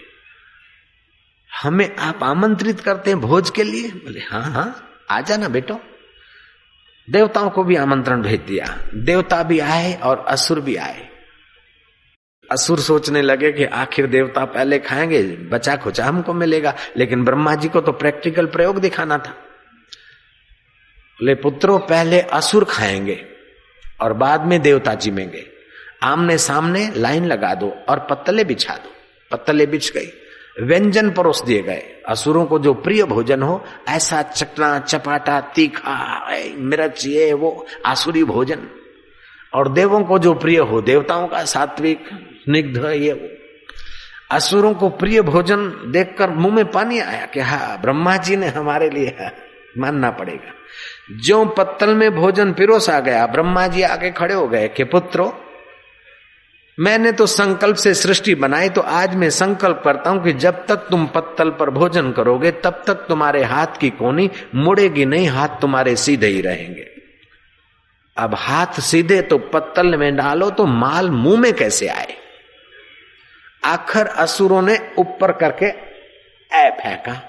हमें 1.51 1.97
आप 1.97 2.23
आमंत्रित 2.23 2.81
करते 2.81 3.11
हैं 3.11 3.21
भोज 3.21 3.51
के 3.51 3.63
लिए? 3.63 3.89
बोले 3.89 4.21
हाँ 4.21 4.43
हाँ 4.43 4.69
आ 5.11 5.21
जाना 5.21 5.49
बेटो। 5.49 5.81
देवताओं 7.11 7.51
को 7.51 7.65
भी 7.65 7.77
आमंत्रण 7.77 8.23
भेज 8.23 8.41
दिया। 8.41 8.79
देवता 8.95 9.43
भी 9.43 9.59
आए 9.59 10.01
और 10.01 10.25
असुर 10.29 10.61
भी 10.61 10.77
आए। 10.77 11.09
असुर 12.53 12.79
सोचने 12.79 13.23
लगे 13.23 13.53
कि 13.53 13.65
आखिर 13.65 14.07
देवता 14.07 14.45
पहले 14.45 14.79
खाएँगे, 14.79 15.23
बचा 15.23 15.77
खुचा 15.77 16.05
हमको 16.05 16.33
मिलेगा, 16.33 16.75
लेकिन 16.97 17.25
ब्रह्मा 17.25 17.55
जी 17.55 17.69
को 17.69 17.81
तो 17.81 17.93
प्रैक्टिकल 17.93 18.47
प्रयोग 18.47 18.79
दिखाना 18.79 19.19
था। 19.19 19.31
बोले, 19.31 21.35
पुत्रों, 21.35 21.79
पहले 21.79 22.21
असुर 22.21 22.65
खाएँगे 22.65 23.27
और 24.01 24.13
बाद 24.13 24.41
में 24.41 24.63
देवता 24.63 24.95
जिमेंगे। 24.95 25.47
आमने 26.03 26.39
सामने 26.39 26.93
लाइन 26.97 27.25
लगा 27.25 27.55
दो 27.55 27.77
और 27.89 28.07
पत्तले 28.11 28.45
बिछा 28.45 28.75
दो। 28.75 28.93
पत्तले 29.31 29.67
बिछ 29.67 29.93
गई। 29.93 30.07
व्यंजन 30.63 31.11
परोस 31.11 31.43
दिए 31.43 31.63
गए। 31.63 32.03
असुरों 32.09 32.45
को 32.45 32.59
जो 32.59 32.75
प्रिय 32.75 33.05
भोजन 33.05 33.43
हो, 33.43 33.65
ऐसा 33.89 34.23
चटना 34.23 34.79
चपाटा, 34.79 35.41
तीखा 35.41 36.27
मिर्च, 36.59 37.07
ये, 37.07 37.33
वो, 37.33 37.67
आसुरी 37.87 38.25
भोजन। 38.25 38.59
और 39.55 39.73
देवों 39.73 40.01
को 40.01 40.19
जो 40.19 40.35
प्रिय 40.35 40.59
हो, 40.59 40.81
देवताओं 40.81 41.27
का 41.27 41.45
सात्विक, 41.45 42.05
स्निग्ध, 42.45 42.85
ये, 42.85 43.13
वो। 43.13 43.29
असुरों 44.31 44.75
को 44.75 44.89
प्रिय 44.89 45.23
भोजन 45.23 45.69
देखकर 45.69 46.31
मुँह 46.31 46.55
में 46.55 46.71
पानी 46.71 46.99
आया 46.99 47.27
कि 47.27 47.41
हा, 47.41 47.77
ब्रह्मा 47.77 48.17
जी 48.17 48.37
ने 48.37 48.47
हमारे 48.47 48.91
लिए 48.91 49.17
मानना 49.79 50.11
पड़ेगा। 50.11 50.53
जो 51.17 51.45
पत्तल 51.45 51.95
में 51.95 52.15
भोजन 52.15 52.53
पिरोसा 52.53 53.01
गया, 53.01 53.27
ब्रह्मा 53.27 53.67
जी 53.67 53.83
आगे 53.83 54.11
खड़े 54.11 54.35
हो 54.35 54.49
गए 54.49 54.69
कि 54.69 54.85
पुत्रो 54.85 55.41
मैंने 56.79 57.11
तो 57.13 57.27
संकल्प 57.27 57.77
से 57.77 57.93
सृष्टि 57.95 58.35
बनाई 58.35 58.69
तो 58.69 58.81
आज 58.81 59.15
मैं 59.15 59.29
संकल्प 59.31 59.81
करता 59.85 60.11
हूँ 60.11 60.23
कि 60.25 60.33
जब 60.33 60.65
तक 60.67 60.87
तुम 60.91 61.07
पत्तल 61.07 61.51
पर 61.51 61.71
भोजन 61.71 62.11
करोगे, 62.13 62.51
तब 62.51 62.83
तक 62.87 63.07
तुम्हारे 63.09 63.43
हाथ 63.45 63.79
की 63.81 63.91
कोनी 63.91 64.31
मुड़ेगी 64.55 65.05
नहीं, 65.05 65.29
हाथ 65.29 65.61
तुम्हारे 65.61 65.95
सीधे 65.97 66.27
ही 66.27 66.41
रहेंगे। 66.41 66.87
अब 68.17 68.35
हाथ 68.35 68.81
सीधे 68.81 69.21
तो 69.23 69.39
पत्तल 69.53 69.97
में 69.97 70.17
डालो 70.17 70.51
तो 70.51 70.67
माल 70.67 71.11
मुँह 71.11 71.41
में 71.41 71.53
कैसे 71.53 71.89
आए? 71.89 72.17
आखिर 73.65 74.07
असुरों 74.07 74.63
ने 74.63 74.79
ऊपर 74.99 75.33
करके, 75.33 75.67
ऐ 76.51 76.71
फेंका 76.73 77.21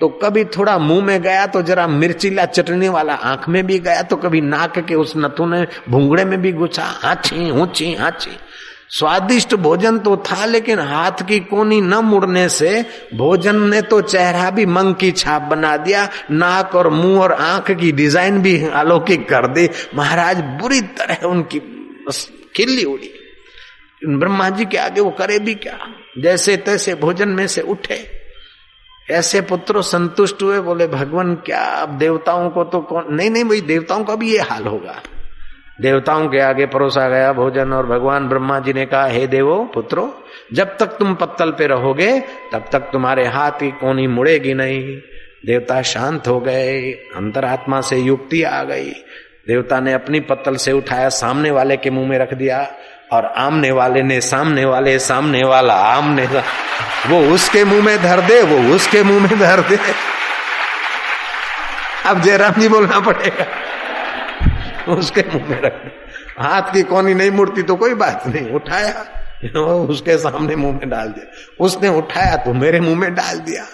तो 0.00 0.08
कभी 0.08 0.44
थोड़ा 0.44 0.76
मुँह 0.78 1.04
में 1.04 1.20
गया 1.22 1.46
तो 1.46 1.62
जरा 1.62 1.86
मिर्चीला 1.86 2.44
चटनी 2.46 2.88
वाला 2.88 3.14
आँख 3.14 3.48
में 3.48 3.66
भी 3.66 3.78
गया 3.78 4.02
तो 4.02 4.16
कभी 4.16 4.40
नाक 4.40 4.78
के 4.78 4.94
उस 4.94 5.12
नथु 5.16 5.46
ने 5.46 5.66
भूंगड़े 5.88 6.24
में 6.24 6.40
भी 6.42 6.52
घुसा, 6.52 6.84
हाची, 6.84 7.50
ऊँची, 7.50 7.94
हाची। 7.94 8.36
स्वादिष्ट 8.90 9.54
भोजन 9.54 9.98
तो 9.98 10.16
था, 10.16 10.44
लेकिन 10.44 10.78
हाथ 10.78 11.22
की 11.28 11.38
कोनी 11.40 11.80
न 11.80 11.94
मुड़ने 12.04 12.48
से 12.48 12.70
भोजन 13.14 13.60
ने 13.70 13.80
तो 13.82 14.00
चेहरा 14.00 14.50
भी 14.50 14.66
मंग 14.66 14.94
की 14.94 15.10
छाप 15.12 15.42
बना 15.42 15.76
दिया। 15.76 16.08
नाक 16.30 16.74
और 16.74 16.88
मुँह 16.90 17.20
और 17.22 17.32
आँख 17.32 17.70
की 17.70 17.92
डिज़ाइन 17.92 18.40
भी 18.42 18.56
अलौकिक 18.64 19.28
कर 19.28 19.46
दी। 19.46 19.68
महाराज 19.94 20.40
बुरी 20.60 20.80
तरह 20.80 21.26
उनकी 21.26 21.58
खिल्ली 22.56 22.84
उड़ी। 22.84 23.10
ब्रह्मा 24.02 24.48
जी 24.50 24.64
के 24.64 24.76
आगे 24.76 25.00
वो 25.00 25.10
करे 25.10 25.38
भी 25.38 25.54
क्या? 25.56 25.78
जैसे 26.18 26.56
तैसे 26.56 26.94
भोजन 26.94 27.28
में 27.28 27.46
से 27.46 27.60
उठे। 27.62 27.98
ऐसे 29.08 29.40
पुत्रों 29.40 29.82
संतुष्ट 29.82 30.42
हुए, 30.42 30.58
बोले, 30.60 30.86
भगवान, 30.86 31.34
क्या 31.36 31.60
अब 31.60 31.96
देवताओं 31.98 32.48
को 32.50 32.64
तो 32.64 32.80
कौन 32.80 33.14
नहीं 33.14 33.30
नहीं 33.30 33.44
भाई 33.44 33.60
देवताओं 33.60 34.04
का 34.04 34.14
भी 34.14 34.32
ये 34.32 34.40
हाल 34.40 34.66
होगा। 34.66 35.00
देवताओं 35.80 36.28
के 36.28 36.40
आगे 36.40 36.66
परोसा 36.66 37.08
गया 37.08 37.32
भोजन 37.32 37.72
और 37.72 37.86
भगवान 37.86 38.28
ब्रह्मा 38.28 38.58
जी 38.58 38.72
ने 38.72 38.86
कहा, 38.86 39.06
हे 39.06 39.26
देवो 39.26 39.70
पुत्रो, 39.74 40.24
जब 40.52 40.76
तक 40.78 40.86
तुम 40.86 41.14
पत्तल 41.14 41.50
पे 41.50 41.66
रहोगे, 41.66 42.20
तब 42.52 42.64
तक 42.72 42.78
तुम्हारे 42.78 43.26
हाथ 43.26 43.50
की 43.50 43.70
कोनी 43.70 44.06
मुड़ेगी 44.06 44.54
नहीं। 44.54 44.96
देवता 45.46 45.82
शांत 45.82 46.28
हो 46.28 46.40
गए, 46.40 46.90
अंतरात्मा 47.16 47.80
से 47.80 47.96
युक्ति 47.96 48.42
आ 48.42 48.62
गई। 48.62 48.90
देवता 49.48 49.80
ने 49.80 49.92
अपनी 49.92 50.20
पत्तल 50.20 50.56
से 50.56 50.72
उठाया, 50.72 51.08
सामने 51.08 51.50
वाले 51.50 51.76
के 51.76 51.90
मुँह 51.90 52.08
में 52.08 52.18
रख 52.18 52.34
दिया 52.34 52.72
और 53.12 53.24
आमने 53.24 53.70
वाले 53.70 54.02
ने 54.02 54.20
सामने 54.20 54.64
वाले, 54.64 54.98
सामने 54.98 55.44
वाला, 55.44 55.74
आमने 55.74 56.26
वो 57.06 57.34
उसके 57.34 57.64
मुँह 57.64 57.84
में 57.84 58.02
धर 58.02 58.20
दे, 58.20 58.42
वो 58.42 58.74
उसके 58.74 59.02
मुँह 59.02 59.22
में 59.22 59.38
धर 59.38 59.60
दे। 59.60 59.78
अब 62.06 62.20
जयराम 62.20 62.52
जी 62.52 62.68
बोलना 62.68 63.00
पड़ेगा। 63.00 63.67
उसके 64.94 65.20
मुँह 65.20 65.48
में 65.50 65.60
रख 65.60 65.80
हाथ 66.38 66.62
की 66.62 66.82
कोनी 66.82 67.14
नहीं 67.14 67.30
मुड़ती 67.30 67.62
तो 67.62 67.76
कोई 67.76 67.94
बात 67.94 68.26
नहीं, 68.26 68.50
उठाया, 68.50 69.04
उसके 69.72 70.18
सामने 70.18 70.56
मुँह 70.56 70.72
में 70.72 70.88
डाल 70.90 71.08
दिया। 71.08 71.64
उसने 71.64 71.88
उठाया 71.88 72.36
तो 72.36 72.52
मेरे 72.52 72.80
मुँह 72.80 72.96
में 72.96 73.14
डाल 73.14 73.38
दिया। 73.38 73.66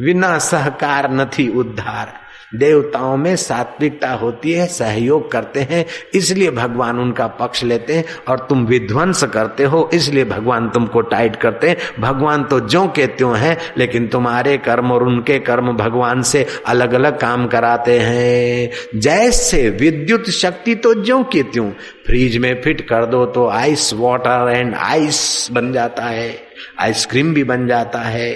बिना 0.00 0.38
सहकार 0.38 1.10
नथी 1.12 1.48
उद्धार। 1.48 2.12
देवताओं 2.58 3.16
में 3.16 3.34
सात्विकता 3.36 4.10
होती 4.12 4.52
है, 4.52 4.66
सहयोग 4.66 5.30
करते 5.32 5.60
हैं, 5.60 5.84
इसलिए 6.14 6.50
भगवान 6.50 6.98
उनका 6.98 7.26
पक्ष 7.36 7.62
लेते 7.64 7.94
हैं 7.94 8.04
और 8.28 8.46
तुम 8.48 8.64
विध्वंस 8.66 9.22
करते 9.24 9.64
हो, 9.64 9.88
इसलिए 9.94 10.24
भगवान 10.26 10.68
तुमको 10.68 11.00
टाइट 11.02 11.36
करते 11.36 11.68
हैं। 11.68 11.76
भगवान 12.00 12.44
तो 12.44 12.60
जो 12.60 12.86
के 12.88 13.06
त्यों 13.08 13.36
है, 13.38 13.56
लेकिन 13.78 14.08
तुम्हारे 14.08 14.56
कर्म 14.58 14.92
और 14.92 15.02
उनके 15.02 15.38
कर्म 15.40 15.72
भगवान 15.76 16.22
से 16.24 16.46
अलग 16.66 16.92
अलग 16.94 17.18
काम 17.20 17.46
कराते 17.46 17.98
हैं। 17.98 19.00
जैसे 19.00 19.68
विद्युत 19.70 20.30
शक्ति 20.32 20.74
तो 20.74 20.94
जो 20.96 21.22
के 21.24 21.42
त्यों, 21.42 21.70
फ्रिज 22.06 22.36
में 22.36 22.60
फिट 22.62 22.80
कर 22.80 23.06
दो 23.06 23.24
तो 23.26 23.48
आइस 23.48 23.92
वाटर 23.94 24.50
एंड 24.50 24.74
आइस 24.74 25.48
बन 25.52 25.72
जाता 25.72 26.04
है, 26.04 26.34
आइसक्रीम 26.80 27.32
भी 27.34 27.44
बन 27.44 27.66
जाता 27.66 27.98
है। 28.00 28.34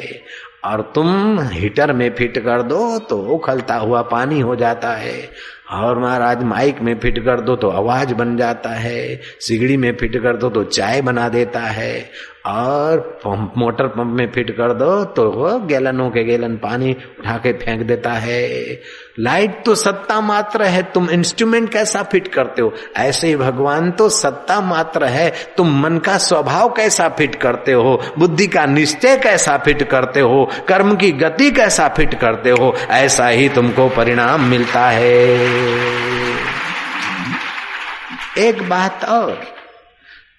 और 0.64 0.80
तुम 0.94 1.40
हीटर 1.40 1.92
में 1.92 2.10
फिट 2.14 2.38
कर 2.38 2.62
दो 2.62 2.98
तो 2.98 3.18
उखलता 3.34 3.74
हुआ 3.74 4.02
पानी 4.02 4.40
हो 4.40 4.56
जाता 4.56 4.92
है। 4.92 5.30
और 5.72 5.98
महाराज, 5.98 6.42
माइक 6.42 6.80
में 6.80 6.98
फिट 6.98 7.18
कर 7.18 7.40
दो 7.40 7.56
तो 7.56 7.68
आवाज़ 7.68 8.14
बन 8.14 8.36
जाता 8.36 8.70
है। 8.70 9.20
सिगड़ी 9.40 9.76
में 9.76 9.96
फिट 9.96 10.16
कर 10.16 10.36
दो 10.36 10.50
तो 10.50 10.64
चाय 10.64 11.02
बना 11.02 11.28
देता 11.28 11.60
है। 11.60 12.10
और 12.46 12.98
पंप 12.98 13.52
मोटर 13.58 13.86
पंप 13.86 14.18
में 14.20 14.30
फिट 14.32 14.50
कर 14.50 14.72
दो 14.72 15.04
तो 15.04 15.30
वो 15.30 15.58
गैलनों 15.58 16.10
के 16.10 16.24
गैलन 16.24 16.56
पानी 16.56 16.92
उठा 17.20 17.36
के 17.36 17.52
फेंक 17.52 17.82
देता 17.82 18.12
है। 18.12 18.48
लाइट 19.18 19.64
तो 19.64 19.74
सत्ता 19.74 20.20
मात्र 20.20 20.62
है, 20.62 20.82
तुम 20.82 21.10
इंस्ट्रूमेंट 21.10 21.72
कैसा 21.72 22.02
फिट 22.02 22.28
करते 22.28 22.62
हो? 22.62 22.72
ऐसे 22.96 23.26
ही 23.26 23.36
भगवान 23.36 23.90
तो 23.90 24.08
सत्ता 24.08 24.60
मात्र 24.60 25.04
है, 25.04 25.34
तुम 25.56 25.80
मन 25.80 25.98
का 25.98 26.18
स्वभाव 26.18 26.68
कैसा 26.68 27.08
फिट 27.08 27.34
करते 27.34 27.72
हो? 27.72 28.02
बुद्धि 28.18 28.46
का 28.46 28.66
निश्चय 28.66 29.16
कैसा 29.16 29.58
फिट 29.58 29.82
करते 29.82 30.20
हो? 30.20 30.50
कर्म 30.68 30.96
की 30.96 31.12
गति 31.12 31.50
कैसा 31.50 31.88
फिट 31.88 32.14
करते 32.14 32.50
हो? 32.50 32.74
ऐसा 32.90 33.28
ही 33.28 33.48
तुमको 33.48 33.88
परिणाम 33.88 34.44
मिलता 34.44 34.88
है। 34.88 35.24
एक 38.38 38.68
बात 38.68 39.04
और। 39.04 39.59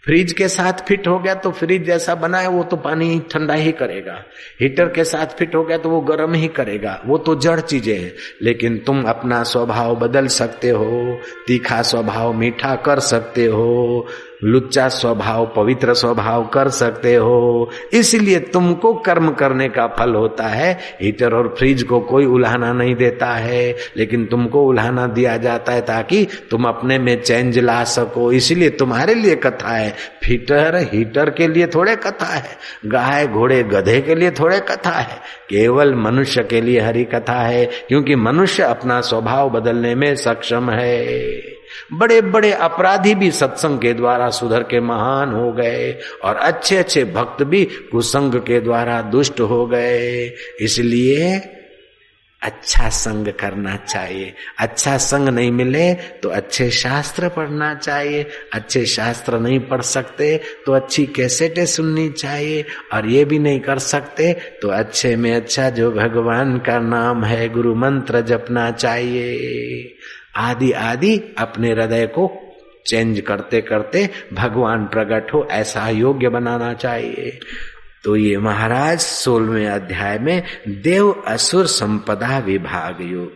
फ्रिज 0.03 0.31
के 0.33 0.47
साथ 0.47 0.85
फिट 0.87 1.07
हो 1.07 1.17
गया 1.19 1.33
तो 1.35 1.51
फ्रिज 1.51 1.83
जैसा 1.85 2.15
बना 2.15 2.37
है, 2.37 2.47
वो 2.47 2.63
तो 2.63 2.77
पानी 2.77 3.19
ठंडा 3.31 3.53
ही 3.53 3.71
करेगा। 3.71 4.13
हीटर 4.61 4.87
के 4.87 5.03
साथ 5.03 5.35
फिट 5.37 5.55
हो 5.55 5.63
गया 5.63 5.77
तो 5.77 5.89
वो 5.89 5.99
गर्म 6.01 6.33
ही 6.33 6.47
करेगा। 6.47 6.99
वो 7.05 7.17
तो 7.17 7.35
जड़ 7.35 7.59
चीज़ें 7.59 7.97
हैं, 7.99 8.11
लेकिन 8.41 8.77
तुम 8.77 9.03
अपना 9.03 9.43
स्वभाव 9.43 9.95
बदल 9.95 10.27
सकते 10.27 10.69
हो, 10.69 11.19
तीखा 11.47 11.81
स्वभाव 11.81 12.33
मीठा 12.33 12.75
कर 12.75 12.99
सकते 12.99 13.45
हो। 13.45 14.07
लुच्चा 14.43 14.87
स्वभाव, 14.87 15.53
पवित्र 15.55 15.93
स्वभाव 15.93 16.45
कर 16.45 16.69
सकते 16.69 17.15
हो। 17.15 17.69
इसलिए 17.93 18.39
तुमको 18.39 18.93
कर्म 18.93 19.31
करने 19.31 19.69
का 19.69 19.87
फल 19.87 20.15
होता 20.15 20.43
है। 20.43 20.79
हीटर 21.01 21.33
और 21.33 21.55
फ्रिज 21.57 21.83
को 21.83 21.99
कोई 21.99 22.25
उल्हाना 22.25 22.73
नहीं 22.73 22.95
देता 22.95 23.27
है, 23.27 23.75
लेकिन 23.97 24.25
तुमको 24.25 24.63
उल्हाना 24.63 25.07
दिया 25.07 25.37
जाता 25.37 25.71
है 25.71 25.81
ताकि 25.81 26.27
तुम 26.51 26.63
अपने 26.63 26.99
में 26.99 27.21
चेंज 27.21 27.59
ला 27.59 27.83
सको। 27.83 28.31
इसलिए 28.31 28.69
तुम्हारे 28.69 29.13
लिए 29.13 29.35
कथा 29.35 29.69
है। 29.69 29.95
फिटर, 30.23 30.75
हीटर 30.93 31.29
के 31.29 31.47
लिए 31.47 31.67
थोड़े 31.67 31.95
कथा 31.95 32.25
है। 32.25 32.57
गाय, 32.85 33.27
घोड़े, 33.27 33.63
गधे 33.63 34.01
के 34.01 34.15
लिए 34.15 34.31
थोड़े 34.31 34.59
कथा 34.59 34.89
है। 34.89 35.17
केवल 35.49 35.95
मनुष्य 35.95 36.43
के 36.43 36.61
लिए 36.61 36.79
हरी 36.79 37.03
कथा 37.03 37.41
है, 37.41 37.65
क्योंकि 37.65 38.15
मनुष्य 38.15 38.63
अपना 38.63 39.01
स्वभाव 39.01 39.49
बदलने 39.49 39.95
में 39.95 40.15
सक्षम 40.15 40.69
है। 40.69 41.41
बड़े 41.93 42.21
बड़े 42.21 42.51
अपराधी 42.51 43.15
भी 43.15 43.31
सत्संग 43.31 43.79
के 43.79 43.93
द्वारा 43.93 44.29
सुधर 44.29 44.63
के 44.63 44.79
महान 44.79 45.33
हो 45.33 45.51
गए 45.51 45.91
और 46.23 46.35
अच्छे 46.35 46.77
अच्छे 46.77 47.03
भक्त 47.05 47.43
भी 47.43 47.65
कुसंग 47.91 48.35
के 48.41 48.59
द्वारा 48.59 49.01
दुष्ट 49.01 49.39
हो 49.39 49.65
गए। 49.67 50.25
इसलिए 50.61 51.35
अच्छा 52.41 52.89
संग 52.89 53.27
करना 53.39 53.75
चाहिए। 53.75 54.33
अच्छा 54.59 54.97
संग 54.97 55.29
नहीं 55.29 55.51
मिले 55.51 55.93
तो 55.93 56.29
अच्छे 56.29 56.69
शास्त्र 56.71 57.29
पढ़ना 57.29 57.73
चाहिए। 57.75 58.25
अच्छे 58.53 58.85
शास्त्र 58.85 59.39
नहीं 59.39 59.59
पढ़ 59.59 59.81
सकते 59.81 60.39
तो 60.65 60.71
अच्छी 60.71 61.05
कैसेटें 61.05 61.65
सुननी 61.65 62.09
चाहिए 62.09 62.65
और 62.93 63.09
ये 63.09 63.25
भी 63.25 63.39
नहीं 63.39 63.59
कर 63.59 63.79
सकते 63.79 64.33
तो 64.61 64.67
अच्छे 64.69 65.15
में 65.15 65.35
अच्छा 65.35 65.69
जो 65.69 65.91
भगवान 65.91 66.57
का 66.57 66.79
नाम 66.79 67.23
है 67.23 67.49
गुरु 67.49 67.75
मंत्र 67.75 68.21
जपना 68.21 68.69
चाहिए। 68.71 69.97
आदि 70.35 70.71
आदि 70.71 71.35
अपने 71.37 71.71
हृदय 71.71 72.05
को 72.05 72.47
चेंज 72.87 73.19
करते 73.19 73.61
करते 73.61 74.09
भगवान 74.33 74.85
प्रकट 74.85 75.33
हो, 75.33 75.47
ऐसा 75.51 75.89
योग्य 75.89 76.29
बनाना 76.29 76.73
चाहिए। 76.73 77.39
तो 78.03 78.15
ये 78.15 78.37
महाराज 78.37 78.99
सोलहवें 78.99 79.67
अध्याय 79.67 80.19
में 80.19 80.43
देव 80.67 81.23
असुर 81.27 81.65
संपदा 81.65 82.39
विभाग 82.39 82.97
योग। 83.01 83.31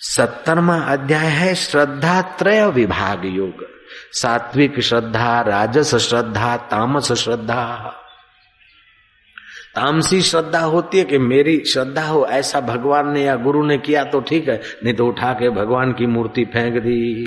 सत्तरवा 0.00 0.76
अध्याय 0.76 1.26
है 1.26 1.54
श्रद्धा 1.54 2.22
त्रय 2.22 2.66
विभाग 2.66 3.22
योग। 3.24 3.66
सात्विक 4.12 4.80
श्रद्धा, 4.80 5.40
राजस 5.40 5.94
श्रद्धा, 5.94 6.56
तामस 6.56 7.12
श्रद्धा। 7.12 7.94
तामसी 9.74 10.20
श्रद्धा 10.20 10.60
होती 10.60 10.98
है 10.98 11.04
कि 11.04 11.18
मेरी 11.18 11.56
श्रद्धा 11.64 12.02
हो, 12.02 12.24
ऐसा 12.26 12.60
भगवान 12.60 13.12
ने 13.12 13.22
या 13.24 13.36
गुरु 13.36 13.64
ने 13.66 13.78
किया 13.78 14.04
तो 14.04 14.20
ठीक 14.20 14.48
है, 14.48 14.60
नहीं 14.84 14.94
तो 14.94 15.06
उठा 15.06 15.32
के 15.32 15.50
भगवान 15.50 15.92
की 15.92 16.06
मूर्ति 16.06 16.44
फेंक 16.44 16.74
दी, 16.74 17.24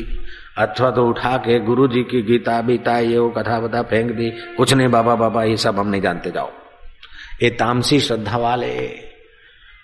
अथवा 0.58 0.92
तो 0.92 1.06
उठा 1.08 1.38
के 1.38 1.60
गुरु 1.60 1.88
जी 1.88 2.04
की 2.04 2.22
गीता, 2.22 2.62
बीता, 2.62 2.98
ये 3.00 3.18
वो 3.18 3.30
कथा 3.30 3.60
बता 3.60 3.82
फेंक 3.82 4.12
दी, 4.12 4.30
कुछ 4.58 4.74
नहीं, 4.74 4.88
बाबा 4.88 5.16
बाबा, 5.16 5.44
ये 5.44 5.58
सब 5.58 5.80
हम 5.80 5.88
नहीं 5.88 6.02
जानते, 6.02 6.32
जाओ। 6.32 6.52
ये 7.44 7.50
तामसी 7.50 8.00
श्रद्धा 8.00 8.38
वाले, 8.38 8.76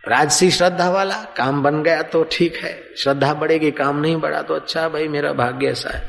राजसी 0.03 0.51
श्रद्धा 0.51 0.89
वाला, 0.89 1.15
काम 1.37 1.63
बन 1.63 1.81
गया 1.83 2.01
तो 2.03 2.23
ठीक 2.31 2.55
है, 2.55 2.73
श्रद्धा 2.97 3.33
बढ़ेगी, 3.33 3.71
काम 3.71 3.99
नहीं 3.99 4.17
बढ़ा 4.17 4.41
तो 4.41 4.53
अच्छा 4.53 4.87
भाई, 4.89 5.07
मेरा 5.07 5.33
भाग्य 5.33 5.67
ऐसा 5.67 5.89
है, 5.89 6.03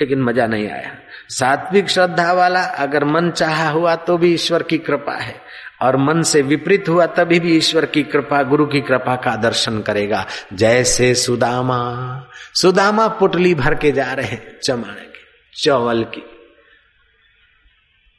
लेकिन 0.00 0.22
मज़ा 0.22 0.46
नहीं 0.46 0.68
आया। 0.68 0.92
सात्विक 1.28 1.88
श्रद्धा 1.88 2.32
वाला, 2.32 2.62
अगर 2.62 3.04
मन 3.04 3.30
चाहा 3.30 3.68
हुआ 3.70 3.94
तो 3.96 4.16
भी 4.16 4.32
ईश्वर 4.34 4.62
की 4.62 4.78
कृपा 4.78 5.14
है 5.14 5.40
और 5.82 5.96
मन 5.96 6.22
से 6.22 6.42
विपरीत 6.42 6.88
हुआ, 6.88 7.06
तभी 7.06 7.40
भी 7.40 7.56
ईश्वर 7.56 7.86
की 7.86 8.02
कृपा, 8.02 8.42
गुरु 8.42 8.66
की 8.66 8.80
कृपा 8.80 9.16
का 9.16 9.36
दर्शन 9.36 9.80
करेगा। 9.80 10.26
जैसे 10.52 11.14
सुदामा 11.14 12.22
सुदामा 12.54 13.08
पुटली 13.08 13.54
भर 13.54 13.74
के 13.74 13.92
जा 13.92 14.12
रहे 14.12 14.26
हैं 14.26 14.60
चमाने 14.64 15.00
के, 15.00 15.62
चौवल 15.62 16.04
की। 16.04 16.31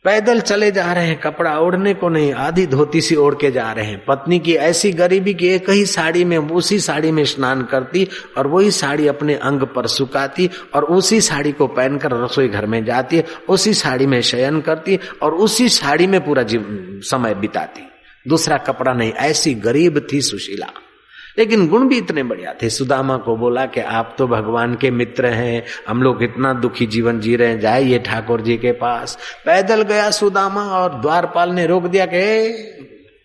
पैदल 0.04 0.39
चले 0.39 0.72
जा 0.72 0.93
रहे 0.93 1.08
हैं, 1.08 1.20
कपड़ा 1.20 1.60
ओढ़ने 1.60 1.93
को 1.93 2.10
नहीं, 2.10 2.34
आधी 2.34 2.68
धोती 2.68 3.01
सी 3.01 3.16
ओढ़ 3.16 3.36
के 3.36 3.51
जा 3.51 3.72
रहे 3.72 3.86
हैं। 3.86 4.06
पत्नी 4.08 4.39
की 4.39 4.54
ऐसी 4.54 4.91
गरीबी 4.91 5.34
की 5.34 5.47
एक 5.47 5.70
ही 5.70 5.86
साड़ी 5.86 6.26
में, 6.26 6.38
उसी 6.38 6.80
साड़ी 6.80 7.12
में 7.12 7.26
स्नान 7.26 7.64
करती 7.64 8.08
और 8.38 8.47
वही 8.47 8.72
साड़ी 8.72 9.08
अपने 9.08 9.36
अंग 9.36 9.62
पर 9.62 9.88
सुखाती 9.88 10.49
और 10.74 10.84
उसी 10.84 11.22
साड़ी 11.22 11.51
को 11.51 11.68
पहनकर 11.68 12.12
रसोई 12.12 12.47
घर 12.47 12.66
में 12.66 12.86
जाती, 12.86 13.24
उसी 13.49 13.74
साड़ी 13.74 14.06
में 14.06 14.22
शयन 14.22 14.62
करती 14.62 14.99
और 15.22 15.34
उसी 15.34 15.70
साड़ी 15.70 16.08
में 16.08 16.26
पूरा 16.26 16.43
जीवन 16.43 16.99
समय 17.04 17.36
बिताती। 17.36 17.82
दूसरा 18.28 18.58
कपड़ा 18.58 18.93
नहीं, 18.93 19.12
ऐसी 19.12 19.54
गरीब 19.54 20.08
थी 20.14 20.22
सुशीला। 20.22 20.68
लेकिन 21.38 21.67
गुण 21.67 21.88
भी 21.88 21.97
इतने 21.97 22.23
बढ़िया 22.23 22.53
थे। 22.53 22.69
सुदामा 22.69 23.17
को 23.17 23.36
बोला 23.36 23.65
कि 23.65 23.79
आप 23.79 24.15
तो 24.17 24.27
भगवान 24.27 24.75
के 24.75 24.91
मित्र 24.91 25.25
हैं, 25.25 25.63
हम 25.88 26.03
लोग 26.03 26.23
इतना 26.23 26.53
दुखी 26.53 26.86
जीवन 26.86 27.19
जी 27.19 27.36
रहे 27.36 27.47
हैं, 27.47 27.59
जाइए 27.59 27.99
ठाकुर 27.99 28.41
जी 28.41 28.57
के 28.57 28.71
पास। 28.71 29.17
पैदल 29.45 29.81
गया 29.81 30.09
सुदामा 30.11 30.63
और 30.71 31.01
द्वारपाल 31.01 31.51
ने 31.51 31.65
रोक 31.65 31.84
दिया 31.84 32.05
कि 32.05 32.51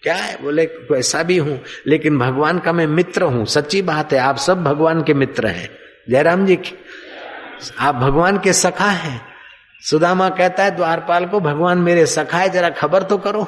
क्या 0.02 0.14
है? 0.14 0.36
बोले, 0.42 0.68
ऐसा 0.96 1.22
भी 1.22 1.38
हूँ, 1.38 1.60
लेकिन 1.86 2.18
भगवान 2.18 2.58
का 2.58 2.72
मैं 2.72 2.86
मित्र 2.86 3.22
हूँ। 3.22 3.44
सच्ची 3.46 3.82
बात 3.82 4.12
है, 4.12 4.18
आप 4.18 4.36
सब 4.36 4.62
भगवान 4.64 5.02
के 5.02 5.14
मित्र 5.14 5.46
हैं। 5.46 5.68
जयराम 6.10 6.46
जी, 6.46 6.58
आप 7.78 7.94
भगवान 7.94 8.38
के 8.38 8.52
सखा 8.52 8.90
हैं? 8.90 9.20
सुदामा 9.82 10.28
कहता 10.28 10.64
है, 10.64 10.76
द्वारपाल 10.76 11.26
को 11.26 11.40
भगवान 11.40 11.78
मेरे 11.78 12.06
सखा 12.06 12.38
है, 12.38 12.48
जरा 12.48 12.70
खबर 12.70 13.02
तो 13.02 13.18
करो। 13.18 13.46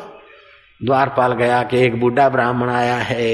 द्वारपाल 0.84 1.32
गया 1.32 1.62
कि 1.62 1.78
एक 1.78 2.00
बूढ़ा 2.00 2.28
ब्राह्मण 2.28 2.70
आया 2.70 2.96
है, 2.96 3.24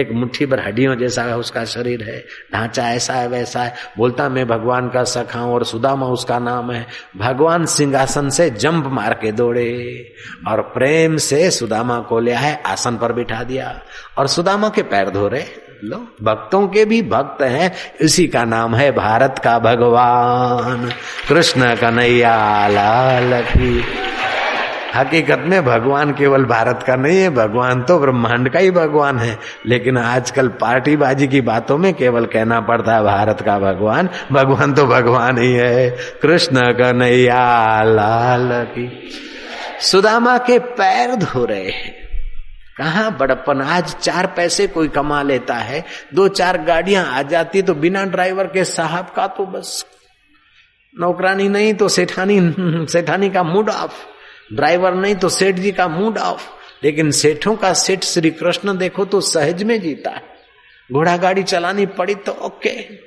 एक 0.00 0.08
मुट्ठी 0.12 0.46
भर 0.46 0.60
हड्डियों 0.60 0.96
जैसा 0.96 1.22
है, 1.22 1.36
उसका 1.38 1.64
शरीर 1.64 2.02
है, 2.02 2.18
ढांचा 2.54 2.88
ऐसा 2.90 3.14
है, 3.14 3.28
वैसा 3.28 3.62
है। 3.62 3.74
बोलता, 3.98 4.28
मैं 4.28 4.46
भगवान 4.48 4.88
का 4.88 5.04
सखा 5.04 5.40
और 5.40 5.64
सुदामा 5.64 6.06
उसका 6.06 6.38
नाम 6.38 6.72
है। 6.72 6.86
भगवान 7.16 7.66
सिंहासन 7.66 8.28
से 8.28 8.50
जंप 8.50 8.86
मार 8.86 9.14
के 9.14 9.32
दौड़े 9.32 10.12
और 10.48 10.60
प्रेम 10.60 11.16
से 11.16 11.50
सुदामा 11.50 11.98
को 11.98 12.18
लिया 12.20 12.38
है, 12.38 12.62
आसन 12.66 12.96
पर 12.96 13.12
बिठा 13.12 13.42
दिया 13.42 13.80
और 14.18 14.28
सुदामा 14.28 14.68
के 14.68 14.82
पैर 14.82 15.10
धो 15.10 15.28
रहे 15.28 15.62
लो, 15.84 15.96
भक्तों 16.22 16.66
के 16.68 16.84
भी 16.84 17.02
भक्त 17.02 17.42
हैं, 17.42 17.72
इसी 18.00 18.26
का 18.26 18.44
नाम 18.44 18.74
है 18.74 18.90
भारत 18.92 19.40
का 19.44 19.58
भगवान। 19.58 20.90
कृष्ण 21.28 21.74
कन्हैया 21.74 22.68
लाल 22.68 23.42
की 23.42 23.80
हकीकत 24.94 25.38
में 25.38 25.64
भगवान 25.64 26.12
केवल 26.12 26.44
भारत 26.44 26.84
का 26.86 26.96
नहीं 26.96 27.18
है, 27.18 27.30
भगवान 27.30 27.82
तो 27.82 27.98
ब्रह्मांड 27.98 28.52
का 28.52 28.58
ही 28.58 28.70
भगवान 28.70 29.18
है। 29.18 29.38
लेकिन 29.66 29.98
आजकल 29.98 30.48
पार्टीबाजी 30.48 31.28
की 31.28 31.40
बातों 31.40 31.78
में 31.78 31.94
केवल 31.94 32.26
कहना 32.26 32.60
पड़ता 32.60 32.94
है, 32.94 33.02
भारत 33.02 33.40
का 33.40 33.58
भगवान 33.58 34.08
भगवान 34.32 34.74
तो 34.74 34.86
भगवान 34.86 35.38
ही 35.38 35.52
है। 35.52 35.90
कृष्ण 36.22 36.72
कन्हैया, 36.72 37.82
लाल 37.82 38.64
की। 38.64 39.10
सुदामा 39.80 40.38
के 40.38 40.58
पैर 40.58 41.14
धो 41.14 41.44
रहे 41.44 41.70
हैं। 41.70 42.04
कहा 42.78 43.10
बड़प्पन, 43.10 43.60
आज 43.60 43.94
चार 43.94 44.26
पैसे 44.26 44.66
कोई 44.66 44.88
कमा 44.88 45.22
लेता 45.22 45.54
है, 45.54 45.84
दो 46.14 46.28
चार 46.28 46.58
गाड़ियाँ 46.58 47.04
आ 47.06 47.22
जाती 47.22 47.62
तो 47.62 47.74
बिना 47.74 48.04
ड्राइवर 48.04 48.44
के 48.44 48.64
साहब 48.64 49.12
का 49.16 49.26
तो 49.26 49.46
बस। 49.46 49.84
नौकरानी 51.00 51.48
नहीं 51.48 51.74
तो 51.74 51.88
सेठानी 51.88 52.54
सेठानी 52.92 53.30
का 53.30 53.42
मूड 53.42 53.70
ऑफ़। 53.70 53.92
ड्राइवर 54.52 54.94
नहीं 54.94 55.14
तो 55.14 55.28
सेठ 55.28 55.54
जी 55.54 55.72
का 55.72 55.88
मूड 55.88 56.18
ऑफ़। 56.18 56.50
लेकिन 56.84 57.10
सेठों 57.10 57.56
का 57.56 57.72
सेठ 57.72 58.04
श्री 58.04 58.30
कृष्ण 58.30 58.76
देखो 58.78 59.04
तो 59.04 59.20
सहज 59.20 59.62
में 59.62 59.80
जीता 59.80 60.10
है। 60.10 60.22
घोड़ा 60.92 61.16
गाड़ी 61.16 61.42
चलानी 61.42 61.86
पड़ी 61.86 62.14
तो 62.14 62.32
ओके। 62.32 63.04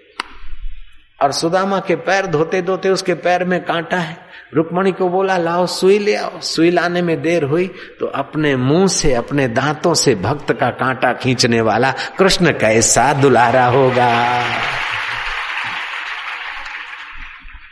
और 1.24 1.32
सुदामा 1.32 1.80
के 1.80 1.96
पैर 1.96 2.26
धोते 2.26 2.62
धोते 2.62 2.90
उसके 2.90 3.14
पैर 3.14 3.44
में 3.44 3.66
कांटा 3.66 3.98
है। 3.98 4.18
रुक्मणी 4.54 4.92
को 4.92 5.10
बोला, 5.10 5.38
लाओ, 5.38 5.66
सुई 5.66 6.00
ले 6.00 6.16
आओ। 6.16 6.40
सुई 6.40 6.72
लाने 6.72 7.02
में 7.02 7.22
देर 7.22 7.44
हुई 7.44 7.68
तो 8.00 8.06
अपने 8.06 8.56
मुँह 8.56 8.88
से, 8.88 9.14
अपने 9.14 9.48
दांतों 9.48 9.94
से 9.94 10.16
भक्त 10.16 10.54
का 10.54 10.70
कांटा 10.70 11.14
खींचने 11.14 11.62
वाला 11.62 11.94
कृष्ण 12.20 12.52
कैसा 12.52 13.14
दुलारा 13.14 13.66
होगा। 13.66 14.44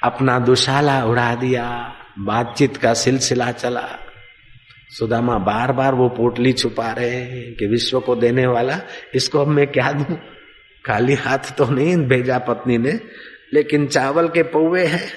अपना 0.03 0.39
दुशाला 0.39 1.03
उड़ा 1.05 1.35
दिया। 1.35 1.94
बातचीत 2.15 2.77
का 2.77 2.93
सिलसिला 2.93 3.51
चला। 3.51 3.87
सुदामा 4.89 5.37
बार 5.37 5.71
बार 5.71 5.93
वो 5.93 6.07
पोटली 6.09 6.51
छुपा 6.53 6.91
रहे 6.91 7.09
हैं 7.09 7.53
कि 7.55 7.67
विश्व 7.67 7.99
को 7.99 8.15
देने 8.15 8.45
वाला, 8.47 8.79
इसको 9.15 9.39
अब 9.39 9.47
मैं 9.47 9.67
क्या 9.67 9.91
दू? 9.91 10.15
खाली 10.85 11.13
हाथ 11.15 11.55
तो 11.57 11.65
नहीं 11.65 11.95
भेजा 12.07 12.37
पत्नी 12.39 12.77
ने, 12.77 12.99
लेकिन 13.53 13.87
चावल 13.87 14.27
के 14.27 14.43
पौवे 14.45 14.85
हैं। 14.85 15.07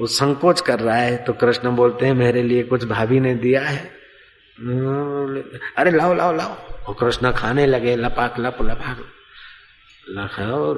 वो 0.00 0.06
संकोच 0.06 0.60
कर 0.60 0.80
रहा 0.80 0.96
है 0.96 1.16
तो 1.16 1.32
कृष्ण 1.32 1.70
बोलते 1.76 2.06
हैं, 2.06 2.14
मेरे 2.14 2.42
लिए 2.42 2.62
कुछ 2.62 2.84
भाभी 2.84 3.20
ने 3.20 3.34
दिया 3.34 3.62
है। 3.62 3.78
अरे 5.76 5.90
लाओ 5.90 6.14
लाओ 6.14 6.32
लाओ। 6.32 6.54
वो 6.88 6.94
कृष्ण 6.94 7.32
खाने 7.32 7.66
लगे, 7.66 7.96
लपाक, 7.96 8.38
लप, 8.40 8.58
लपाक। 8.62 9.04
लखाओ 10.08 10.72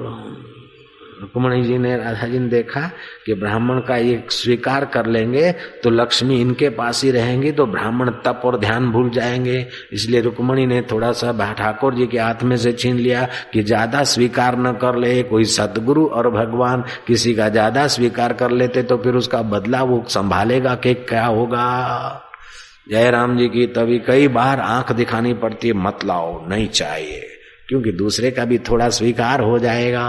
रुक्मणी 1.21 1.61
जी 1.63 1.77
ने 1.77 1.95
राधा 1.97 2.27
जी 2.27 2.39
ने 2.39 2.47
देखा 2.49 2.81
कि 3.25 3.33
ब्राह्मण 3.33 3.79
का 3.79 3.95
ये 3.97 4.23
स्वीकार 4.31 4.85
कर 4.85 5.05
लेंगे 5.05 5.51
तो 5.83 5.89
लक्ष्मी 5.89 6.39
इनके 6.41 6.69
पास 6.69 7.03
ही 7.03 7.11
रहेंगी 7.11 7.51
तो 7.51 7.65
ब्राह्मण 7.65 8.09
तप 8.25 8.41
और 8.45 8.57
ध्यान 8.59 8.89
भूल 8.91 9.09
जाएँगे। 9.09 9.65
इसलिए 9.93 10.21
रुक्मणी 10.21 10.65
ने 10.65 10.81
थोड़ा 10.81 11.11
सा 11.13 11.53
ठाकुर 11.53 11.95
जी 11.95 12.07
के 12.07 12.19
हाथ 12.19 12.43
में 12.43 12.55
से 12.57 12.71
छीन 12.73 12.97
लिया 12.97 13.27
कि 13.53 13.63
ज़्यादा 13.63 14.03
स्वीकार 14.05 14.57
न 14.57 14.71
कर 14.73 14.95
ले, 14.95 15.21
कोई 15.23 15.43
सदगुरु 15.45 16.05
और 16.07 16.29
भगवान 16.31 16.83
किसी 17.07 17.33
का 17.33 17.49
ज़्यादा 17.49 17.87
स्वीकार 17.87 18.33
कर 18.33 18.51
लेते 18.51 18.83
तो 18.83 18.97
फिर 18.97 19.15
उसका 19.15 19.41
बदला 19.41 19.83
वो 19.83 20.03
संभालेगा 20.09 20.75
कि 20.75 20.93
क्या 20.93 21.25
होगा। 21.25 22.25
जय 22.89 23.09
राम 23.11 23.37
जी 23.37 23.47
की 23.47 23.65
तभी 23.67 23.97
कई 23.99 24.27
बार 24.29 24.59
आँख 24.59 24.91
दिखानी 24.91 25.33
पड़ती 25.33 25.67
है 25.67 25.73
मत 25.75 26.05
लाओ, 26.05 26.47
नहीं 26.47 26.67
चाहिए। 26.69 27.21
क्योंकि 27.69 27.91
दूसरे 27.91 28.31
का 28.31 28.45
भी 28.45 28.57
थोड़ा 28.59 28.89
स्वीकार 28.89 29.41
हो 29.41 29.59
जाएगा। 29.59 30.07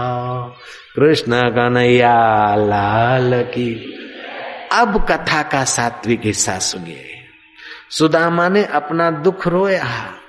कृष्ण 0.95 1.41
कन्हैया, 1.49 2.55
लाल 2.55 3.43
की। 3.43 3.97
अब 4.71 5.05
कथा 5.11 5.41
का 5.43 5.63
सात्विक 5.63 6.21
हिस्सा 6.23 6.59
सुनिए। 6.59 7.05
सुदामा 7.89 8.49
ने 8.49 8.63
अपना 8.65 9.11
दुख 9.11 9.47
रोया 9.47 9.85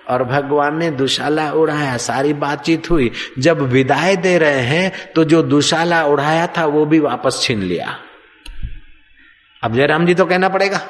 और 0.08 0.24
भगवान 0.24 0.76
ने 0.76 0.90
दुशाला 0.90 1.50
उड़ाया। 1.52 1.96
सारी 1.96 2.32
बातचीत 2.32 2.90
हुई। 2.90 3.10
जब 3.38 3.60
विदाई 3.62 4.16
दे 4.16 4.38
रहे 4.38 4.60
हैं 4.60 4.92
तो 5.14 5.24
जो 5.24 5.42
दुशाला 5.42 6.04
उड़ाया 6.04 6.46
था, 6.46 6.66
वो 6.66 6.84
भी 6.86 6.98
वापस 6.98 7.40
छीन 7.42 7.62
लिया। 7.62 7.98
अब 9.62 9.74
जयराम 9.74 10.06
जी 10.06 10.14
तो 10.14 10.26
कहना 10.26 10.48
पड़ेगा। 10.48 10.80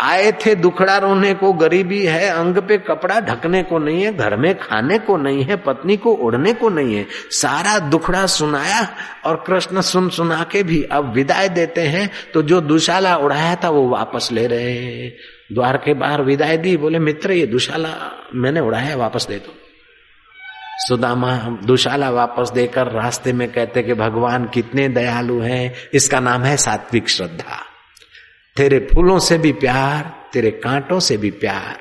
आए 0.00 0.32
थे 0.32 0.54
दुखड़ा 0.54 0.98
रोने 0.98 1.34
को, 1.34 1.52
गरीबी 1.52 2.06
है, 2.06 2.28
अंग 2.28 2.56
पे 2.56 2.78
कपड़ा 2.78 3.20
ढकने 3.20 3.62
को 3.62 3.78
नहीं 3.78 4.02
है, 4.02 4.16
घर 4.16 4.36
में 4.36 4.58
खाने 4.58 4.98
को 4.98 5.16
नहीं 5.16 5.44
है, 5.44 5.56
पत्नी 5.56 5.96
को 5.96 6.12
उड़ने 6.12 6.52
को 6.52 6.68
नहीं 6.68 6.96
है। 6.96 7.06
सारा 7.30 7.78
दुखड़ा 7.78 8.26
सुनाया 8.26 8.88
और 9.24 9.44
कृष्ण 9.46 9.80
सुन 9.80 10.08
सुना 10.08 10.46
के 10.52 10.62
भी 10.62 10.82
अब 10.82 11.12
विदाई 11.12 11.48
देते 11.48 11.80
हैं। 11.80 12.10
तो 12.34 12.42
जो 12.42 12.60
दुशाला 12.60 13.16
उड़ाया 13.16 13.56
था, 13.64 13.68
वो 13.68 13.88
वापस 13.88 14.28
ले 14.32 14.46
रहे 14.46 14.72
हैं। 14.72 15.12
द्वार 15.52 15.76
के 15.76 15.94
बाहर 15.94 16.22
विदाई 16.22 16.56
दी, 16.56 16.76
बोले, 16.76 16.98
मित्र, 16.98 17.32
ये 17.32 17.46
दुशाला 17.46 18.12
मैंने 18.34 18.60
उड़ाया, 18.60 18.96
वापस 18.96 19.26
दे 19.26 19.36
दो। 19.36 19.54
सुदामा, 20.78 21.36
दुशाला 21.64 22.10
वापस 22.10 22.50
देकर 22.50 22.86
रास्ते 22.86 23.32
में 23.32 23.52
कहते 23.52 23.82
कि, 23.82 23.94
भगवान 23.94 24.48
कितने 24.54 24.88
दयालु 24.88 25.40
हैं, 25.40 25.74
इसका 25.94 26.20
नाम 26.20 26.42
है 26.42 26.56
सात्विक 26.56 27.08
श्रद्धा। 27.08 27.67
तेरे 28.58 28.78
फूलों 28.78 29.18
से 29.18 29.38
भी 29.38 29.52
प्यार, 29.52 30.28
तेरे 30.32 30.50
कांटों 30.50 31.00
से 31.00 31.16
भी 31.16 31.30
प्यार। 31.30 31.78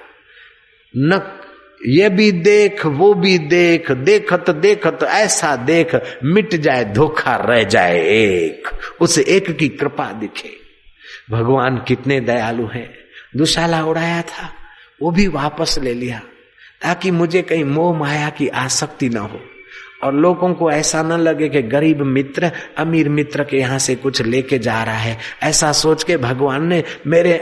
न, 0.97 1.39
ये 1.85 2.09
भी 2.09 2.31
देख, 2.31 2.85
वो 2.85 3.13
भी 3.13 3.37
देख, 3.37 3.91
देखत 3.91 4.49
देखत, 4.49 4.99
ऐसा 5.03 5.55
देख, 5.55 5.95
मिट 6.23 6.55
जाए, 6.55 6.85
धोखा 6.85 7.35
रह 7.35 7.63
जाए 7.63 7.99
एक। 8.05 8.67
उस 9.01 9.19
एक 9.19 9.57
की 9.57 9.69
कृपा 9.69 10.11
दिखे। 10.11 10.49
भगवान 11.31 11.77
कितने 11.87 12.19
दयालु 12.19 12.67
हैं। 12.67 12.93
दुशाला 13.37 13.83
उड़ाया 13.83 14.21
था, 14.21 14.53
वो 15.01 15.11
भी 15.11 15.27
वापस 15.27 15.79
ले 15.79 15.93
लिया, 15.93 16.21
ताकि 16.81 17.11
मुझे 17.11 17.41
कहीं 17.41 17.63
मोह 17.63 17.99
माया 17.99 18.29
की 18.29 18.47
आसक्ति 18.47 19.09
ना 19.09 19.19
हो। 19.19 19.41
और 20.03 20.13
लोगों 20.13 20.53
को 20.53 20.69
ऐसा 20.71 21.01
न 21.03 21.13
लगे 21.13 21.49
कि 21.49 21.61
गरीब 21.63 22.01
मित्र, 22.01 22.51
अमीर 22.77 23.09
मित्र 23.09 23.43
के 23.43 23.57
यहाँ 23.57 23.79
से 23.79 23.95
कुछ 23.95 24.21
लेके 24.21 24.59
जा 24.59 24.83
रहा 24.83 24.95
है। 24.95 25.17
ऐसा 25.43 25.71
सोच 25.71 26.03
के 26.03 26.17
भगवान 26.17 26.65
ने 26.65 26.83
मेरे 27.07 27.33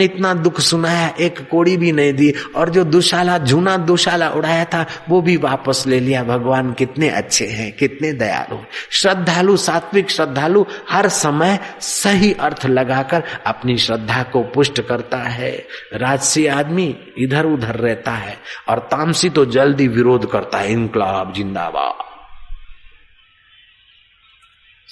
इतना 0.00 0.34
दुख 0.34 0.60
सुनाया, 0.60 1.08
एक 1.20 1.38
कोड़ी 1.50 1.76
भी 1.76 1.92
नहीं 1.92 2.12
दी 2.12 2.32
और 2.56 2.70
जो 2.70 2.84
दुशाला, 2.84 3.38
झूना 3.38 3.76
दुशाला 3.76 4.28
उड़ाया 4.30 4.64
था, 4.64 4.86
वो 5.08 5.20
भी 5.22 5.36
वापस 5.36 5.84
ले 5.86 6.00
लिया। 6.00 6.22
भगवान 6.24 6.72
कितने 6.72 7.08
अच्छे 7.10 7.46
हैं, 7.46 7.72
कितने 7.72 8.12
दयालु 8.12 8.58
श्रद्धालु, 8.90 9.56
सात्विक 9.56 10.10
श्रद्धालु 10.10 10.64
हर 10.90 11.08
समय 11.08 11.58
सही 11.80 12.32
अर्थ 12.32 12.66
लगाकर 12.66 13.22
अपनी 13.46 13.76
श्रद्धा 13.76 14.22
को 14.22 14.42
पुष्ट 14.44 14.80
करता 14.80 15.18
है। 15.18 15.50
राजसी 15.94 16.46
आदमी 16.46 16.94
इधर 17.18 17.46
उधर 17.46 17.74
रहता 17.76 18.12
है 18.12 18.36
और 18.68 18.78
तामसी 18.90 19.28
तो 19.30 19.44
जल्दी 19.46 19.88
विरोध 19.88 20.30
करता 20.32 20.58
है। 20.58 20.72
इनकलाब, 20.72 21.32
जिंदाबाद। 21.32 22.13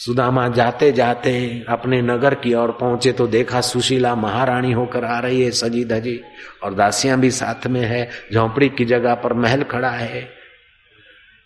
सुदामा 0.04 0.48
जाते 0.48 0.92
जाते 0.92 1.64
अपने 1.68 2.02
नगर 2.02 2.34
की 2.34 2.54
ओर 2.54 2.70
पहुँचे 2.70 3.12
तो 3.12 3.26
देखा 3.26 3.60
सुशीला 3.60 4.14
महारानी 4.14 4.72
होकर 4.72 5.04
आ 5.04 5.18
रही 5.18 5.42
है 5.42 5.50
सजी 5.50 5.84
धजी। 5.84 6.20
और 6.62 6.74
दासियाँ 6.74 7.20
भी 7.20 7.30
साथ 7.30 7.66
में 7.66 7.80
है, 7.80 8.10
झोंपड़ी 8.34 8.68
की 8.68 8.84
जगह 8.84 9.14
पर 9.14 9.32
महल 9.32 9.62
खड़ा 9.62 9.90
है। 9.90 10.28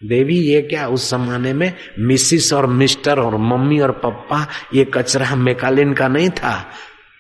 देवी, 0.04 0.38
ये 0.38 0.62
क्या 0.62 0.88
उस 0.88 1.10
जमाने 1.10 1.52
में 1.52 1.72
मिसिस 1.98 2.52
और 2.52 2.66
मिस्टर 2.66 3.18
और 3.18 3.36
मम्मी 3.36 3.80
और 3.80 3.90
पप्पा, 3.90 4.46
ये 4.74 4.84
कचरा 4.84 5.34
मेकालिन 5.34 5.92
का 5.92 6.08
नहीं 6.08 6.30
था? 6.30 6.66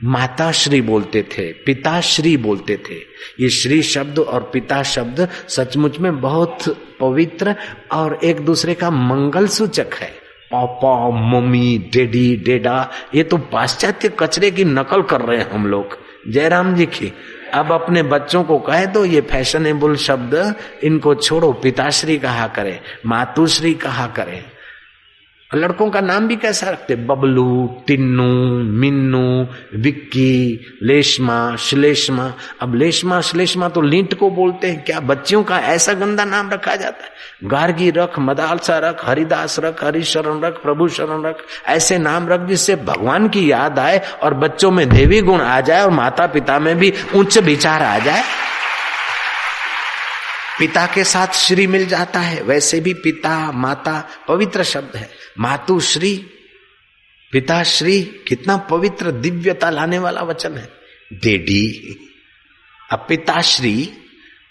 माता 0.04 0.52
श्री 0.52 0.80
बोलते 0.80 1.22
थे, 1.22 1.52
पिताश्री 1.52 2.36
बोलते 2.36 2.76
थे। 2.76 2.94
ये 3.40 3.48
श्री 3.48 3.82
शब्द 3.82 4.18
और 4.18 4.50
पिता 4.52 4.82
शब्द 4.82 5.28
सचमुच 5.48 5.98
में 5.98 6.20
बहुत 6.20 6.78
पवित्र 7.00 7.54
और 7.92 8.18
एक 8.24 8.40
दूसरे 8.40 8.74
का 8.74 8.90
मंगल 8.90 9.46
सूचक 9.46 9.94
है। 9.94 10.25
पापा, 10.52 11.10
मम्मी, 11.10 11.90
डेडी, 11.92 12.36
डेडा, 12.36 12.90
ये 13.14 13.22
तो 13.22 13.36
पाश्चात्य 13.36 14.08
कचरे 14.08 14.50
की 14.50 14.64
नकल 14.64 15.02
कर 15.02 15.20
रहे 15.20 15.38
हैं 15.38 15.50
हम 15.50 15.66
लोग। 15.66 15.98
जयराम 16.28 16.74
जी 16.74 16.86
की, 16.86 17.12
अब 17.54 17.72
अपने 17.72 18.02
बच्चों 18.02 18.44
को 18.44 18.58
कह 18.58 18.84
दो 18.84 19.04
ये 19.04 19.20
फैशनेबल 19.20 19.96
शब्द, 19.96 20.54
इनको 20.84 21.14
छोड़ो, 21.14 21.52
पिताश्री 21.52 22.18
कहा 22.18 22.46
करे, 22.46 22.80
मातुश्री 23.06 23.74
कहा 23.74 24.06
करे। 24.06 24.44
लड़कों 25.54 25.90
का 25.90 26.00
नाम 26.00 26.28
भी 26.28 26.36
कैसा 26.36 26.70
रखते 26.70 26.96
बबलू, 26.96 27.82
टिन्नू, 27.86 28.46
मिन्नू, 28.78 29.46
विक्की, 29.78 30.60
लेशमा, 30.82 31.56
श्लेष्मा। 31.56 32.32
अब 32.60 32.74
लेशमा, 32.74 33.20
श्लेष्मा 33.20 33.68
तो 33.68 33.80
लींट 33.80 34.14
को 34.14 34.30
बोलते 34.30 34.66
हैं। 34.66 34.84
क्या 34.84 35.00
बच्चियों 35.00 35.42
का 35.42 35.58
ऐसा 35.58 35.92
गंदा 35.92 36.24
नाम 36.24 36.50
रखा 36.50 36.76
जाता 36.76 37.04
है? 37.04 37.10
गार्गी 37.44 37.90
रख, 37.90 38.18
मदालसा 38.18 38.78
रख, 38.78 39.08
हरिदास 39.08 39.58
रख, 39.58 39.84
हरिशरण 39.84 40.40
रख 40.40 40.62
प्रभु 40.62 40.88
शरण 40.88 41.22
रख। 41.22 41.38
ऐसे 41.66 41.98
नाम 41.98 42.28
रख 42.28 42.40
जिससे 42.40 42.76
भगवान 42.76 43.28
की 43.28 43.50
याद 43.50 43.78
आए 43.78 44.02
और 44.22 44.34
बच्चों 44.34 44.70
में 44.70 44.88
देवी 44.88 45.20
गुण 45.20 45.40
आ 45.40 45.60
जाए 45.60 45.82
और 45.82 45.90
माता 45.90 46.26
पिता 46.26 46.58
में 46.58 46.78
भी 46.78 46.92
उच्च 47.14 47.38
विचार 47.38 47.82
आ 47.82 47.98
जाए। 47.98 48.22
पिता 50.58 50.86
के 50.86 51.04
साथ 51.04 51.26
श्री 51.26 51.66
मिल 51.66 51.86
जाता 51.86 52.20
है। 52.20 52.42
वैसे 52.42 52.80
भी 52.80 52.94
पिता, 52.94 53.52
माता 53.52 54.08
पवित्र 54.28 54.64
शब्द 54.64 54.96
है। 54.96 55.10
मातुश्री 55.38 56.30
पिताश्री 57.32 58.02
कितना 58.02 58.56
पवित्र 58.56 59.10
दिव्यता 59.10 59.70
लाने 59.70 59.98
वाला 59.98 60.22
वचन 60.22 60.54
है। 60.54 60.72
डेडी, 61.12 61.96
अब 62.92 63.06
पिताश्री 63.08 63.92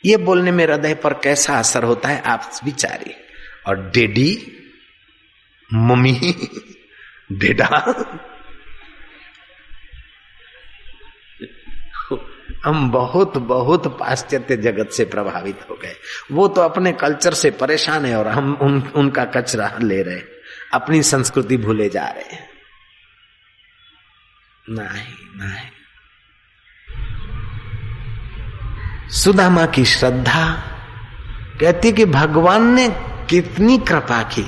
ये 0.05 0.17
बोलने 0.17 0.51
में 0.51 0.65
हृदय 0.65 0.95
पर 0.95 1.13
कैसा 1.13 1.59
असर 1.59 1.83
होता 1.83 2.09
है, 2.09 2.21
आप 2.21 2.51
विचारिए। 2.65 3.15
और 3.67 3.89
डेडी, 3.89 4.47
मम्मी, 5.73 6.35
डेडा 7.31 7.93
हम 12.65 12.91
बहुत 12.91 13.37
बहुत 13.37 13.87
पाश्चात्य 13.87 14.57
जगत 14.57 14.89
से 14.89 15.05
प्रभावित 15.05 15.59
हो 15.69 15.79
गए। 15.81 15.95
वो 16.31 16.47
तो 16.47 16.61
अपने 16.61 16.91
कल्चर 16.91 17.33
से 17.33 17.51
परेशान 17.51 18.05
है 18.05 18.15
और 18.15 18.27
हम 18.27 18.57
उन, 18.61 18.91
उनका 18.95 19.25
कचरा 19.25 19.77
ले 19.81 20.03
रहे 20.03 20.21
अपनी 20.73 21.03
संस्कृति 21.03 21.57
भूले 21.57 21.89
जा 21.89 22.05
रहे 22.05 22.55
नहीं 24.69 25.13
नहीं। 25.35 25.69
सुदामा 29.09 29.65
की 29.65 29.85
श्रद्धा 29.85 30.71
कहती 31.61 31.91
कि 31.91 32.05
भगवान 32.05 32.73
ने 32.73 32.89
कितनी 33.29 33.77
कृपा 33.77 34.23
की। 34.23 34.45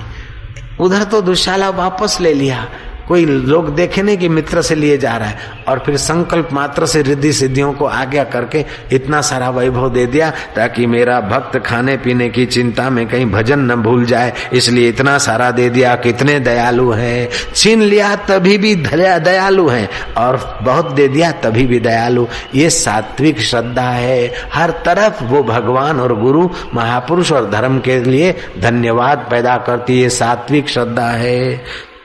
उधर 0.79 1.03
तो 1.03 1.21
दुशाला 1.21 1.69
वापस 1.69 2.17
ले 2.21 2.33
लिया। 2.33 2.71
कोई 3.07 3.25
लोग 3.25 3.75
देखे 3.75 4.17
कि 4.17 4.29
मित्र 4.29 4.61
से 4.61 4.75
लिए 4.75 4.97
जा 4.97 5.17
रहा 5.17 5.27
है। 5.27 5.37
और 5.67 5.83
फिर 5.85 5.97
संकल्प 5.97 6.49
मात्र 6.53 6.85
से 6.85 7.01
रिद्धि 7.01 7.33
सिद्धियों 7.33 7.73
को 7.73 7.85
आज्ञा 7.85 8.23
करके 8.23 8.65
इतना 8.91 9.21
सारा 9.21 9.49
वैभव 9.49 9.93
दे 9.93 10.05
दिया 10.05 10.33
ताकि 10.55 10.87
मेरा 10.87 11.19
भक्त 11.19 11.59
खाने 11.59 11.97
पीने 11.97 12.29
की 12.29 12.45
चिंता 12.45 12.89
में 12.89 13.07
कहीं 13.07 13.25
भजन 13.25 13.59
न 13.59 13.75
भूल 13.75 14.05
जाए। 14.05 14.33
इसलिए 14.53 14.89
इतना 14.89 15.17
सारा 15.17 15.51
दे 15.51 15.69
दिया 15.69 15.95
कितने 15.95 16.39
दयालु 16.39 16.91
है। 16.91 17.29
छीन 17.55 17.81
लिया 17.81 18.15
तभी 18.15 18.57
भी 18.57 18.75
दयालु 18.75 19.67
है। 19.67 19.89
और 20.17 20.59
बहुत 20.61 20.91
दे 20.91 21.07
दिया 21.07 21.31
तभी 21.31 21.67
भी 21.67 21.79
दयालु। 21.79 22.25
ये 22.55 22.69
सात्विक 22.69 23.39
श्रद्धा 23.39 23.89
है। 23.89 24.33
हर 24.53 24.69
तरफ़ 24.69 25.23
वो 25.23 25.43
भगवान 25.43 25.99
और 25.99 26.19
गुरु, 26.19 26.49
महापुरुष 26.75 27.31
और 27.31 27.49
धर्म 27.49 27.79
के 27.79 27.99
लिए 27.99 28.35
धन्यवाद 28.59 29.27
पैदा 29.31 29.57
करती। 29.57 30.01
है 30.01 30.09
सात्विक 30.09 30.69
श्रद्धा 30.69 31.07
है। 31.07 31.63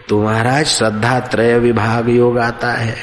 तो 0.09 0.23
महाराज 0.23 0.67
श्रद्धा 0.67 1.19
त्रय 1.21 1.59
विभाग 1.59 2.09
योग 2.11 2.39
आता 2.39 2.73
है। 2.73 2.97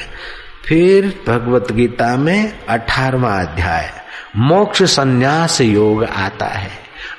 फिर 0.64 1.06
भगवत 1.26 1.72
गीता 1.72 2.16
में 2.16 2.66
अठारवा 2.66 3.32
अध्याय, 3.40 3.90
मोक्ष 4.36 4.82
संन्यास 4.82 5.60
योग 5.60 6.04
आता 6.04 6.46
है। 6.46 6.70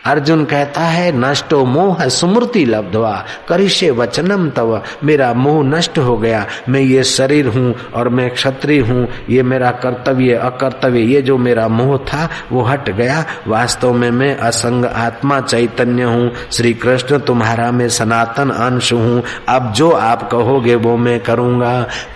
अर्जुन 0.06 0.44
कहता 0.46 0.82
है, 0.82 1.12
नष्टो 1.16 1.64
मोह 1.66 2.08
सुमृति 2.10 2.64
लब्धवा, 2.66 3.14
करिष्य 3.50 3.90
वचनम 3.92 4.50
तव, 4.50 4.82
मेरा 5.04 5.34
मोह 5.34 5.64
नष्ट 5.66 5.98
हो 5.98 6.18
गया, 6.18 6.46
मैं 6.70 6.80
ये 6.82 7.04
शरीर 7.04 7.48
हूँ 7.48 7.74
और 7.94 8.10
मैं 8.10 8.30
क्षत्रिय 8.30 8.80
हूँ, 8.82 9.08
ये 9.30 9.44
मेरा 9.44 9.72
कर्तव्य, 9.82 10.34
अकर्तव्य, 10.36 11.02
ये 11.02 11.22
जो 11.22 11.38
मेरा 11.38 11.68
मोह 11.68 11.98
था, 12.06 12.30
वो 12.52 12.62
हट 12.62 12.90
गया। 12.90 13.26
वास्तव 13.48 13.94
में 13.94 14.10
मैं 14.12 14.36
असंग 14.38 14.86
आत्मा 14.86 15.40
चैतन्य 15.42 16.04
हूँ 16.04 16.32
श्री 16.52 16.74
कृष्ण 16.74 17.20
तुम्हारा 17.20 17.72
मैं 17.72 17.90
सनातन 17.90 18.50
अंश 18.50 18.92
हूँ, 18.94 19.24
अब 19.50 19.72
जो 19.74 19.92
आप 19.92 20.28
कहोगे 20.32 20.76
वो 20.78 20.96
मैं 20.98 21.20
करूँगा। 21.20 21.72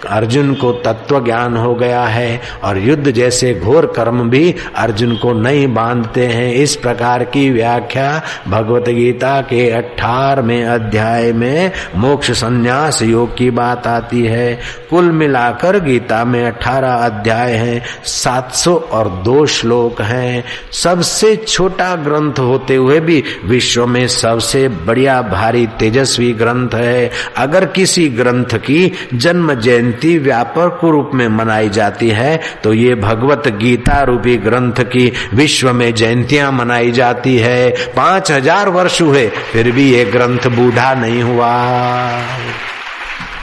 अर्जुन 0.09 0.53
को 0.55 0.71
तत्व 0.85 1.23
ज्ञान 1.25 1.57
हो 1.57 1.73
गया 1.75 2.03
है, 2.05 2.41
और 2.63 2.77
युद्ध 2.79 3.11
जैसे 3.11 3.53
घोर 3.55 3.85
कर्म 3.95 4.29
भी 4.29 4.55
अर्जुन 4.75 5.15
को 5.17 5.33
नहीं 5.35 5.73
बांधते 5.73 6.25
हैं। 6.27 6.53
इस 6.53 6.75
प्रकार 6.75 7.23
की 7.25 7.49
व्या 7.51 7.74
व्याख्या 7.75 8.21
भगवत 8.47 8.89
गीता 8.89 9.39
के 9.41 9.69
अठारहवें 9.69 10.63
अध्याय 10.65 11.31
में 11.33 11.71
मोक्ष 11.95 12.31
संन्यास 12.31 13.01
योग 13.01 13.35
की 13.37 13.49
बात 13.51 13.87
आती 13.87 14.23
है। 14.25 14.59
कुल 14.89 15.11
मिलाकर 15.11 15.79
गीता 15.79 16.23
में 16.25 16.43
अठारह 16.45 16.93
अध्याय 16.95 17.53
हैं, 17.53 17.81
सात 18.05 18.53
सौ 18.53 18.75
और 18.91 19.09
दो 19.25 19.45
श्लोक 19.47 20.01
हैं। 20.01 20.43
सबसे 20.73 21.35
छोटा 21.37 21.95
ग्रंथ 21.97 22.39
होते 22.39 22.75
हुए 22.75 22.99
भी 22.99 23.23
विश्व 23.45 23.85
में 23.87 24.07
सबसे 24.07 24.67
बढ़िया, 24.67 25.21
भारी, 25.23 25.65
तेजस्वी 25.79 26.31
ग्रंथ 26.33 26.75
है। 26.75 27.11
अगर 27.37 27.65
किसी 27.67 28.07
ग्रंथ 28.11 28.57
की 28.57 28.91
जन्म 29.13 29.53
जयंती 29.55 30.17
व्यापक 30.19 30.79
रूप 30.85 31.11
में 31.13 31.27
मनाई 31.27 31.69
जाती 31.69 32.09
है 32.11 32.39
तो 32.63 32.73
ये 32.73 32.95
भगवत 32.95 33.47
गीता 33.57 34.01
रूपी 34.03 34.35
ग्रंथ 34.37 34.83
की 34.85 35.11
विश्व 35.33 35.71
में 35.73 35.93
जयंतियाँ 35.93 36.51
मनाई 36.51 36.91
जाती 36.91 37.37
है। 37.37 37.64
पाँच 37.95 38.31
हज़ार 38.31 38.69
वर्ष 38.69 39.01
हुए, 39.01 39.27
फिर 39.51 39.71
भी 39.71 39.91
ये 39.93 40.03
ग्रंथ 40.05 40.47
बूढ़ा 40.55 40.93
नहीं 40.95 41.21
हुआ। 41.23 41.53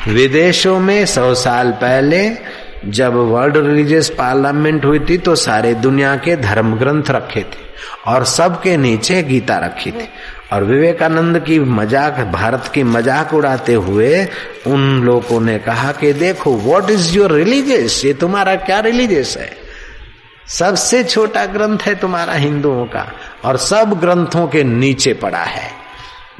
विदेशों 0.08 0.78
में 0.80 1.04
सौ 1.06 1.32
साल 1.36 1.70
पहले, 1.80 2.28
जब 2.86 3.14
वर्ल्ड 3.14 3.56
रिलीजियस 3.56 4.08
पार्लियामेंट 4.10 4.84
हुई 4.84 4.98
थी 5.00 5.18
तो 5.18 5.34
सारे 5.36 5.74
दुनिया 5.76 6.14
के 6.16 6.36
धर्म 6.36 6.74
ग्रंथ 6.76 7.10
रखे 7.10 7.40
थे, 7.42 7.70
और 8.06 8.24
सबके 8.26 8.76
नीचे 8.76 9.22
गीता 9.22 9.58
रखी 9.58 9.90
थी। 9.90 10.08
और 10.52 10.64
विवेकानंद 10.64 11.38
की 11.38 11.58
मज़ाक, 11.60 12.18
भारत 12.32 12.70
की 12.74 12.82
मज़ाक 12.84 13.34
उड़ाते 13.34 13.74
हुए, 13.74 14.26
उन 14.66 15.02
लोगों 15.04 15.40
ने 15.40 15.58
कहा 15.58 15.92
कि 15.92 16.12
देखो 16.14 16.56
व्हाट 16.58 16.90
इज़ 16.90 17.16
योर 17.16 17.32
रिलीजियस 17.32 18.04
ये 18.04 18.12
तुम्हारा 18.14 18.54
क्या 18.56 18.80
रिलीजियस 18.80 19.36
है? 19.36 19.50
सबसे 20.48 21.04
छोटा 21.04 21.46
ग्रंथ 21.46 21.78
है 21.78 21.94
तुम्हारा 21.94 22.32
हिंदुओं 22.32 22.84
का, 22.84 23.12
और 23.44 23.56
सब 23.56 24.00
ग्रंथों 24.00 24.48
के 24.48 24.64
नीचे 24.64 25.14
पड़ा 25.14 25.42
है। 25.42 25.70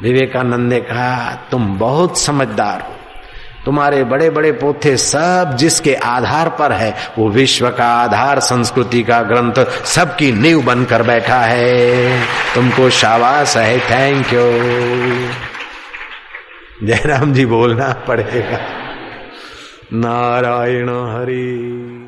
विवेकानंद 0.01 0.73
ने 0.73 0.81
कहा, 0.81 1.35
तुम 1.51 1.79
बहुत 1.79 2.19
समझदार 2.19 2.81
हो। 2.81 2.95
तुम्हारे 3.65 4.05
बड़े 4.05 4.31
बड़े 4.31 4.53
पोथे 4.53 4.97
सब 4.97 5.57
जिसके 5.59 5.95
आधार 5.95 6.49
पर 6.49 6.73
है, 6.73 6.97
वो 7.19 7.29
विश्व 7.29 7.71
का 7.71 7.87
आधार, 7.87 8.41
संस्कृति 8.41 9.03
का 9.03 9.23
ग्रंथ, 9.23 9.85
सबकी 9.85 10.33
नींव 10.33 10.63
बनकर 10.63 11.03
बैठा 11.03 11.41
है। 11.41 12.21
तुमको 12.55 12.91
शाबाश 12.91 13.57
है 13.57 13.79
थैंक 13.81 14.33
यू 14.33 14.47
जयराम 16.87 17.33
जी 17.33 17.47
बोलना 17.47 17.93
पड़ेगा। 17.93 18.59
नारायण 19.93 20.89
हरि। 20.89 22.02